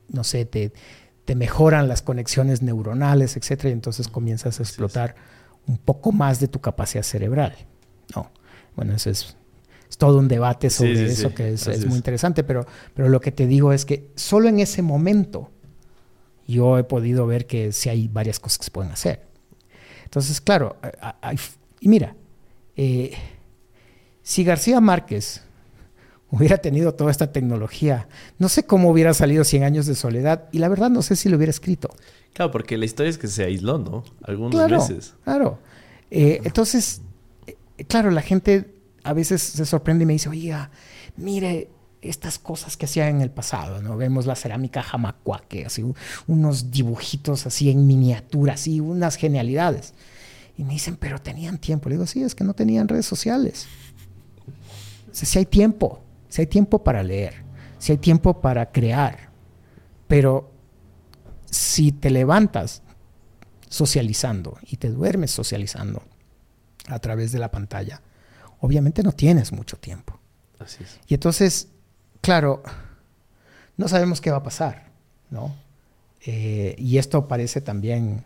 [0.09, 0.71] no sé, te,
[1.25, 5.15] te, mejoran las conexiones neuronales, etcétera, y entonces comienzas a explotar
[5.67, 7.55] un poco más de tu capacidad cerebral.
[8.15, 8.31] No,
[8.75, 9.35] bueno, eso es
[9.93, 13.45] es todo un debate sobre eso que es, muy interesante, pero, pero lo que te
[13.45, 15.51] digo es que solo en ese momento
[16.47, 19.21] yo he podido ver que sí hay varias cosas que se pueden hacer.
[20.05, 20.77] Entonces, claro,
[21.79, 22.15] y mira,
[22.75, 23.13] eh,
[24.21, 25.41] si García Márquez
[26.29, 28.07] hubiera tenido toda esta tecnología,
[28.39, 31.29] no sé cómo hubiera salido 100 años de soledad y la verdad no sé si
[31.29, 31.89] lo hubiera escrito.
[32.33, 34.03] Claro, porque la historia es que se aisló, ¿no?
[34.23, 35.13] Algunos meses.
[35.23, 35.59] Claro.
[36.09, 37.01] Eh, entonces,
[37.47, 38.73] eh, claro, la gente
[39.03, 40.71] a veces se sorprende y me dice, oiga,
[41.15, 41.69] mire
[42.03, 43.97] estas cosas que hacía en el pasado, ¿no?
[43.97, 45.83] Vemos la cerámica jamacuaque, así
[46.27, 49.93] unos dibujitos así en miniatura, así unas genialidades.
[50.57, 51.89] Y me dicen, pero tenían tiempo.
[51.89, 53.67] Le digo, sí, es que no tenían redes sociales.
[55.11, 57.43] si hay tiempo, si hay tiempo para leer,
[57.79, 59.29] si hay tiempo para crear,
[60.07, 60.51] pero
[61.49, 62.81] si te levantas
[63.69, 66.03] socializando y te duermes socializando
[66.87, 68.01] a través de la pantalla,
[68.59, 70.19] obviamente no tienes mucho tiempo.
[70.59, 70.99] Así es.
[71.07, 71.69] Y entonces,
[72.23, 72.63] claro,
[73.75, 74.85] no sabemos qué va a pasar,
[75.29, 75.53] ¿no?
[76.25, 78.23] Eh, y esto parece también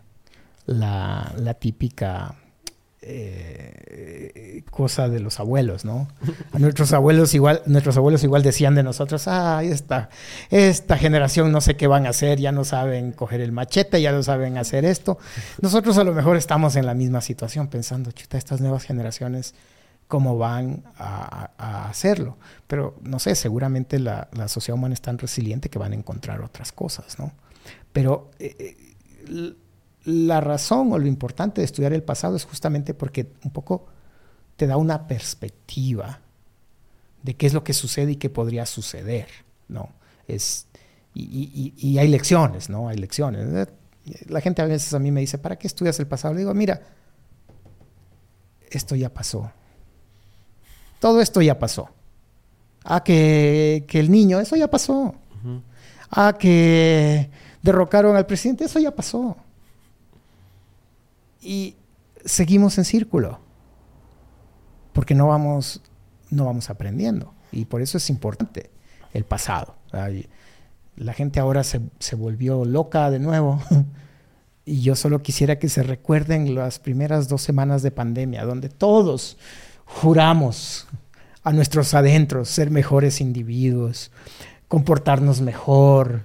[0.66, 2.36] la, típica
[3.02, 6.06] eh, cosa de los abuelos, ¿no?
[6.52, 10.10] A nuestros abuelos igual, nuestros abuelos igual decían de nosotros, ah, esta,
[10.50, 14.12] esta generación no sé qué van a hacer, ya no saben coger el machete, ya
[14.12, 15.18] no saben hacer esto.
[15.60, 19.56] Nosotros a lo mejor estamos en la misma situación pensando, chuta, estas nuevas generaciones
[20.08, 22.38] cómo van a, hacerlo.
[22.66, 26.72] Pero no sé, seguramente la, sociedad humana es tan resiliente que van a encontrar otras
[26.72, 27.32] cosas, ¿no?
[27.92, 28.56] Pero eh,
[29.28, 29.54] eh,
[30.04, 33.86] la razón o lo importante de estudiar el pasado es justamente porque un poco
[34.56, 36.20] te da una perspectiva
[37.22, 39.28] de qué es lo que sucede y qué podría suceder,
[39.68, 39.90] ¿no?
[40.26, 40.66] Es,
[41.14, 42.88] y, y hay lecciones, ¿no?
[42.88, 43.68] Hay lecciones.
[44.26, 46.32] La gente a veces a mí me dice, ¿para qué estudias el pasado?
[46.32, 46.80] Le digo, mira,
[48.70, 49.50] esto ya pasó
[51.00, 51.90] todo esto ya pasó.
[52.84, 55.14] Ah, que, el niño, eso ya pasó.
[56.10, 57.30] Ah, que
[57.62, 59.36] derrocaron al presidente, eso ya pasó.
[61.42, 61.76] Y
[62.24, 63.40] seguimos en círculo.
[64.92, 65.82] Porque no vamos,
[66.30, 67.34] no vamos aprendiendo.
[67.52, 68.70] Y por eso es importante
[69.12, 69.76] el pasado.
[70.96, 73.60] La gente ahora se, se volvió loca de nuevo.
[74.64, 79.38] y yo solo quisiera que se recuerden las primeras dos semanas de pandemia, donde todos
[79.88, 80.86] juramos
[81.42, 84.10] a nuestros adentros ser mejores individuos,
[84.68, 86.22] comportarnos mejor,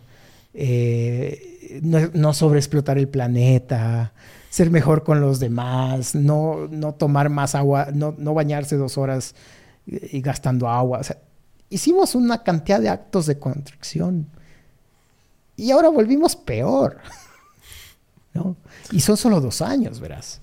[0.53, 4.13] eh, no, sobreexplotar el planeta,
[4.49, 9.33] ser mejor con los demás, no, no tomar más agua, no, bañarse dos horas
[9.85, 11.01] y, gastando agua.
[11.69, 14.27] hicimos una cantidad de actos de construcción
[15.55, 16.97] y ahora volvimos peor.
[18.91, 20.41] Y son solo dos años, verás.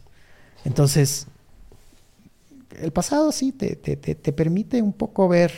[0.64, 1.26] Entonces,
[2.78, 3.76] el pasado sí te,
[4.32, 5.52] permite un poco ver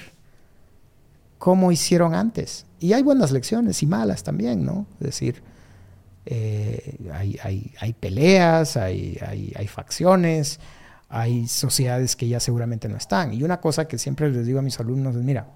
[1.38, 2.66] cómo hicieron antes.
[2.80, 4.86] Y hay buenas lecciones y malas también, ¿no?
[4.94, 5.42] Es decir,
[6.24, 10.60] eh, hay, peleas, hay, facciones,
[11.08, 13.34] hay sociedades que ya seguramente no están.
[13.34, 15.48] Y una cosa que siempre les digo a mis alumnos es, mira,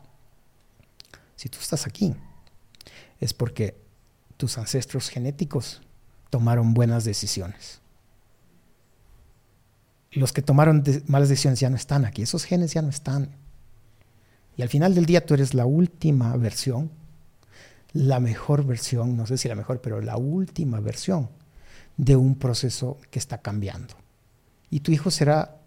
[1.37, 2.15] si tú estás aquí,
[3.21, 3.77] es porque
[4.37, 5.83] tus ancestros genéticos
[6.31, 7.81] tomaron buenas decisiones.
[10.17, 13.37] Los que tomaron malas decisiones ya no están aquí, esos genes ya no están.
[14.57, 16.91] Y al final del día tú eres la última versión,
[17.93, 21.29] la mejor versión, no sé si la mejor, pero la última versión
[21.99, 23.95] de un proceso que está cambiando.
[24.71, 25.59] Y tu hijo será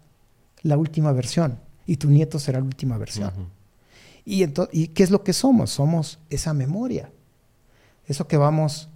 [0.62, 3.32] la última versión y tu nieto será la última versión.
[4.24, 5.70] y, ¿Y qué es lo que somos?
[5.70, 7.12] Somos esa memoria,
[8.04, 8.88] eso que vamos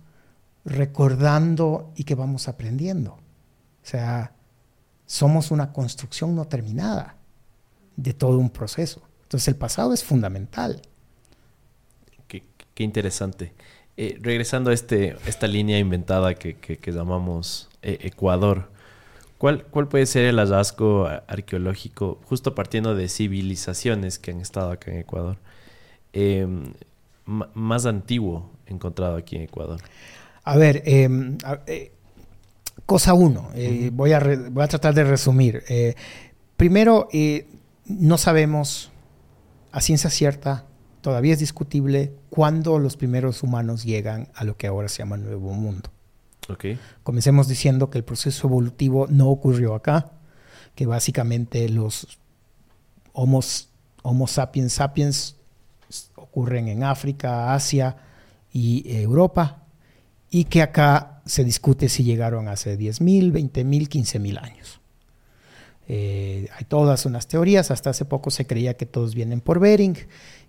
[0.64, 3.12] recordando y que vamos aprendiendo.
[3.12, 4.33] O sea,
[5.06, 7.16] somos una construcción no terminada
[7.96, 9.02] de todo un proceso.
[9.22, 10.80] Entonces el pasado es fundamental.
[12.28, 13.52] Qué, interesante.
[13.96, 18.70] Eh, regresando a este, esta línea inventada que, llamamos eh, Ecuador,
[19.38, 24.90] ¿cuál, ¿cuál puede ser el hallazgo arqueológico, justo partiendo de civilizaciones que han estado acá
[24.90, 25.36] en Ecuador,
[26.12, 26.72] em,
[27.24, 29.80] más antiguo encontrado aquí en Ecuador?
[30.42, 31.92] A ver, em, eh,
[32.86, 33.50] cosa uno,
[33.92, 35.62] voy, a voy a tratar de resumir.
[36.56, 37.08] primero,
[37.86, 38.90] no sabemos
[39.72, 40.66] a ciencia cierta,
[41.00, 45.52] todavía es discutible cuándo los primeros humanos llegan a lo que ahora se llama Nuevo
[45.52, 45.90] Mundo.
[46.48, 46.78] Okay.
[47.02, 50.12] Comencemos diciendo que el proceso evolutivo no ocurrió acá,
[50.74, 52.18] que básicamente los
[53.16, 53.40] Homo,
[54.02, 55.36] homo sapiens sapiens
[56.16, 57.96] ocurren en África, Asia
[58.52, 59.62] y Europa,
[60.30, 64.80] y que acá se discute si llegaron hace 10.000, 20.000, 15.000 años.
[65.86, 69.98] Eh, hay todas unas teorías, hasta hace poco se creía que todos vienen por Bering,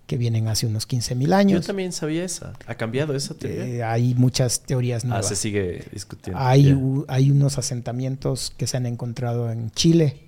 [0.06, 1.60] que vienen hace unos 15.000 años.
[1.60, 2.54] Yo también sabía esa.
[2.66, 3.66] ¿Ha cambiado esa teoría?
[3.66, 5.26] Eh, hay muchas teorías ah, nuevas.
[5.26, 6.40] Ah, se sigue discutiendo.
[6.40, 10.22] Hay, hay unos asentamientos que se han encontrado en Chile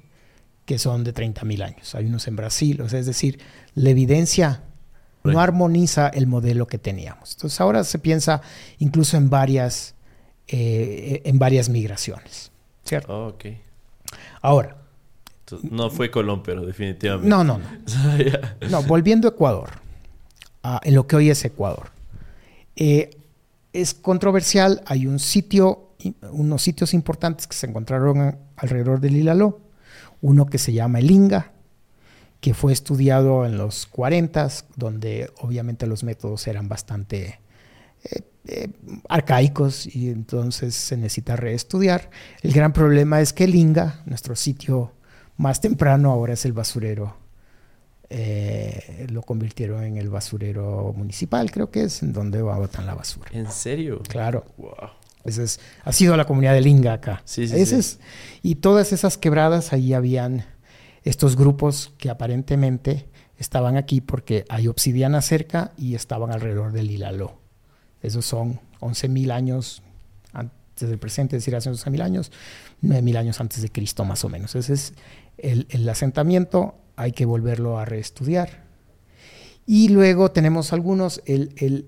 [0.69, 1.95] que son de 30.000 años.
[1.95, 2.83] Hay unos en Brasil.
[2.83, 3.39] O sea, es decir,
[3.75, 4.65] la evidencia
[5.25, 7.33] no armoniza el modelo que teníamos.
[7.33, 8.43] Entonces ahora se piensa
[8.79, 9.95] incluso en varias,
[10.49, 12.51] eh, en varias migraciones.
[12.85, 13.13] ¿Cierto?
[13.13, 13.45] Oh, ok.
[14.41, 14.79] Ahora,
[15.63, 17.29] no fue Colón, pero definitivamente.
[17.29, 17.69] No, no, no.
[18.71, 19.71] no, volviendo a Ecuador,
[20.83, 21.91] en lo que hoy es Ecuador.
[22.77, 23.11] Eh,
[23.73, 25.91] es controversial, hay un sitio,
[26.31, 29.61] unos sitios importantes que se encontraron alrededor del Ilaló,
[30.21, 31.53] uno que se llama el Inga,
[32.41, 37.41] que fue estudiado en los 40, donde obviamente los métodos eran bastante
[38.05, 38.71] eh, eh,
[39.11, 42.09] arcaicos y entonces se necesita reestudiar.
[42.41, 44.93] El gran problema es que el Inga, nuestro sitio
[45.37, 47.15] más temprano ahora es el basurero.
[48.09, 53.29] Eh, lo convirtieron en el basurero municipal, creo que es, en donde botar la basura.
[53.35, 54.01] ¿En serio?
[54.09, 54.47] Claro.
[54.57, 54.73] Wow.
[55.27, 57.21] es, ha sido la comunidad de Linga acá.
[57.27, 57.99] Sí, sí, sí.
[58.43, 60.47] y todas esas quebradas, ahí habían
[61.05, 67.38] estos grupos que aparentemente estaban aquí porque hay obsidiana cerca y estaban alrededor del Ilaló.
[68.03, 69.83] Esos son 11.000 años
[70.33, 72.33] antes del presente, es decir, hace 11.000 años,
[72.83, 74.55] 9.000 años antes de Cristo más o menos.
[74.55, 74.95] Ese es
[75.39, 78.65] el, asentamiento hay que volverlo a reestudiar.
[79.67, 81.87] Y luego tenemos algunos, el,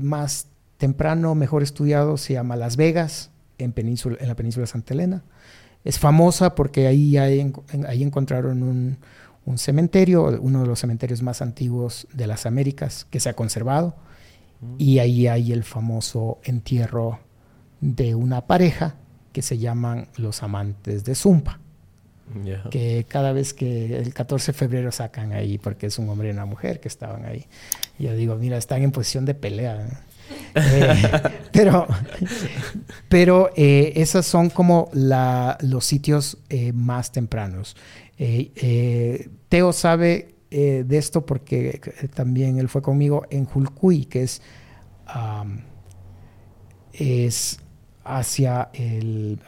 [0.00, 3.74] más temprano, mejor estudiado, se llama Las Vegas, en,
[4.20, 5.22] la península Santa Elena.
[5.84, 7.16] Es famosa porque ahí
[8.02, 13.34] encontraron un, cementerio, uno de los cementerios más antiguos de las Américas que se ha
[13.34, 13.94] conservado.
[14.78, 17.20] Y ahí hay el famoso entierro
[17.80, 18.96] de una pareja
[19.32, 21.60] que se llaman los amantes de Zumpa
[22.70, 26.30] que cada vez que el 14 de febrero sacan ahí, porque es un hombre y
[26.32, 27.46] una mujer que estaban ahí.
[27.98, 29.86] yo digo, mira, están en posición de pelea.
[30.56, 31.10] Eh,
[31.52, 31.86] pero
[33.10, 37.76] pero eh, esos son como la, los sitios eh, más tempranos.
[39.48, 41.80] Teo sabe de esto porque
[42.14, 44.40] también él fue conmigo en Julcuy, que es,
[46.92, 47.58] es
[48.04, 48.70] hacia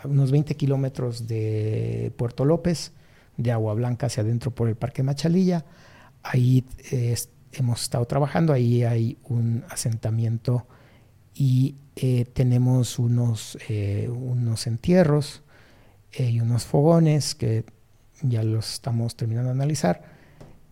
[0.05, 2.93] unos 20 kilómetros de Puerto López,
[3.37, 5.65] de Agua Blanca hacia adentro por el Parque Machalilla.
[6.25, 6.65] Ahí
[7.53, 10.67] hemos estado trabajando, ahí hay un asentamiento
[11.35, 15.43] y eh, tenemos unos, eh, unos entierros
[16.13, 17.65] eh, y unos fogones que
[18.23, 20.16] ya los estamos terminando de analizar.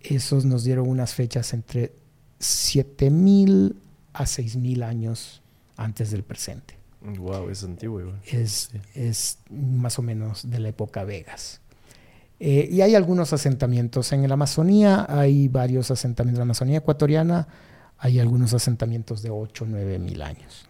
[0.04, 1.92] Esos nos dieron unas fechas entre
[2.40, 3.74] 7.000
[4.12, 5.42] a 6.000 años
[5.76, 6.76] antes del presente.
[7.18, 11.60] Wow, es antiguo Es, es más o menos de la época Vegas.
[12.40, 17.46] Eh, y hay algunos asentamientos en la Amazonía, hay varios asentamientos en la Amazonía ecuatoriana,
[17.98, 20.66] hay algunos asentamientos de 8 o 9 mil años.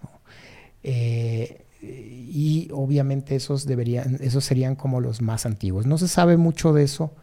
[0.83, 5.87] Eh, y obviamente esos, deberían, esos serían como los más antiguos.
[5.87, 7.15] No se sabe mucho de eso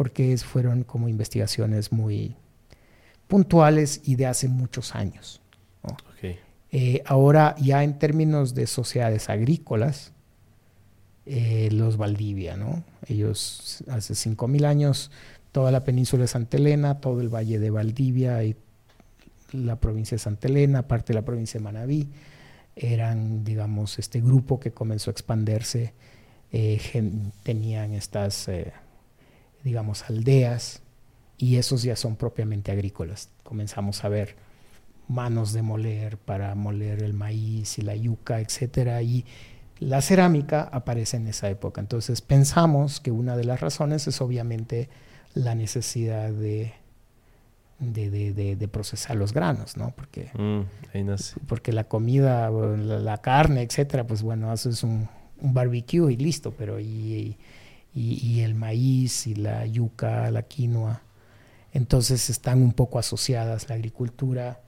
[0.00, 2.34] porque fueron como investigaciones muy
[3.28, 5.42] puntuales y de hace muchos años.
[6.72, 10.14] Eh, ahora ya en términos de sociedades agrícolas,
[11.26, 12.82] eh, los Valdivia, ¿no?
[13.08, 15.10] Ellos hace 5.000 años,
[15.52, 18.56] toda la península de Santa Elena, todo el valle de Valdivia y
[19.52, 22.08] la provincia de Santa Elena, parte de la provincia de Manabí,
[22.74, 25.92] eran, digamos, este grupo que comenzó a expandirse,
[26.52, 26.80] eh,
[27.42, 28.48] tenían estas,
[29.64, 30.82] digamos, aldeas
[31.38, 33.30] y esos ya son propiamente agrícolas.
[33.42, 34.36] Comenzamos a ver
[35.08, 39.24] manos de moler para moler el maíz y la yuca, etcétera, y
[39.80, 41.80] la cerámica aparece en esa época.
[41.80, 44.88] Entonces pensamos que una de las razones es obviamente
[45.34, 46.74] la necesidad de,
[47.78, 49.92] de, procesar los granos, ¿no?
[49.96, 51.10] Porque, mm,
[51.46, 55.08] porque la comida, la, carne, etcétera, pues bueno, haces un,
[55.40, 57.38] un barbecue y listo, pero y, y,
[57.94, 61.02] el maíz y la yuca, la quinoa,
[61.72, 64.60] entonces están un poco asociadas la agricultura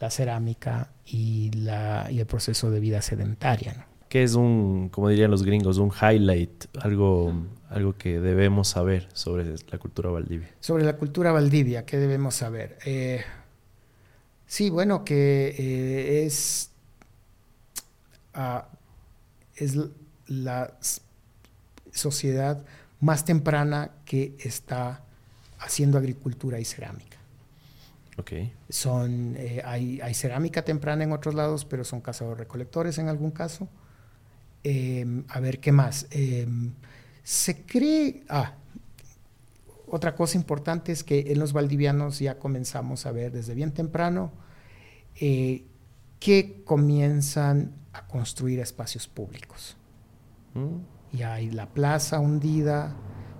[0.00, 3.86] la cerámica y, la, y el proceso de vida sedentaria.
[4.08, 7.32] ¿Qué es un, como dirían los gringos, un highlight, algo,
[7.70, 10.50] algo que debemos saber sobre la cultura Valdivia?
[10.60, 12.78] Sobre la cultura Valdivia, ¿qué debemos saber?
[12.84, 13.22] Eh,
[14.46, 16.70] sí, bueno, que eh, es,
[18.34, 18.68] ah,
[19.56, 19.78] es
[20.26, 20.78] la
[21.94, 22.64] sociedad
[23.00, 25.04] más temprana que está
[25.58, 27.18] haciendo agricultura y cerámica.
[28.68, 33.68] Son, eh, hay, cerámica temprana en otros lados, pero son cazadores recolectores en algún caso.
[34.62, 36.06] Em, a ver, ¿qué más?
[36.10, 36.72] Em,
[37.22, 38.54] se cree, ah,
[39.88, 44.32] otra cosa importante es que en los valdivianos ya comenzamos a ver desde bien temprano
[45.20, 45.64] eh,
[46.20, 49.76] que comienzan a construir espacios públicos.
[50.54, 50.93] Mm.
[51.16, 52.96] Y hay la plaza hundida,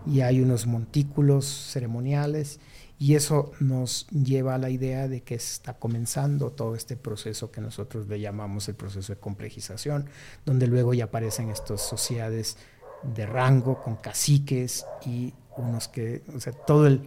[0.07, 2.61] y hay unos montículos ceremoniales
[2.99, 7.61] y eso nos lleva a la idea de que está comenzando todo este proceso que
[7.61, 10.09] nosotros le llamamos el proceso de complejización,
[10.45, 12.57] donde luego ya aparecen estas sociedades
[13.03, 17.03] de rango con caciques y unos que, o sea, todo el,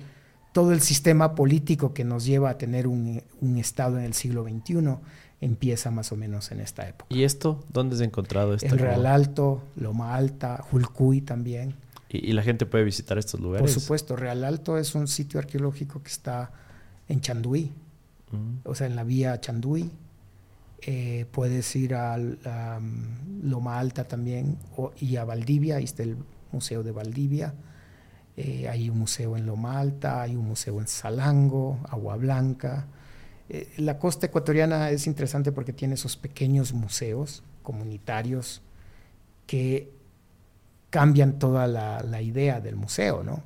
[0.52, 4.44] todo el sistema político que nos lleva a tener un, un Estado en el siglo
[4.44, 4.98] XXI
[5.42, 7.14] empieza más o menos en esta época.
[7.14, 8.54] ¿Y esto dónde se ha encontrado?
[8.54, 11.76] Esto el Real Alto, Loma Alta, Julcuy también.
[12.10, 13.62] ¿Y, la gente puede visitar estos lugares?
[13.62, 16.52] Por supuesto, Real Alto es un sitio arqueológico que está
[17.10, 17.72] en Chanduí,
[18.32, 18.60] mm.
[18.64, 19.92] o sea, en la vía Chanduí.
[20.82, 24.58] Eh, puedes ir a, mm, Loma Alta también
[25.00, 26.18] y a Valdivia, ahí está el
[26.52, 27.54] Museo de Valdivia.
[28.38, 32.88] Eh, hay un museo en Loma Alta, hay un museo en Salango, Agua Blanca.
[33.50, 38.62] Eh, la costa ecuatoriana es interesante porque tiene esos pequeños museos comunitarios
[39.46, 39.92] que
[40.90, 43.44] cambian toda la, idea del museo, ¿no?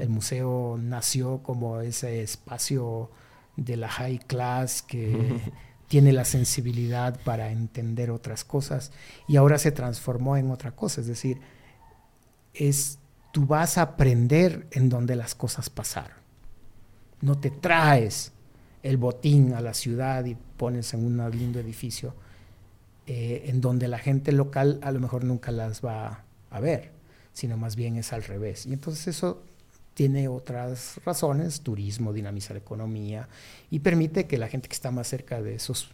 [0.00, 3.10] El museo nació como ese espacio
[3.56, 5.38] de la high class que
[5.88, 8.90] tiene la sensibilidad para entender otras cosas
[9.28, 11.40] y ahora se transformó en otra cosa, es decir,
[12.54, 12.98] es
[13.32, 16.16] tú vas a aprender en donde las cosas pasaron.
[17.20, 18.32] No te traes
[18.86, 22.14] el botín a la ciudad y pones en un lindo edificio
[23.06, 26.92] eh, en donde la gente local a lo mejor nunca las va a ver,
[27.32, 28.64] sino más bien es al revés.
[28.66, 29.42] Y entonces eso
[29.94, 33.28] tiene otras razones, turismo, dinamiza la economía
[33.70, 35.90] y permite que la gente que está más cerca de esos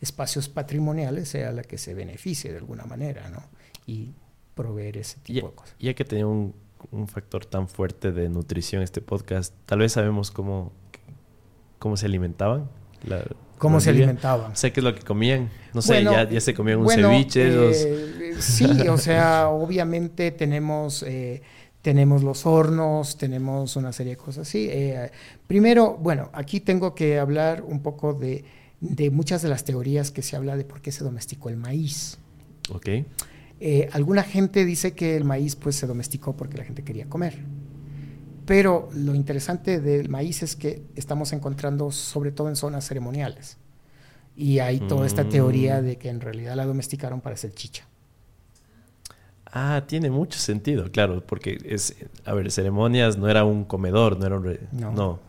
[0.00, 3.42] espacios patrimoniales sea la que se beneficie de alguna manera, ¿no?
[3.86, 4.12] Y
[4.54, 5.76] proveer ese tipo de cosas.
[5.78, 6.54] Ya que tenía un,
[6.90, 10.72] un, factor tan fuerte de nutrición este podcast, tal vez sabemos cómo,
[11.78, 12.68] cómo se alimentaban.
[13.04, 13.24] La,
[13.58, 14.56] ¿Cómo se alimentaban?
[14.56, 15.50] Sé qué es lo que comían.
[15.74, 17.48] No sé, ya, se comían un ceviche.
[17.48, 21.42] Eh, sí, o sea, obviamente tenemos, eh,
[21.82, 24.68] tenemos los hornos, tenemos una serie de cosas así.
[24.70, 25.10] Eh,
[25.46, 28.44] primero, bueno, aquí tengo que hablar un poco de,
[28.80, 32.18] de, muchas de las teorías que se habla de por qué se domesticó el maíz.
[32.70, 32.88] Ok.
[33.92, 37.38] alguna gente dice que el maíz pues se domesticó porque la gente quería comer.
[38.48, 43.58] Pero lo interesante del maíz es que estamos encontrando sobre todo en zonas ceremoniales.
[44.34, 45.28] Y hay toda esta mm.
[45.28, 47.84] teoría de que en realidad la domesticaron para hacer chicha.
[49.52, 51.94] Ah, tiene mucho sentido, claro, porque es,
[52.24, 54.58] a ver, ceremonias no era un comedor, no era un...
[54.72, 54.92] no.
[54.92, 55.20] no.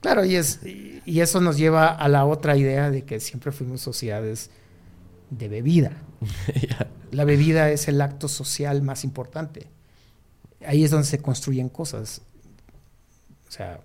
[0.00, 3.82] Claro, y, es, y eso nos lleva a la otra idea de que siempre fuimos
[3.82, 4.50] sociedades
[5.30, 5.92] de bebida.
[7.12, 9.68] La bebida es el acto social más importante
[10.66, 12.22] ahí es donde se construyen cosas.
[13.48, 13.80] O sea,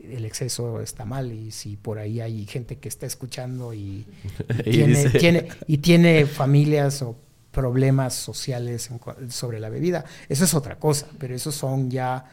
[0.00, 4.06] el exceso está mal y si por ahí hay gente que está escuchando y,
[4.64, 7.16] tiene, y tiene familias o
[7.50, 8.90] problemas sociales
[9.30, 12.24] sobre la bebida, eso es otra cosa, pero eso son ya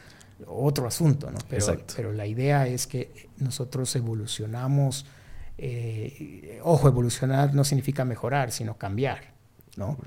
[0.46, 1.38] otro asunto, ¿no?
[1.48, 5.06] Pero, pero la idea es que nosotros evolucionamos
[5.58, 9.32] eh, ojo, evolucionar no significa mejorar, sino cambiar,
[9.76, 9.98] ¿no?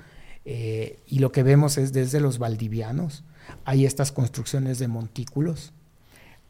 [0.45, 3.24] Eh, y lo que vemos es desde los valdivianos,
[3.66, 5.74] hay estas construcciones de montículos,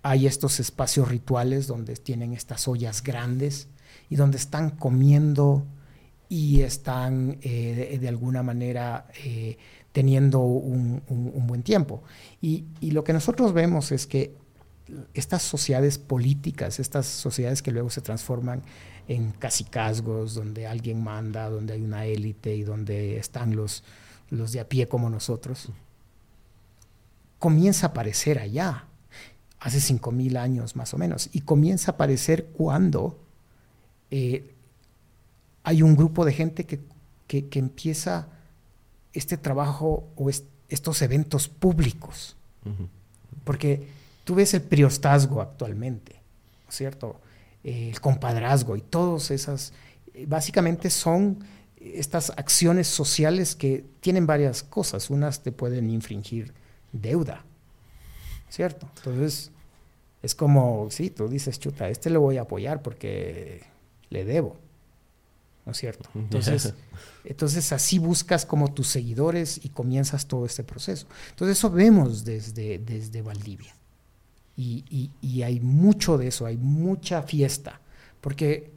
[0.03, 3.67] hay estos espacios rituales donde tienen estas ollas grandes
[4.09, 5.65] y donde están comiendo
[6.29, 9.07] y están eh, de, alguna manera
[9.91, 11.01] teniendo un,
[11.47, 12.03] buen tiempo.
[12.41, 14.35] Y, lo que nosotros vemos es que
[15.13, 18.61] estas sociedades políticas, estas sociedades que luego se transforman
[19.09, 23.83] en casicazgos, donde alguien manda, donde hay una élite y donde están los,
[24.29, 25.69] los de a pie como nosotros,
[27.39, 28.85] comienza a aparecer allá,
[29.59, 33.19] hace 5.000 años más o menos, y comienza a aparecer cuando
[34.11, 34.53] eh,
[35.63, 36.79] hay un grupo de gente que,
[37.27, 38.27] que, empieza
[39.11, 42.37] este trabajo o estos eventos públicos.
[43.43, 43.87] Porque
[44.29, 46.15] Tú ves el priostazgo actualmente,
[46.69, 47.19] ¿cierto?
[47.63, 49.73] El compadrazgo y todas esas,
[50.13, 51.43] eh, básicamente son
[51.79, 55.09] estas acciones sociales que tienen varias cosas.
[55.09, 56.53] Unas te pueden infringir
[56.91, 57.45] deuda,
[58.49, 58.89] ¿cierto?
[58.97, 59.51] Entonces,
[60.21, 63.63] es como, sí, tú dices, chuta, este le voy a apoyar porque
[64.09, 64.57] le debo,
[65.65, 66.09] ¿no es cierto?
[66.15, 66.73] Entonces,
[67.23, 71.07] entonces así buscas como tus seguidores y comienzas todo este proceso.
[71.29, 73.78] Entonces, eso vemos desde, desde Valdivia.
[74.61, 77.79] Y, hay mucho de eso, hay mucha fiesta,
[78.19, 78.71] porque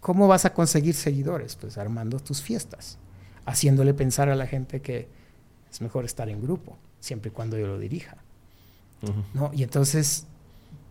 [0.00, 1.56] ¿cómo vas a conseguir seguidores?
[1.56, 2.96] Pues armando tus fiestas,
[3.44, 5.08] haciéndole pensar a la gente que
[5.70, 8.16] es mejor estar en grupo, siempre y cuando yo lo dirija.
[9.34, 9.50] ¿no?
[9.52, 10.26] Y entonces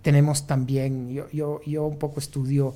[0.03, 2.75] tenemos también, yo, yo, yo un poco estudio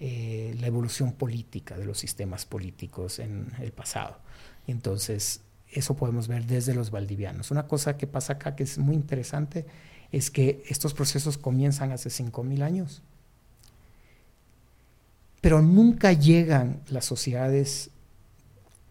[0.00, 4.16] eh, la evolución política de los sistemas políticos en el pasado.
[4.66, 7.50] Entonces, eso podemos ver desde los valdivianos.
[7.50, 9.66] Una cosa que pasa acá que es muy interesante
[10.12, 13.02] es que estos procesos comienzan hace 5.000 años,
[15.40, 17.90] pero nunca llegan las sociedades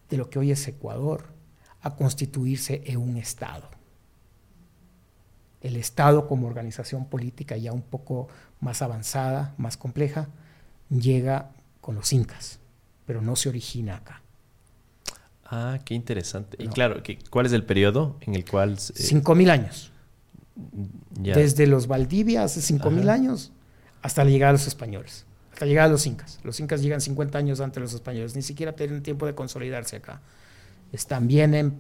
[0.10, 1.26] de lo que hoy es Ecuador
[1.82, 3.70] a constituirse en un Estado.
[5.62, 8.30] El Estado como organización política ya un poco
[8.60, 10.30] más avanzada, más compleja,
[10.90, 11.52] llega
[11.82, 12.60] con los incas,
[13.06, 14.22] pero no se origina acá.
[15.46, 16.58] Ah, qué interesante.
[16.64, 18.78] Y claro, ¿cuál es el periodo en el cual...
[18.80, 19.89] Cinco mil años.
[21.12, 23.52] Desde los Valdivia hace 5.000 años
[24.02, 26.40] hasta la llegada de los españoles, hasta la llegada de los incas.
[26.44, 29.98] Los incas llegan 50 años antes de los españoles, ni siquiera tienen tiempo de consolidarse
[29.98, 30.22] acá.
[30.92, 31.80] Están, vienen,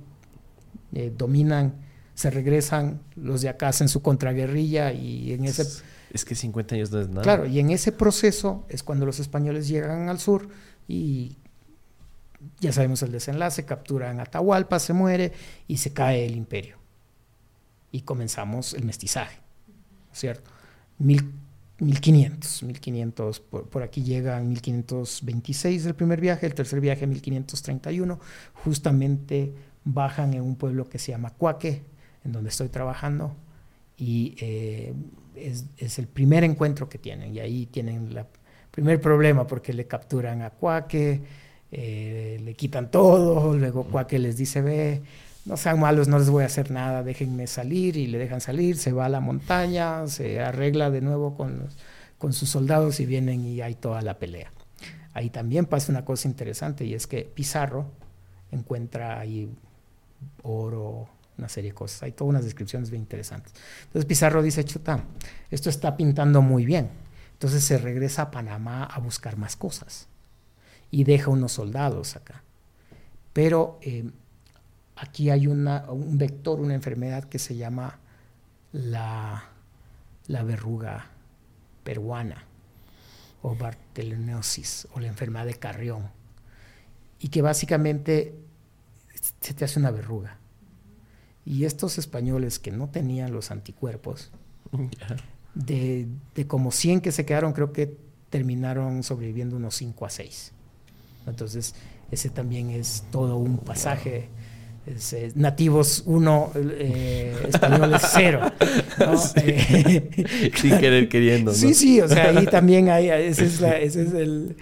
[0.94, 1.76] eh, dominan,
[2.14, 5.66] se regresan, los de acá hacen su contraguerrilla y en ese...
[6.12, 7.22] Es que 50 años no es nada.
[7.22, 10.50] Claro, y en ese proceso es cuando los españoles llegan al sur
[10.88, 11.38] y
[12.60, 15.34] ya sabemos el desenlace, capturan Atahualpa, se muere
[15.68, 16.79] y se cae el imperio
[17.92, 19.40] y comenzamos el mestizaje,
[20.12, 20.50] ¿cierto?
[20.98, 21.34] Mil,
[21.80, 28.20] 1500, 1500, por, por, aquí llegan 1526 el primer viaje, el tercer viaje 1531,
[28.66, 29.54] justamente
[29.86, 31.84] bajan en un pueblo que se llama Cuaque,
[32.26, 33.36] en donde estoy trabajando,
[33.98, 34.94] y eh,
[35.36, 38.26] es, es, el primer encuentro que tienen, y ahí tienen el
[38.72, 41.22] primer problema porque le capturan a Cuaque,
[41.72, 45.02] eh, le quitan todo, luego Cuaque les dice, ve,
[45.50, 48.78] no sean malos, no les voy a hacer nada, déjenme salir y le dejan salir,
[48.78, 51.68] se va a la montaña, se arregla de nuevo con,
[52.20, 54.54] con sus soldados y vienen y hay toda la pelea.
[55.12, 57.88] Ahí también pasa una cosa interesante y es que Pizarro
[58.52, 59.52] encuentra ahí
[60.44, 61.10] oro,
[61.40, 63.52] una serie de cosas, hay todas unas descripciones bien interesantes.
[63.86, 65.04] Entonces Pizarro dice, chuta,
[65.50, 66.92] esto está pintando muy bien.
[67.34, 70.10] Entonces se regresa a Panamá a buscar más cosas
[70.92, 72.44] y deja unos soldados acá.
[73.34, 74.12] Pero eh,
[75.00, 78.00] aquí hay un vector, una enfermedad que se llama
[78.72, 79.46] la,
[80.28, 81.08] verruga
[81.84, 82.44] peruana
[83.42, 86.10] o bartelinosis o la enfermedad de Carrión
[87.20, 88.36] y que básicamente
[89.40, 90.38] se te hace una verruga.
[91.46, 94.32] Y estos españoles que no tenían los anticuerpos,
[95.56, 97.98] de, de, como 100 que se quedaron, creo que
[98.30, 100.52] terminaron sobreviviendo unos 5 a 6.
[101.26, 101.74] Entonces,
[102.12, 104.30] ese también es todo un pasaje
[104.88, 108.42] eh, nativos uno, eh, españoles cero.
[109.36, 111.54] Eh, Sin querer queriendo.
[111.54, 114.56] Sí, sí, o sea, ahí también hay, ese es, el,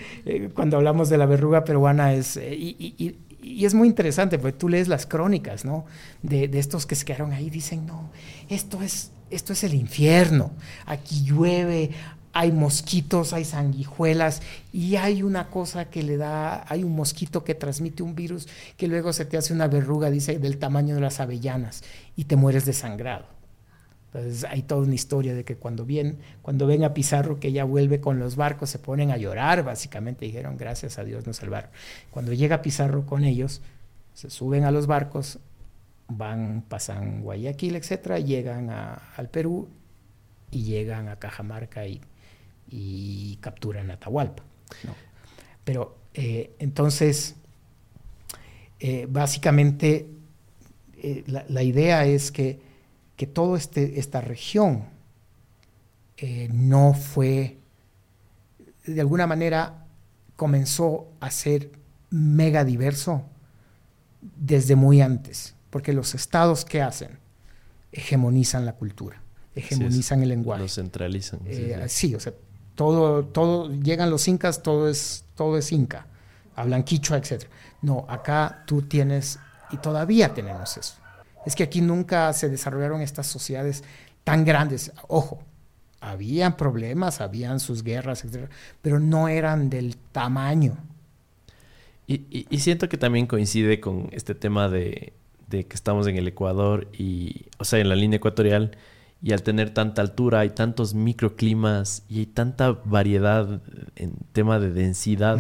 [0.54, 5.06] cuando hablamos de la verruga peruana es, y, es muy interesante, porque tú lees las
[5.06, 5.86] crónicas, ¿no?
[6.22, 8.12] De, de, estos que se quedaron ahí, dicen, no,
[8.50, 10.52] esto es, esto es el infierno,
[10.86, 11.92] aquí llueve,
[12.38, 17.56] hay mosquitos, hay sanguijuelas y hay una cosa que le da, hay un mosquito que
[17.56, 18.48] transmite un virus
[18.78, 21.84] que luego se te hace una verruga, dice, del tamaño de las avellanas
[22.16, 23.26] y te mueres desangrado.
[24.14, 27.64] Entonces hay toda una historia de que cuando, ven, cuando ven a Pizarro que ella
[27.64, 31.72] vuelve con los barcos, se ponen a llorar, básicamente dijeron, gracias a Dios nos salvaron.
[32.12, 33.62] Cuando llega Pizarro con ellos,
[34.14, 35.40] se suben a los barcos,
[36.08, 39.70] van, pasan Guayaquil, etcétera, llegan al Perú
[40.52, 42.00] y llegan a Cajamarca y,
[42.70, 44.44] y capturan Atahualpa.
[45.64, 47.36] Pero eh, entonces,
[48.80, 50.10] eh, básicamente,
[50.96, 52.60] eh, la, idea es que,
[53.16, 54.86] que toda este, esta región
[56.52, 57.60] no fue,
[58.86, 59.86] de alguna manera,
[60.36, 61.72] comenzó a ser
[62.10, 63.24] mega diverso
[64.22, 67.20] desde muy antes, porque los estados que hacen
[67.92, 69.22] hegemonizan la cultura,
[69.54, 70.64] hegemonizan el lenguaje.
[70.64, 71.42] Lo centralizan.
[71.88, 72.34] sí, o sea,
[72.78, 76.06] todo, todo, llegan los incas, todo es, todo es inca,
[76.56, 77.46] hablan quichua, etc.
[77.82, 79.40] No, acá tú tienes,
[79.72, 80.94] y todavía tenemos eso.
[81.44, 83.84] Es que aquí nunca se desarrollaron estas sociedades
[84.24, 84.92] tan grandes.
[85.08, 85.40] Ojo,
[86.00, 88.48] habían problemas, habían sus guerras, etc.
[88.84, 90.78] Pero no eran del tamaño.
[92.06, 95.14] Y, y, siento que también coincide con este tema de,
[95.48, 98.78] de, que estamos en el Ecuador y, o sea, en la línea ecuatorial
[99.22, 103.62] y al tener tanta altura hay tantos microclimas y hay tanta variedad
[103.96, 105.40] en tema de densidad,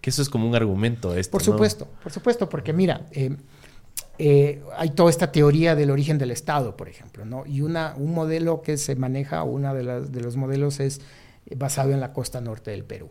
[0.00, 1.14] que eso es como un argumento.
[1.14, 3.36] Esto, por supuesto, por supuesto, porque mira, eh,
[4.18, 7.44] eh, hay toda esta teoría del origen del Estado, por ejemplo, ¿no?
[7.46, 11.00] Y una, un modelo que se maneja, uno de, las, de los modelos es
[11.54, 13.08] basado en la costa norte del Perú.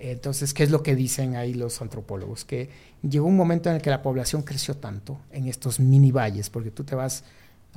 [0.00, 2.44] Entonces, ¿qué es lo que dicen ahí los antropólogos?
[2.44, 2.70] Que
[3.02, 6.70] llegó un momento en el que la población creció tanto en estos mini valles, porque
[6.70, 7.24] tú te vas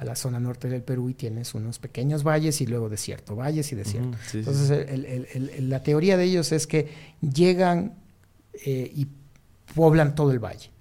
[0.01, 3.71] a la zona norte del Perú y tienes unos pequeños valles y luego desierto, valles
[3.71, 4.17] y desierto.
[4.33, 4.87] Entonces,
[5.59, 6.91] la teoría de ellos es que
[7.21, 7.99] llegan
[8.65, 9.07] eh, y
[9.75, 10.71] poblan todo el valle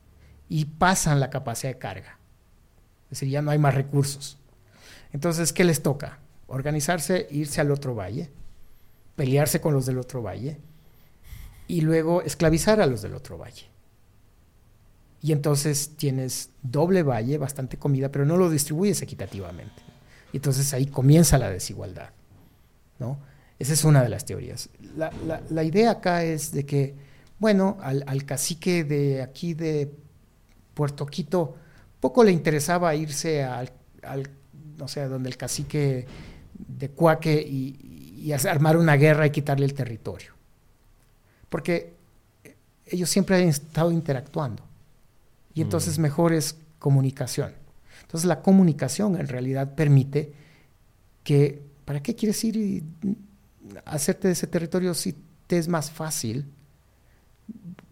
[0.48, 2.18] y pasan la capacidad de carga.
[3.04, 4.38] Es decir, ya no hay más recursos.
[5.12, 6.18] Entonces, ¿qué les toca?
[6.46, 8.30] Organizarse, irse al otro valle,
[9.16, 10.56] pelearse con los del otro valle
[11.68, 13.66] y luego esclavizar a los del otro valle.
[15.22, 19.82] Y entonces tienes doble valle, bastante comida, pero no lo distribuyes equitativamente.
[20.32, 22.10] Y entonces ahí comienza la desigualdad.
[22.98, 23.18] ¿no?
[23.58, 24.70] Esa es una de las teorías.
[24.96, 26.94] La, idea acá es de que,
[27.38, 29.92] bueno, al, cacique de aquí de
[30.72, 31.56] Puerto Quito,
[32.00, 33.70] poco le interesaba irse al,
[34.78, 36.06] no sé, donde el cacique
[36.54, 40.32] de Cuaque y, y armar una guerra y quitarle el territorio.
[41.50, 41.94] Porque
[42.86, 44.69] ellos siempre han estado interactuando.
[45.54, 46.02] Y entonces mm.
[46.02, 47.52] mejor es comunicación.
[48.02, 50.32] Entonces la comunicación en realidad permite
[51.22, 52.84] que, ¿para qué quieres ir y
[53.84, 55.14] hacerte de ese territorio si
[55.46, 56.46] te es más fácil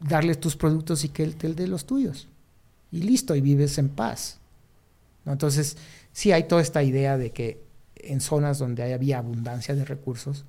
[0.01, 2.28] darles tus productos y que él te dé los tuyos?
[2.90, 4.39] Y listo, y vives en paz.
[5.26, 5.76] Entonces,
[6.12, 7.62] sí hay toda esta idea de que
[7.97, 10.44] en zonas donde había abundancia de recursos,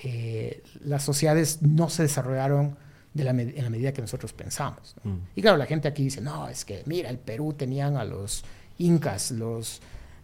[0.00, 2.76] eh, las sociedades no se desarrollaron
[3.14, 4.94] de la en la medida que nosotros pensamos.
[5.04, 5.16] Mm.
[5.36, 8.44] Y claro, la gente aquí dice, no, es que mira, el Perú tenían a los
[8.78, 9.80] incas, los,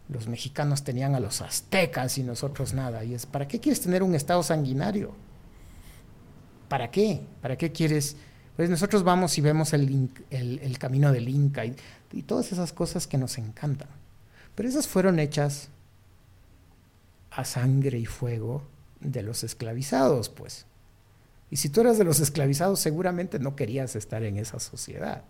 [0.08, 3.04] los mexicanos tenían a los aztecas y nosotros nada.
[3.04, 5.14] Y es, ¿para qué quieres tener un estado sanguinario?
[6.68, 7.22] ¿Para qué?
[7.40, 8.16] ¿Para qué quieres?
[8.56, 11.76] Pues nosotros vamos y vemos el, el, camino del Inca y,
[12.12, 13.88] y todas esas cosas que nos encantan.
[14.54, 15.68] Pero esas fueron hechas
[17.30, 18.62] a sangre y fuego
[19.00, 20.66] de los esclavizados, pues.
[21.50, 25.24] Y si tú eras de los esclavizados, seguramente no querías estar en esa sociedad.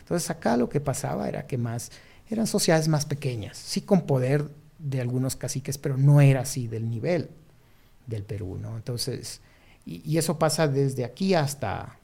[0.00, 1.90] Entonces acá lo que pasaba era que más
[2.28, 4.48] eran sociedades más pequeñas, sí con poder
[4.78, 7.30] de algunos caciques, pero no era así del nivel
[8.06, 8.76] del Perú, ¿no?
[8.76, 9.40] Entonces,
[9.86, 11.98] y, eso pasa desde aquí hasta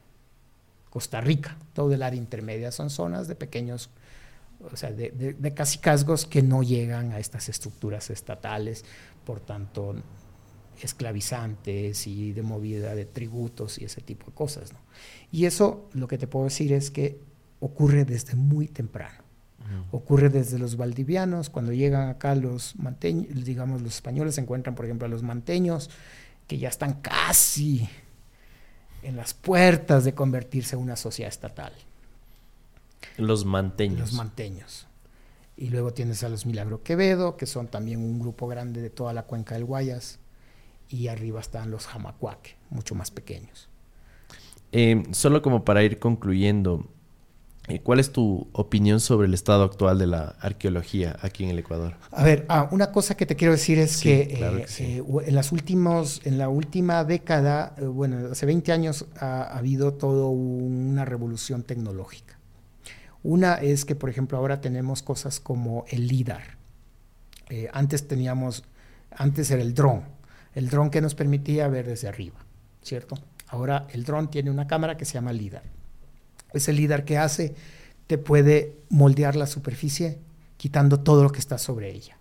[0.91, 3.91] Costa Rica, todo el área intermedia son zonas de pequeños,
[4.61, 8.85] o sea, de, de, de cacicazgos que no llegan a estas estructuras estatales,
[9.25, 9.97] por tanto
[10.87, 14.73] esclavizantes y de movida de tributos y ese tipo de cosas.
[15.33, 17.21] Y eso lo que te puedo decir es que
[17.61, 19.25] ocurre desde muy temprano.
[19.93, 25.07] Ocurre desde los valdivianos, cuando llegan acá los manteños, digamos los españoles encuentran, por ejemplo,
[25.07, 25.91] a los manteños,
[26.49, 27.89] que ya están casi
[29.03, 31.73] en las puertas de convertirse en una sociedad estatal.
[33.17, 34.01] Los manteños.
[34.01, 34.89] Los manteños.
[35.57, 39.13] Y luego tienes a los Milagro Quevedo, que son también un grupo grande de toda
[39.13, 40.20] la cuenca del Guayas
[40.91, 43.69] y arriba están los jamacuac, mucho más pequeños.
[44.73, 46.87] Eh, solo como para ir concluyendo,
[47.69, 51.59] eh, ¿cuál es tu opinión sobre el estado actual de la arqueología aquí en el
[51.59, 51.95] Ecuador?
[52.11, 54.23] A ver, ah, una cosa que te quiero decir es que,
[54.79, 60.27] eh, en las últimos, en la última década, bueno, hace 20 años ha, habido toda
[60.29, 62.39] una revolución tecnológica.
[63.23, 66.59] Una es que, por ejemplo, ahora tenemos cosas como el LIDAR.
[67.73, 68.63] Antes teníamos,
[69.11, 70.05] antes era el dron,
[70.55, 72.39] el dron que nos permitía ver desde arriba,
[72.83, 73.17] ¿cierto?
[73.49, 75.63] Ahora el dron tiene una cámara que se llama LIDAR.
[76.53, 77.55] Ese LIDAR que hace
[78.07, 80.19] te puede moldear la superficie
[80.57, 82.17] quitando todo lo que está sobre ella.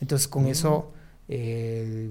[0.00, 0.92] Entonces con eso,
[1.28, 2.10] eh,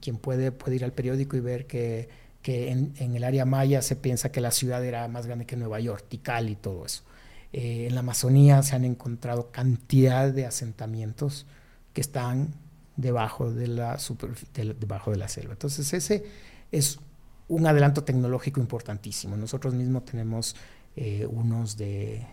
[0.00, 2.08] quien puede, puede ir al periódico y ver que,
[2.42, 5.56] que en, en, el área maya se piensa que la ciudad era más grande que
[5.56, 7.02] Nueva York, Tikal y todo eso.
[7.52, 11.46] Eh, en la Amazonía se han encontrado cantidad de asentamientos
[11.92, 12.54] que están
[12.96, 13.98] debajo de la,
[14.54, 15.52] de, debajo de la selva.
[15.52, 16.24] Entonces ese
[16.70, 16.98] es
[17.48, 19.36] un adelanto tecnológico importantísimo.
[19.36, 20.56] Nosotros mismos tenemos
[20.96, 22.26] eh, unos de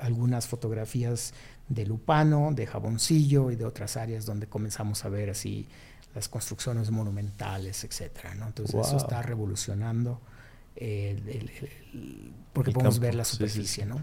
[0.00, 1.34] algunas fotografías
[1.68, 5.66] de Lupano, de Jaboncillo y de otras áreas donde comenzamos a ver así
[6.14, 8.34] las construcciones monumentales, etcétera.
[8.34, 8.46] ¿no?
[8.46, 10.20] Entonces eso está revolucionando
[10.74, 13.06] eh, el, el, porque podemos campo.
[13.06, 13.88] ver la superficie, sí, sí.
[13.88, 14.02] ¿no?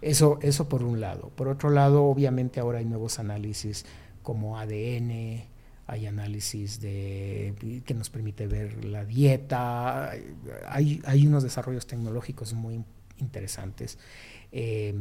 [0.00, 1.30] Eso, eso por un lado.
[1.30, 3.84] Por otro lado, obviamente ahora hay nuevos análisis
[4.22, 5.44] como ADN,
[5.86, 10.12] hay análisis de, que nos permite ver la dieta,
[10.66, 12.84] hay, hay unos desarrollos tecnológicos muy
[13.18, 13.98] interesantes.
[14.52, 14.94] Eh,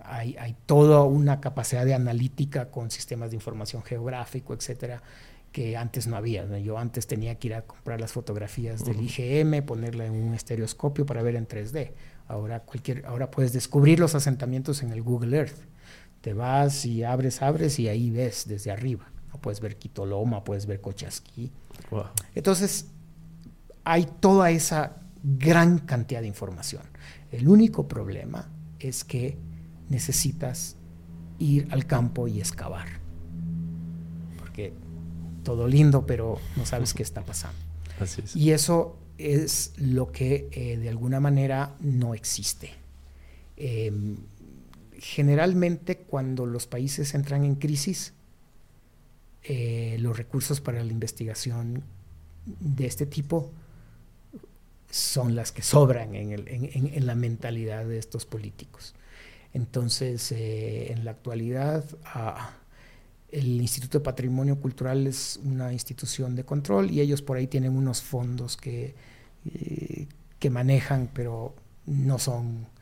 [0.00, 5.02] hay, hay, toda una capacidad de analítica con sistemas de información geográfico, etcétera,
[5.52, 6.44] que antes no había.
[6.44, 6.58] ¿no?
[6.58, 11.06] Yo antes tenía que ir a comprar las fotografías del IGM, ponerla en un estereoscopio
[11.06, 11.92] para ver en 3D.
[12.26, 15.73] Ahora, cualquier, ahora puedes descubrir los asentamientos en el Google Earth.
[16.24, 19.04] Te vas y abres, abres y ahí ves desde arriba.
[19.30, 19.38] ¿no?
[19.42, 21.52] Puedes ver Quitoloma, puedes ver Cochasquí.
[21.90, 22.04] Wow.
[22.34, 22.86] Entonces,
[23.84, 26.80] hay toda esa gran cantidad de información.
[27.30, 28.48] El único problema
[28.78, 29.36] es que
[29.90, 30.76] necesitas
[31.38, 32.86] ir al campo y excavar.
[34.38, 34.72] Porque
[35.42, 37.58] todo lindo, pero no sabes qué está pasando.
[38.00, 38.34] Así es.
[38.34, 42.70] Y eso es lo que eh, de alguna manera no existe.
[43.58, 43.92] Eh,
[45.04, 48.14] generalmente cuando los países entran en crisis,
[49.42, 51.84] eh, los recursos para la investigación
[52.46, 53.52] de este tipo
[54.90, 58.94] son las que sobran en, la mentalidad de estos políticos.
[59.52, 61.84] Entonces, eh, en la actualidad,
[63.28, 67.76] el Instituto de Patrimonio Cultural es una institución de control y ellos por ahí tienen
[67.76, 68.94] unos fondos que,
[69.44, 70.06] eh,
[70.38, 71.54] que manejan, pero
[71.84, 72.72] no son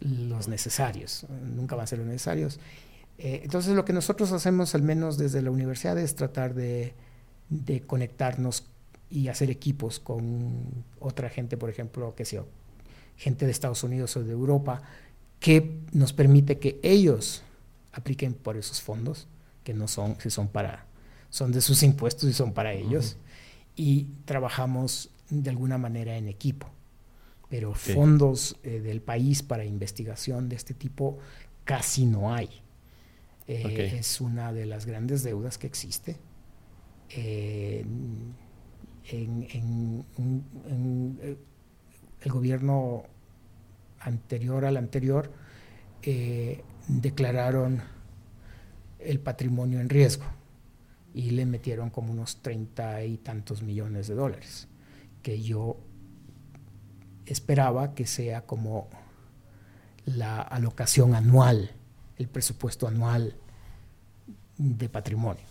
[0.00, 2.58] los necesarios, nunca van a ser los necesarios.
[3.18, 6.94] Eh, entonces lo que nosotros hacemos, al menos desde la universidad, es tratar de,
[7.50, 8.64] de conectarnos
[9.10, 12.44] y hacer equipos con otra gente, por ejemplo, que sea
[13.16, 14.80] gente de Estados Unidos o de Europa,
[15.40, 17.42] que nos permite que ellos
[17.92, 19.26] apliquen por esos fondos,
[19.64, 20.86] que no son, si son para,
[21.28, 23.72] son de sus impuestos y son para ellos, uh -huh.
[23.76, 26.68] y trabajamos de alguna manera en equipo.
[27.50, 27.94] Pero okay.
[27.94, 31.18] fondos eh, del país para investigación de este tipo
[31.64, 32.48] casi no hay.
[33.46, 33.98] Eh, okay.
[33.98, 36.16] Es una de las grandes deudas que existe.
[37.10, 37.84] Eh,
[39.10, 41.38] en, en, en, en,
[42.20, 43.02] el gobierno
[43.98, 45.32] anterior al anterior
[46.86, 47.82] declararon
[49.00, 50.24] el patrimonio en riesgo
[51.14, 54.68] y le metieron como unos treinta y tantos millones de dólares,
[55.22, 55.76] que yo
[57.30, 58.88] esperaba que sea como
[60.04, 61.70] la alocación anual,
[62.18, 63.34] el presupuesto anual
[64.58, 65.44] de patrimonio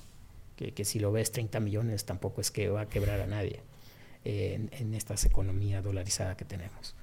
[0.55, 3.61] que, que, si lo ves 30 millones tampoco es que va a quebrar a nadie
[4.25, 6.95] eh, en, en, esta economía dolarizada que tenemos.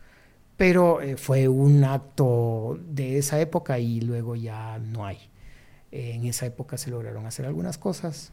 [0.58, 5.16] Pero eh, fue un acto de esa época y luego ya no hay.
[5.92, 8.32] Eh, en esa época se lograron hacer algunas cosas.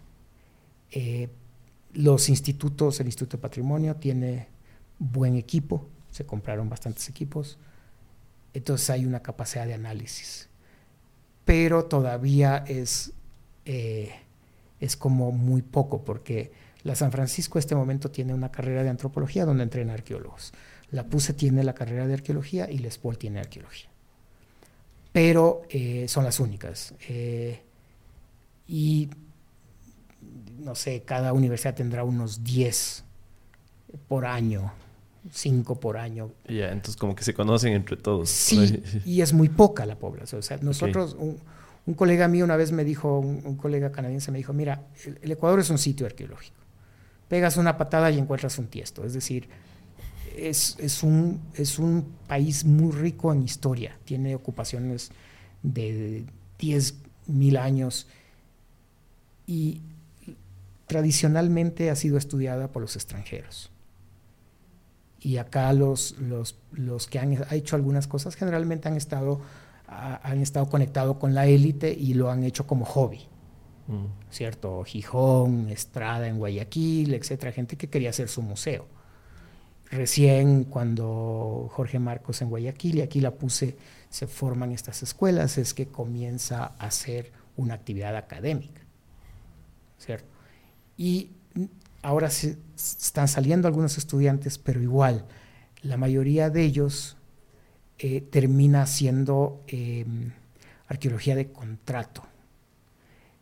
[0.92, 1.30] Eh,
[1.94, 4.48] los institutos, el Instituto de Patrimonio tiene
[5.00, 7.58] buen equipo, se compraron bastantes equipos,
[8.54, 10.48] entonces hay una capacidad de análisis,
[11.44, 13.12] pero todavía es
[13.66, 14.14] eh,
[14.80, 16.52] es como muy poco, porque
[16.84, 20.52] la San Francisco en este momento tiene una carrera de antropología donde entrena arqueólogos.
[20.92, 23.90] La PUSE tiene la carrera de arqueología y la SPOL tiene arqueología.
[25.14, 26.94] Pero eh, son las únicas.
[27.08, 27.62] Eh,
[28.68, 29.10] y
[30.60, 33.06] no sé, cada universidad tendrá unos 10
[34.10, 34.74] por año,
[35.32, 36.32] 5 por año.
[36.48, 38.30] Ya, yeah, entonces como que se conocen entre todos.
[38.30, 40.40] Sí, y es muy poca la población.
[40.40, 41.28] O sea, nosotros, okay.
[41.28, 41.40] un,
[41.86, 45.20] un colega mío una vez me dijo, un, un colega canadiense me dijo, mira, el,
[45.22, 46.58] el, Ecuador es un sitio arqueológico.
[47.30, 49.06] Pegas una patada y encuentras un tiesto.
[49.06, 49.48] Es decir,
[50.38, 53.98] es, es, un, es un país muy rico en historia.
[54.06, 55.12] Tiene ocupaciones
[55.62, 56.26] de
[56.60, 56.96] 10
[57.28, 58.08] mil años
[59.48, 59.82] y
[60.88, 63.72] tradicionalmente ha sido estudiada por los extranjeros.
[65.24, 69.42] Y acá los, los, los que han hecho algunas cosas generalmente han estado
[69.88, 73.22] han estado conectados con la élite y lo han hecho como hobby.
[73.88, 74.32] mm.
[74.32, 74.84] ¿cierto?
[74.84, 78.86] Gijón, Estrada en Guayaquil, etcétera, gente que quería hacer su museo.
[79.92, 83.78] Recién cuando Jorge Marcos en Guayaquil, y aquí la puse,
[84.10, 88.82] se forman estas escuelas, es que comienza a hacer una actividad académica,
[90.00, 90.28] ¿cierto?
[90.98, 91.30] Y
[92.04, 95.26] ahora se, están saliendo algunos estudiantes, pero igual,
[95.82, 97.18] la mayoría de ellos
[97.98, 100.32] eh, termina siendo em,
[100.88, 102.24] arqueología de contrato.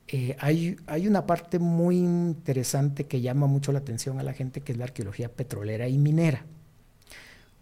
[0.08, 4.62] Eh, hay, hay, una parte muy interesante que llama mucho la atención a la gente,
[4.62, 6.46] que es la arqueología petrolera y minera.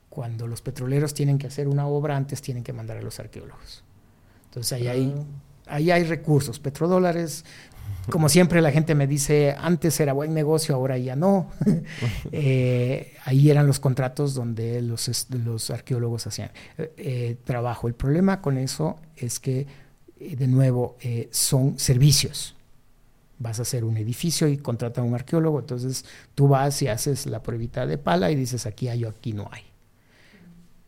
[0.10, 3.84] Cuando los petroleros tienen que hacer una obra, antes tienen que mandar a los arqueólogos.
[4.46, 5.14] Entonces ahí hay,
[5.68, 5.76] ah.
[5.76, 7.46] ahí hay recursos, petrodólares,
[8.10, 11.52] como siempre la gente me dice, antes era buen negocio, ahora ya no.
[12.32, 17.88] Eh, ahí eran los contratos donde los, los arqueólogos hacían eh, trabajo.
[17.88, 19.68] El problema con eso es que,
[20.20, 20.98] eh, de nuevo,
[21.32, 22.56] son servicios.
[23.40, 26.06] Vas a hacer un edificio y contrata a un arqueólogo, entonces
[26.36, 29.50] tú vas y haces la pruebita de pala y dices, aquí hay o aquí no
[29.52, 29.64] hay.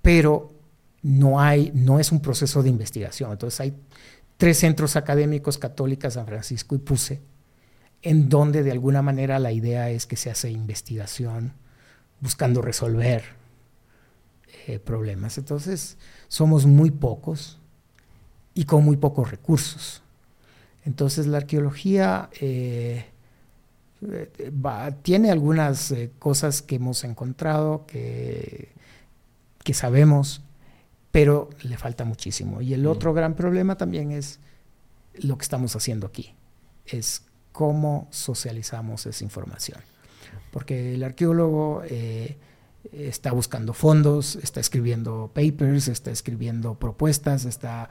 [0.01, 0.51] Pero
[1.01, 3.31] no hay, no es un proceso de investigación.
[3.31, 3.73] Entonces hay
[4.41, 7.21] tres centros académicos católicas, San Francisco y Puse,
[8.01, 11.53] en donde de alguna manera la idea es que se hace investigación
[12.21, 13.21] buscando resolver
[14.65, 15.37] eh, problemas.
[15.37, 17.59] Entonces, somos muy pocos
[18.55, 20.01] y con muy pocos recursos.
[20.85, 23.05] Entonces, la arqueología eh,
[25.03, 28.69] tiene algunas eh, cosas que hemos encontrado, que,
[29.63, 30.41] que sabemos,
[31.11, 32.61] pero le falta muchísimo.
[32.61, 34.39] Y el otro gran problema también es
[35.15, 36.33] lo que estamos haciendo aquí,
[36.85, 39.79] es cómo socializamos esa información.
[40.51, 42.37] Porque el arqueólogo eh,
[42.91, 47.89] está buscando fondos, está escribiendo papers, está escribiendo propuestas, está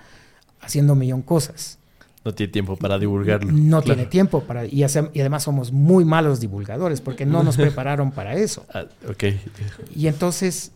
[0.61, 1.79] haciendo un millón cosas.
[2.25, 3.51] No tiene tiempo para divulgarlo.
[3.51, 4.67] No tiene tiempo para...
[4.67, 8.67] Y, y, además somos muy malos divulgadores porque no nos prepararon para eso.
[8.75, 8.85] Ah,
[9.95, 10.73] Y entonces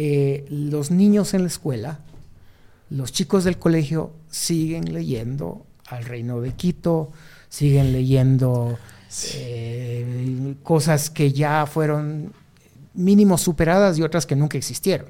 [0.00, 1.98] eh, los niños en la escuela,
[2.88, 7.10] los chicos del colegio siguen leyendo al Reino de Quito,
[7.48, 8.78] siguen leyendo
[9.34, 12.32] eh, cosas que ya fueron
[12.94, 15.08] mínimo superadas y otras que nunca existieron.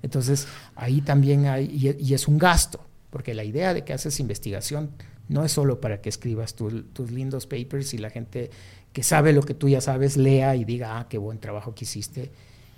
[0.00, 0.46] Entonces,
[0.76, 4.92] ahí también hay, y, es un gasto, porque la idea de que haces investigación
[5.28, 8.48] no es solo para que escribas tus lindos papers y la gente
[8.92, 11.84] que sabe lo que tú ya sabes lea y diga, ah, qué buen trabajo que
[11.84, 12.30] hiciste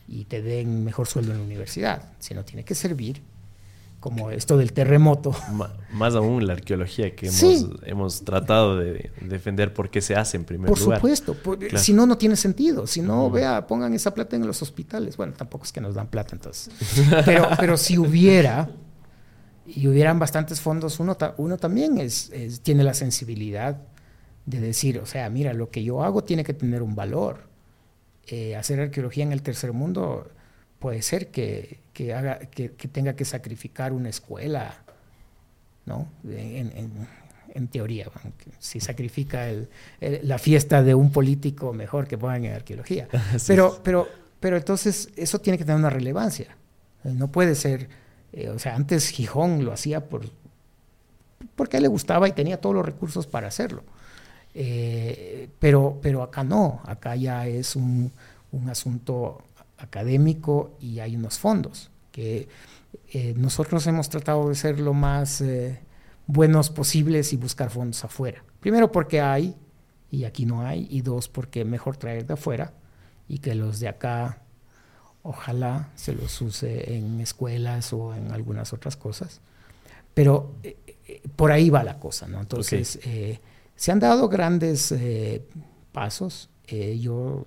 [0.07, 3.23] y te den mejor sueldo en la universidad, sino tiene que servir
[4.05, 5.35] como esto del terremoto.
[5.93, 10.45] más aún la arqueología que hemos, hemos, tratado de defender por qué se hace en
[10.45, 11.01] primer lugar.
[11.01, 12.87] Por supuesto, si no, no tiene sentido.
[12.87, 15.17] Si no, vea, pongan esa plata en los hospitales.
[15.17, 16.71] Bueno, tampoco es que nos dan plata entonces.
[17.25, 18.69] Pero, pero si hubiera,
[19.67, 22.31] y hubieran bastantes fondos, uno, uno también es,
[22.63, 23.79] tiene la sensibilidad
[24.45, 27.54] de decir, o sea, mira, lo que yo hago tiene que tener un valor
[28.29, 30.31] eh, hacer arqueología en el tercer mundo
[30.79, 31.81] puede ser que,
[32.15, 34.85] haga, que, tenga que sacrificar una escuela,
[35.87, 36.09] ¿no?
[36.25, 38.09] En, teoría,
[38.59, 39.47] si sacrifica
[40.01, 43.09] la fiesta de un político, mejor que pongan en arqueología.
[43.47, 44.09] pero, pero,
[44.41, 46.57] pero entonces eso tiene que tener una relevancia.
[47.05, 47.89] No puede ser,
[48.33, 50.29] eh, o sea, antes Gijón lo hacía por,
[51.55, 53.85] porque a él le gustaba y tenía todos los recursos para hacerlo.
[54.55, 58.13] Eh, pero, pero acá no, acá ya es un,
[58.69, 59.43] asunto
[59.79, 62.47] académico y hay unos fondos que
[63.13, 65.81] eh, nosotros hemos tratado de ser lo más eh,
[66.29, 68.45] buenos posibles y buscar fondos afuera.
[68.61, 69.57] Primero porque hay
[70.13, 72.73] y aquí no hay, y dos porque mejor traer de afuera
[73.29, 74.39] y que los de acá
[75.25, 79.41] ojalá se los use en escuelas o en algunas otras cosas.
[80.15, 80.55] Pero
[81.35, 82.41] por ahí va la cosa, ¿no?
[82.41, 83.01] Entonces,
[83.77, 85.43] se han dado grandes eh,
[85.93, 86.51] pasos.
[86.67, 87.47] Eh, yo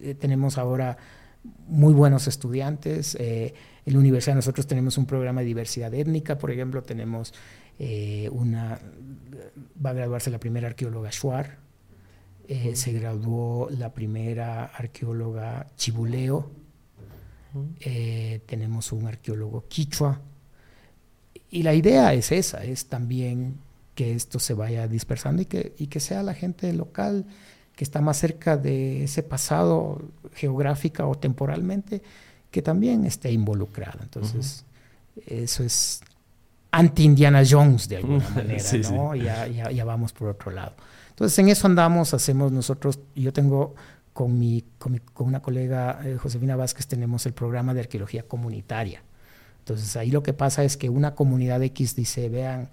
[0.00, 0.96] eh, tenemos ahora
[1.66, 3.16] muy buenos estudiantes.
[3.18, 3.54] en
[3.86, 7.32] la universidad nosotros tenemos un programa de diversidad étnica, por ejemplo, tenemos
[8.30, 8.78] una,
[9.82, 11.56] va a graduarse la primera arqueóloga Shuar,
[12.74, 16.50] se graduó la primera arqueóloga Chibuleo,
[18.44, 20.20] tenemos un arqueólogo Quichua,
[21.50, 23.56] y la idea es esa, es también
[24.00, 27.26] que esto se vaya dispersando y que, y que sea la gente local
[27.76, 30.00] que está más cerca de ese pasado
[30.32, 32.00] geográfica o temporalmente,
[32.50, 33.98] que también esté involucrada.
[34.02, 34.64] Entonces,
[35.26, 36.00] eso es
[36.70, 39.14] anti-Indiana Jones de alguna manera, ¿no?
[39.14, 40.72] Ya, ya, vamos por otro lado.
[41.10, 43.74] Entonces, en eso andamos, hacemos nosotros, yo tengo
[44.14, 49.02] con, mi, con, una colega, eh, Josefina Vázquez, tenemos el programa de arqueología comunitaria.
[49.58, 52.70] Entonces, ahí lo que pasa es que una comunidad X dice, vean,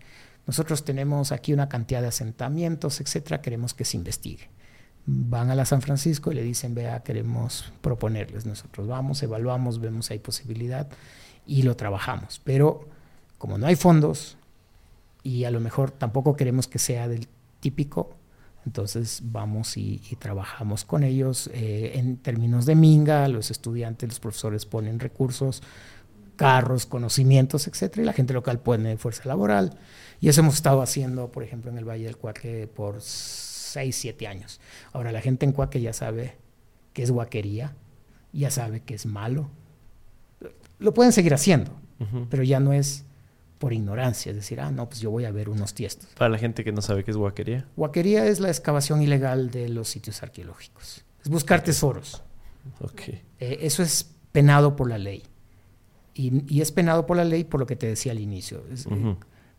[0.47, 4.49] nosotros tenemos aquí una cantidad de asentamientos, etcétera, queremos que se investigue.
[5.05, 8.45] Van a la San Francisco y le dicen, vea, queremos proponerles.
[8.45, 10.87] Nosotros vamos, evaluamos, vemos si hay posibilidad
[11.45, 12.41] y lo trabajamos.
[12.45, 12.87] Pero
[13.37, 14.37] como no hay fondos
[15.21, 17.27] y a lo mejor tampoco queremos que sea del
[17.59, 18.15] típico,
[18.65, 24.65] entonces vamos y, trabajamos con ellos eh, en términos de minga, los estudiantes, los profesores
[24.65, 25.61] ponen recursos,
[26.37, 29.77] carros, conocimientos, etcétera, y la gente local pone fuerza laboral.
[30.21, 34.27] Y eso hemos estado haciendo, por ejemplo, en el Valle del Cuaque por 6, 7
[34.27, 34.61] años.
[34.93, 36.37] Ahora la gente en Cuaque ya sabe
[36.93, 37.75] que es guaquería,
[38.31, 39.49] ya sabe que es malo.
[40.79, 41.71] Lo pueden seguir haciendo,
[42.29, 43.03] pero ya no es
[43.57, 46.09] por ignorancia, es decir, ah, no, pues yo voy a ver unos tiestos.
[46.17, 47.65] Para la gente que no sabe qué es guaquería.
[47.75, 51.03] Guaquería es la excavación ilegal de los sitios arqueológicos.
[51.23, 52.23] Es buscar tesoros.
[52.79, 53.23] Okay.
[53.39, 55.23] Eh, eso es penado por la ley.
[56.19, 58.63] Y, es penado por la ley por lo que te decía al inicio.
[58.69, 59.15] Eh,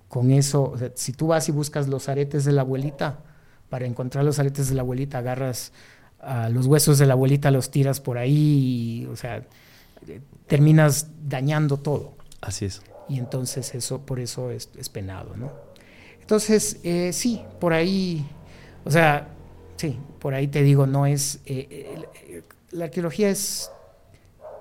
[0.09, 3.21] con eso, si tú vas y buscas los aretes de la abuelita,
[3.69, 5.73] para encontrar los aretes de la abuelita, agarras
[6.51, 9.47] los huesos de la abuelita, los tiras por ahí, y, o sea,
[10.07, 12.15] eh, terminas dañando todo.
[12.41, 15.51] Así es y entonces eso por eso es, penado, ¿no?
[16.21, 18.27] Entonces, eh, sí, por ahí,
[18.85, 19.29] o sea,
[19.77, 22.03] sí, por ahí te digo, no es, eh,
[22.71, 23.71] la arqueología es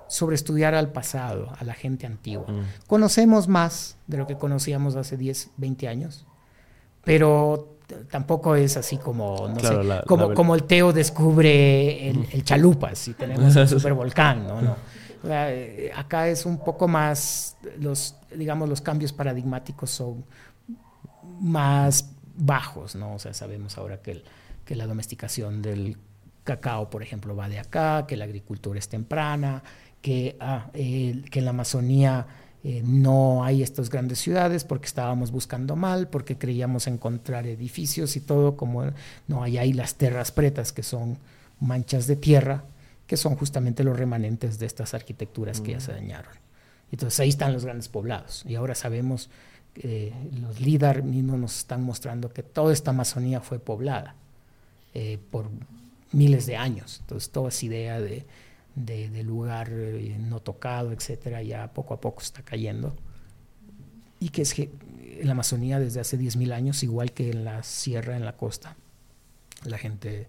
[0.08, 2.46] sobre estudiar al pasado, a la gente antigua.
[2.48, 2.88] Mm.
[2.88, 6.26] Conocemos más de lo que conocíamos hace 10, 20 años,
[7.04, 7.78] pero
[8.10, 13.14] tampoco es así como, no sé, como, como el Teo descubre el, el Chalupas y
[13.14, 14.62] tenemos el supervolcán, ¿no?
[14.62, 14.76] no
[15.24, 20.26] eh, acá es un poco más, los, digamos, los cambios paradigmáticos son
[21.40, 23.16] más bajos, ¿no?
[23.16, 24.24] O sea, sabemos ahora que,
[24.64, 25.98] que la domesticación del
[26.44, 29.64] cacao, por ejemplo, va de acá, que la agricultura es temprana,
[30.02, 32.28] que, ah, que en la Amazonía
[32.64, 38.19] eh, no hay estas grandes ciudades porque estábamos buscando mal, porque creíamos encontrar edificios y
[38.19, 38.91] todo, como
[39.28, 41.18] no hay ahí las terras pretas, que son
[41.60, 42.65] manchas de tierra,
[43.06, 45.95] que son justamente los remanentes de estas arquitecturas que ya se mm.
[45.95, 46.34] dañaron.
[46.91, 48.44] Entonces ahí están los grandes poblados.
[48.48, 49.30] Y ahora sabemos,
[49.74, 50.11] que
[50.41, 54.15] los LIDAR mismos nos están mostrando que toda esta Amazonía fue poblada
[54.94, 55.49] eh, por
[56.11, 56.98] miles de años.
[57.02, 58.26] Entonces toda esa idea de,
[58.78, 62.95] de, lugar eh, no tocado, etcétera, ya poco a poco está cayendo.
[64.20, 64.72] Y que es que
[65.20, 68.76] en la Amazonía desde hace 10.000 años, igual que en la sierra, en la costa,
[69.64, 70.28] la gente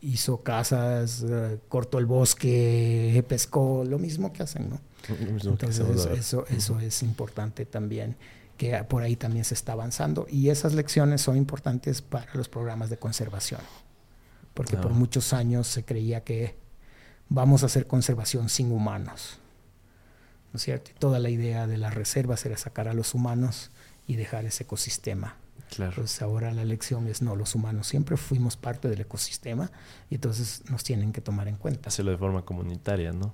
[0.00, 4.80] hizo casas, eh, cortó el bosque, pescó, lo mismo que hacen, ¿no?
[5.08, 8.16] Entonces eso, eso es importante también,
[8.56, 10.26] que por ahí también se está avanzando.
[10.30, 13.60] Y esas lecciones son importantes para los programas de conservación,
[14.54, 16.54] porque por muchos años se creía que
[17.30, 19.38] vamos a hacer conservación sin humanos,
[20.52, 20.90] ¿no es cierto?
[20.90, 23.70] Y toda la idea de las reservas era sacar a los humanos
[24.06, 25.36] y dejar ese ecosistema
[25.70, 25.92] Claro.
[25.92, 29.70] Entonces ahora la lección es no, los humanos siempre fuimos parte del ecosistema
[30.10, 31.88] y entonces nos tienen que tomar en cuenta.
[31.88, 33.32] Hacerlo de forma comunitaria, ¿no?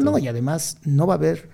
[0.00, 1.50] no, y además no va a haber,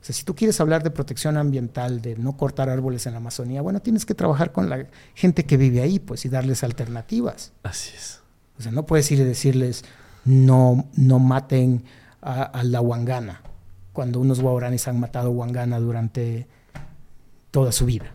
[0.00, 3.18] o sea, si tú quieres hablar de protección ambiental, de no cortar árboles en la
[3.18, 7.52] Amazonía, bueno, tienes que trabajar con la gente que vive ahí, pues, y darles alternativas.
[7.62, 8.20] Así es.
[8.58, 9.84] O sea, no puedes ir y decirles,
[10.24, 11.84] no, no maten
[12.22, 13.42] a, la huangana,
[13.92, 16.46] cuando unos guauranis han matado huangana durante
[17.50, 18.14] toda su vida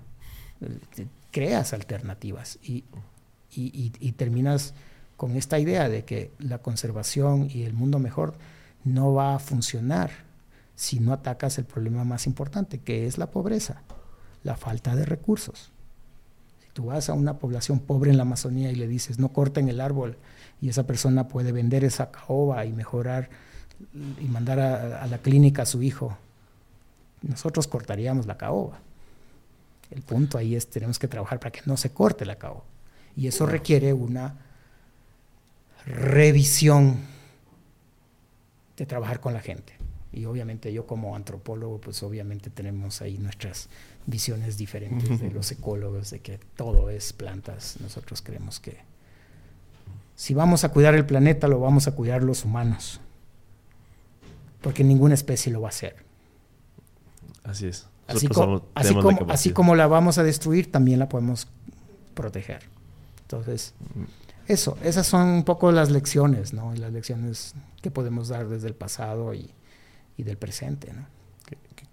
[1.32, 2.86] creas alternativas y,
[3.52, 4.74] y, terminas
[5.18, 8.36] con esta idea de que la conservación y el mundo mejor
[8.84, 10.12] no va a funcionar
[10.76, 13.82] si no atacas el problema más importante, que es la pobreza,
[14.44, 15.72] la falta de recursos.
[16.62, 19.68] Si tú vas a una población pobre en la Amazonía y le dices no corten
[19.68, 20.18] el árbol
[20.62, 23.30] y esa persona puede vender esa caoba y mejorar
[24.20, 26.18] y mandar a, a la clínica a su hijo,
[27.22, 28.80] nosotros cortaríamos la caoba
[29.92, 32.64] el punto ahí es tenemos que trabajar para que no se corte la cabo.
[33.16, 34.38] Y eso requiere una
[35.86, 36.98] revisión
[38.78, 39.74] de trabajar con la gente.
[40.12, 43.70] Y obviamente yo como antropólogo, pues obviamente tenemos ahí nuestras
[44.06, 47.78] visiones diferentes de los ecólogos, de que todo es plantas.
[47.80, 48.78] Nosotros creemos que
[50.20, 53.00] si vamos a cuidar el planeta, lo vamos a cuidar los humanos.
[54.60, 55.96] Porque ninguna especie lo va a hacer.
[57.46, 57.88] Así es.
[58.06, 58.28] Así,
[59.30, 61.48] así, como, la vamos a destruir, también la podemos
[62.16, 62.64] proteger.
[63.22, 63.74] Entonces,
[64.46, 66.74] eso, esas son un poco las lecciones, ¿no?
[66.76, 69.54] las lecciones que podemos dar desde el pasado y,
[70.18, 71.08] del presente, ¿no?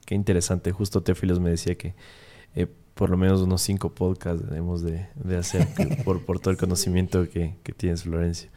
[0.04, 0.72] Qué, interesante.
[0.72, 1.94] Justo Teófilos me decía que
[2.56, 2.66] eh,
[2.96, 5.06] por lo menos unos cinco podcasts debemos de,
[5.38, 5.68] hacer
[6.04, 8.48] por, por, todo el conocimiento que, que tienes, Florencia.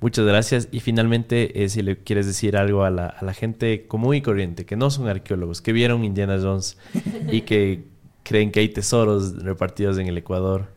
[0.00, 0.68] Muchas gracias.
[0.70, 4.22] Y finalmente, eh, si le quieres decir algo a la, a la, gente común y
[4.22, 6.78] corriente, que no son arqueólogos, que vieron Indiana Jones
[7.32, 7.86] y que
[8.22, 10.68] creen que hay tesoros repartidos en el Ecuador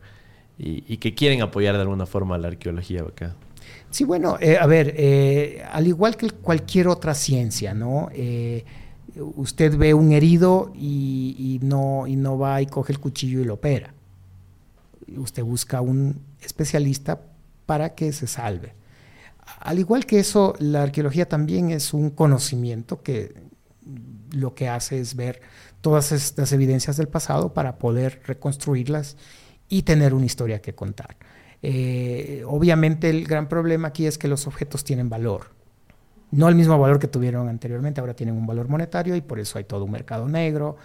[0.58, 3.34] y, que quieren apoyar de alguna forma la arqueología acá.
[3.90, 8.10] Sí, bueno, eh, a ver, eh, al igual que cualquier otra ciencia, ¿no?
[9.16, 13.54] Usted ve un herido y, no, y no va y coge el cuchillo y lo
[13.54, 13.92] opera.
[15.16, 17.20] Usted busca un especialista
[17.66, 18.74] para que se salve.
[19.60, 23.34] Al igual que eso, la arqueología también es un conocimiento que
[24.30, 25.40] lo que hace es ver
[25.80, 29.16] todas estas evidencias del pasado para poder reconstruirlas
[29.68, 31.16] y tener una historia que contar.
[31.62, 35.61] Eh, obviamente el gran problema aquí es que los objetos tienen valor.
[36.32, 39.58] No el mismo valor que tuvieron anteriormente, ahora tienen un valor monetario y por eso
[39.58, 40.76] hay todo un mercado negro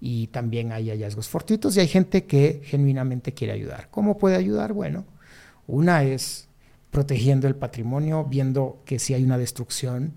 [0.00, 3.88] y también hay hallazgos fortuitos y hay gente que genuinamente quiere ayudar.
[3.90, 4.72] ¿Cómo puede ayudar?
[4.74, 5.06] Bueno,
[5.66, 6.48] una es
[6.90, 10.12] protegiendo el patrimonio, viendo que si hay una destrucción,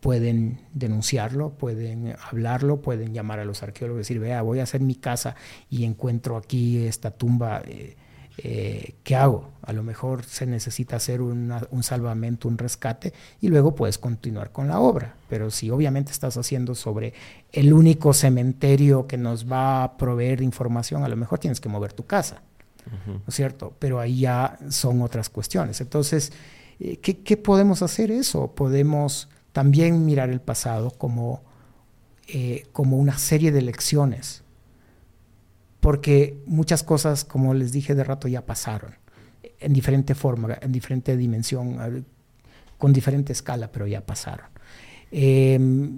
[0.00, 4.80] pueden denunciarlo, pueden hablarlo, pueden llamar a los arqueólogos y decir, vea, voy a hacer
[4.80, 5.34] mi casa
[5.70, 7.96] y encuentro aquí esta tumba, eh,
[8.38, 9.50] eh, ¿qué hago?
[9.62, 14.68] A lo mejor se necesita hacer un salvamento, un rescate y luego puedes continuar con
[14.68, 15.16] la obra.
[15.28, 17.14] Pero si obviamente estás haciendo sobre
[17.52, 21.92] el único cementerio que nos va a proveer información, a lo mejor tienes que mover
[21.92, 22.42] tu casa,
[23.06, 23.74] ¿no es cierto?
[23.78, 25.80] Pero ahí ya son otras cuestiones.
[25.80, 26.32] Entonces,
[26.80, 28.54] eh, ¿qué, ¿qué podemos hacer eso?
[28.54, 31.42] Podemos también mirar el pasado como,
[32.26, 34.43] eh, como una serie de lecciones,
[35.84, 38.94] porque muchas cosas, como les dije de rato, ya pasaron,
[39.60, 42.06] en diferente forma, en diferente dimensión,
[42.78, 44.46] con diferente escala, pero ya pasaron.
[45.10, 45.90] Em,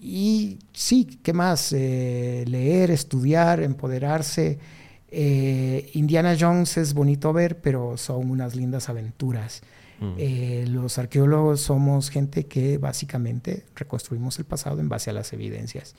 [0.00, 1.74] y sí, ¿qué más?
[1.74, 4.58] Eh, leer, estudiar, empoderarse.
[5.10, 9.60] Eh, Indiana Jones es bonito ver, pero son unas lindas aventuras.
[10.00, 10.14] Mm.
[10.16, 15.96] Eh, los arqueólogos somos gente que básicamente reconstruimos el pasado en base a las evidencias.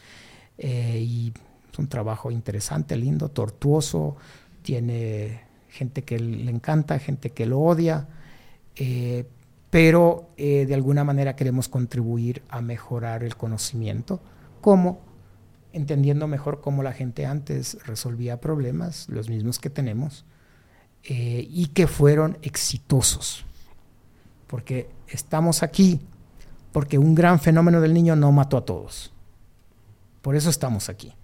[0.57, 1.34] Eh, y
[1.74, 4.16] es un trabajo interesante, lindo, tortuoso,
[4.62, 8.08] tiene gente que le encanta, gente que lo odia,
[8.76, 9.26] eh,
[9.70, 14.22] pero de alguna manera queremos contribuir a mejorar el conocimiento,
[14.62, 15.02] como
[15.72, 20.26] entendiendo mejor cómo la gente antes resolvía problemas, los mismos que tenemos,
[21.04, 23.45] y que fueron exitosos
[24.54, 26.00] porque estamos aquí,
[26.72, 29.12] porque un gran fenómeno del niño no mató a todos.
[30.22, 31.16] Por eso estamos aquí.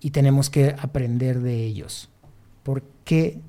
[0.00, 2.08] Y tenemos que aprender de ellos.
[2.62, 3.40] Porque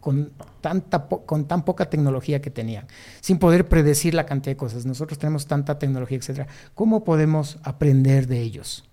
[0.00, 2.86] con, tanta con tan poca tecnología que tenían,
[3.20, 8.26] sin poder predecir la cantidad de cosas, nosotros tenemos tanta tecnología, etcétera, ¿cómo podemos aprender
[8.26, 8.84] de ellos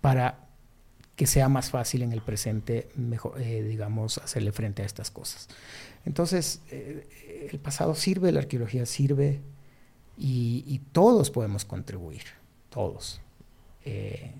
[0.00, 0.38] para
[1.16, 5.48] que sea más fácil en el presente, mejor, eh, digamos, hacerle frente a estas cosas?
[6.04, 9.40] Entonces, eh, el pasado sirve, la arqueología sirve
[10.16, 12.22] y, todos podemos contribuir,
[12.70, 13.20] todos.
[13.84, 14.32] Eh,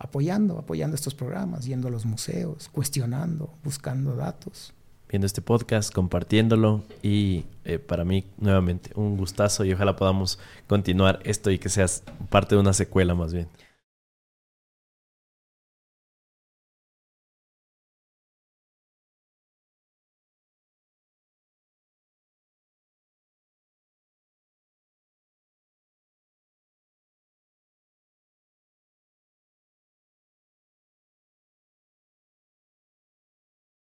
[0.00, 4.72] apoyando, apoyando estos programas, yendo a los museos, cuestionando, buscando datos.
[5.08, 11.20] Viendo este podcast, compartiéndolo y eh, para mí nuevamente un gustazo y ojalá podamos continuar
[11.24, 13.48] esto y que seas parte de una secuela más bien.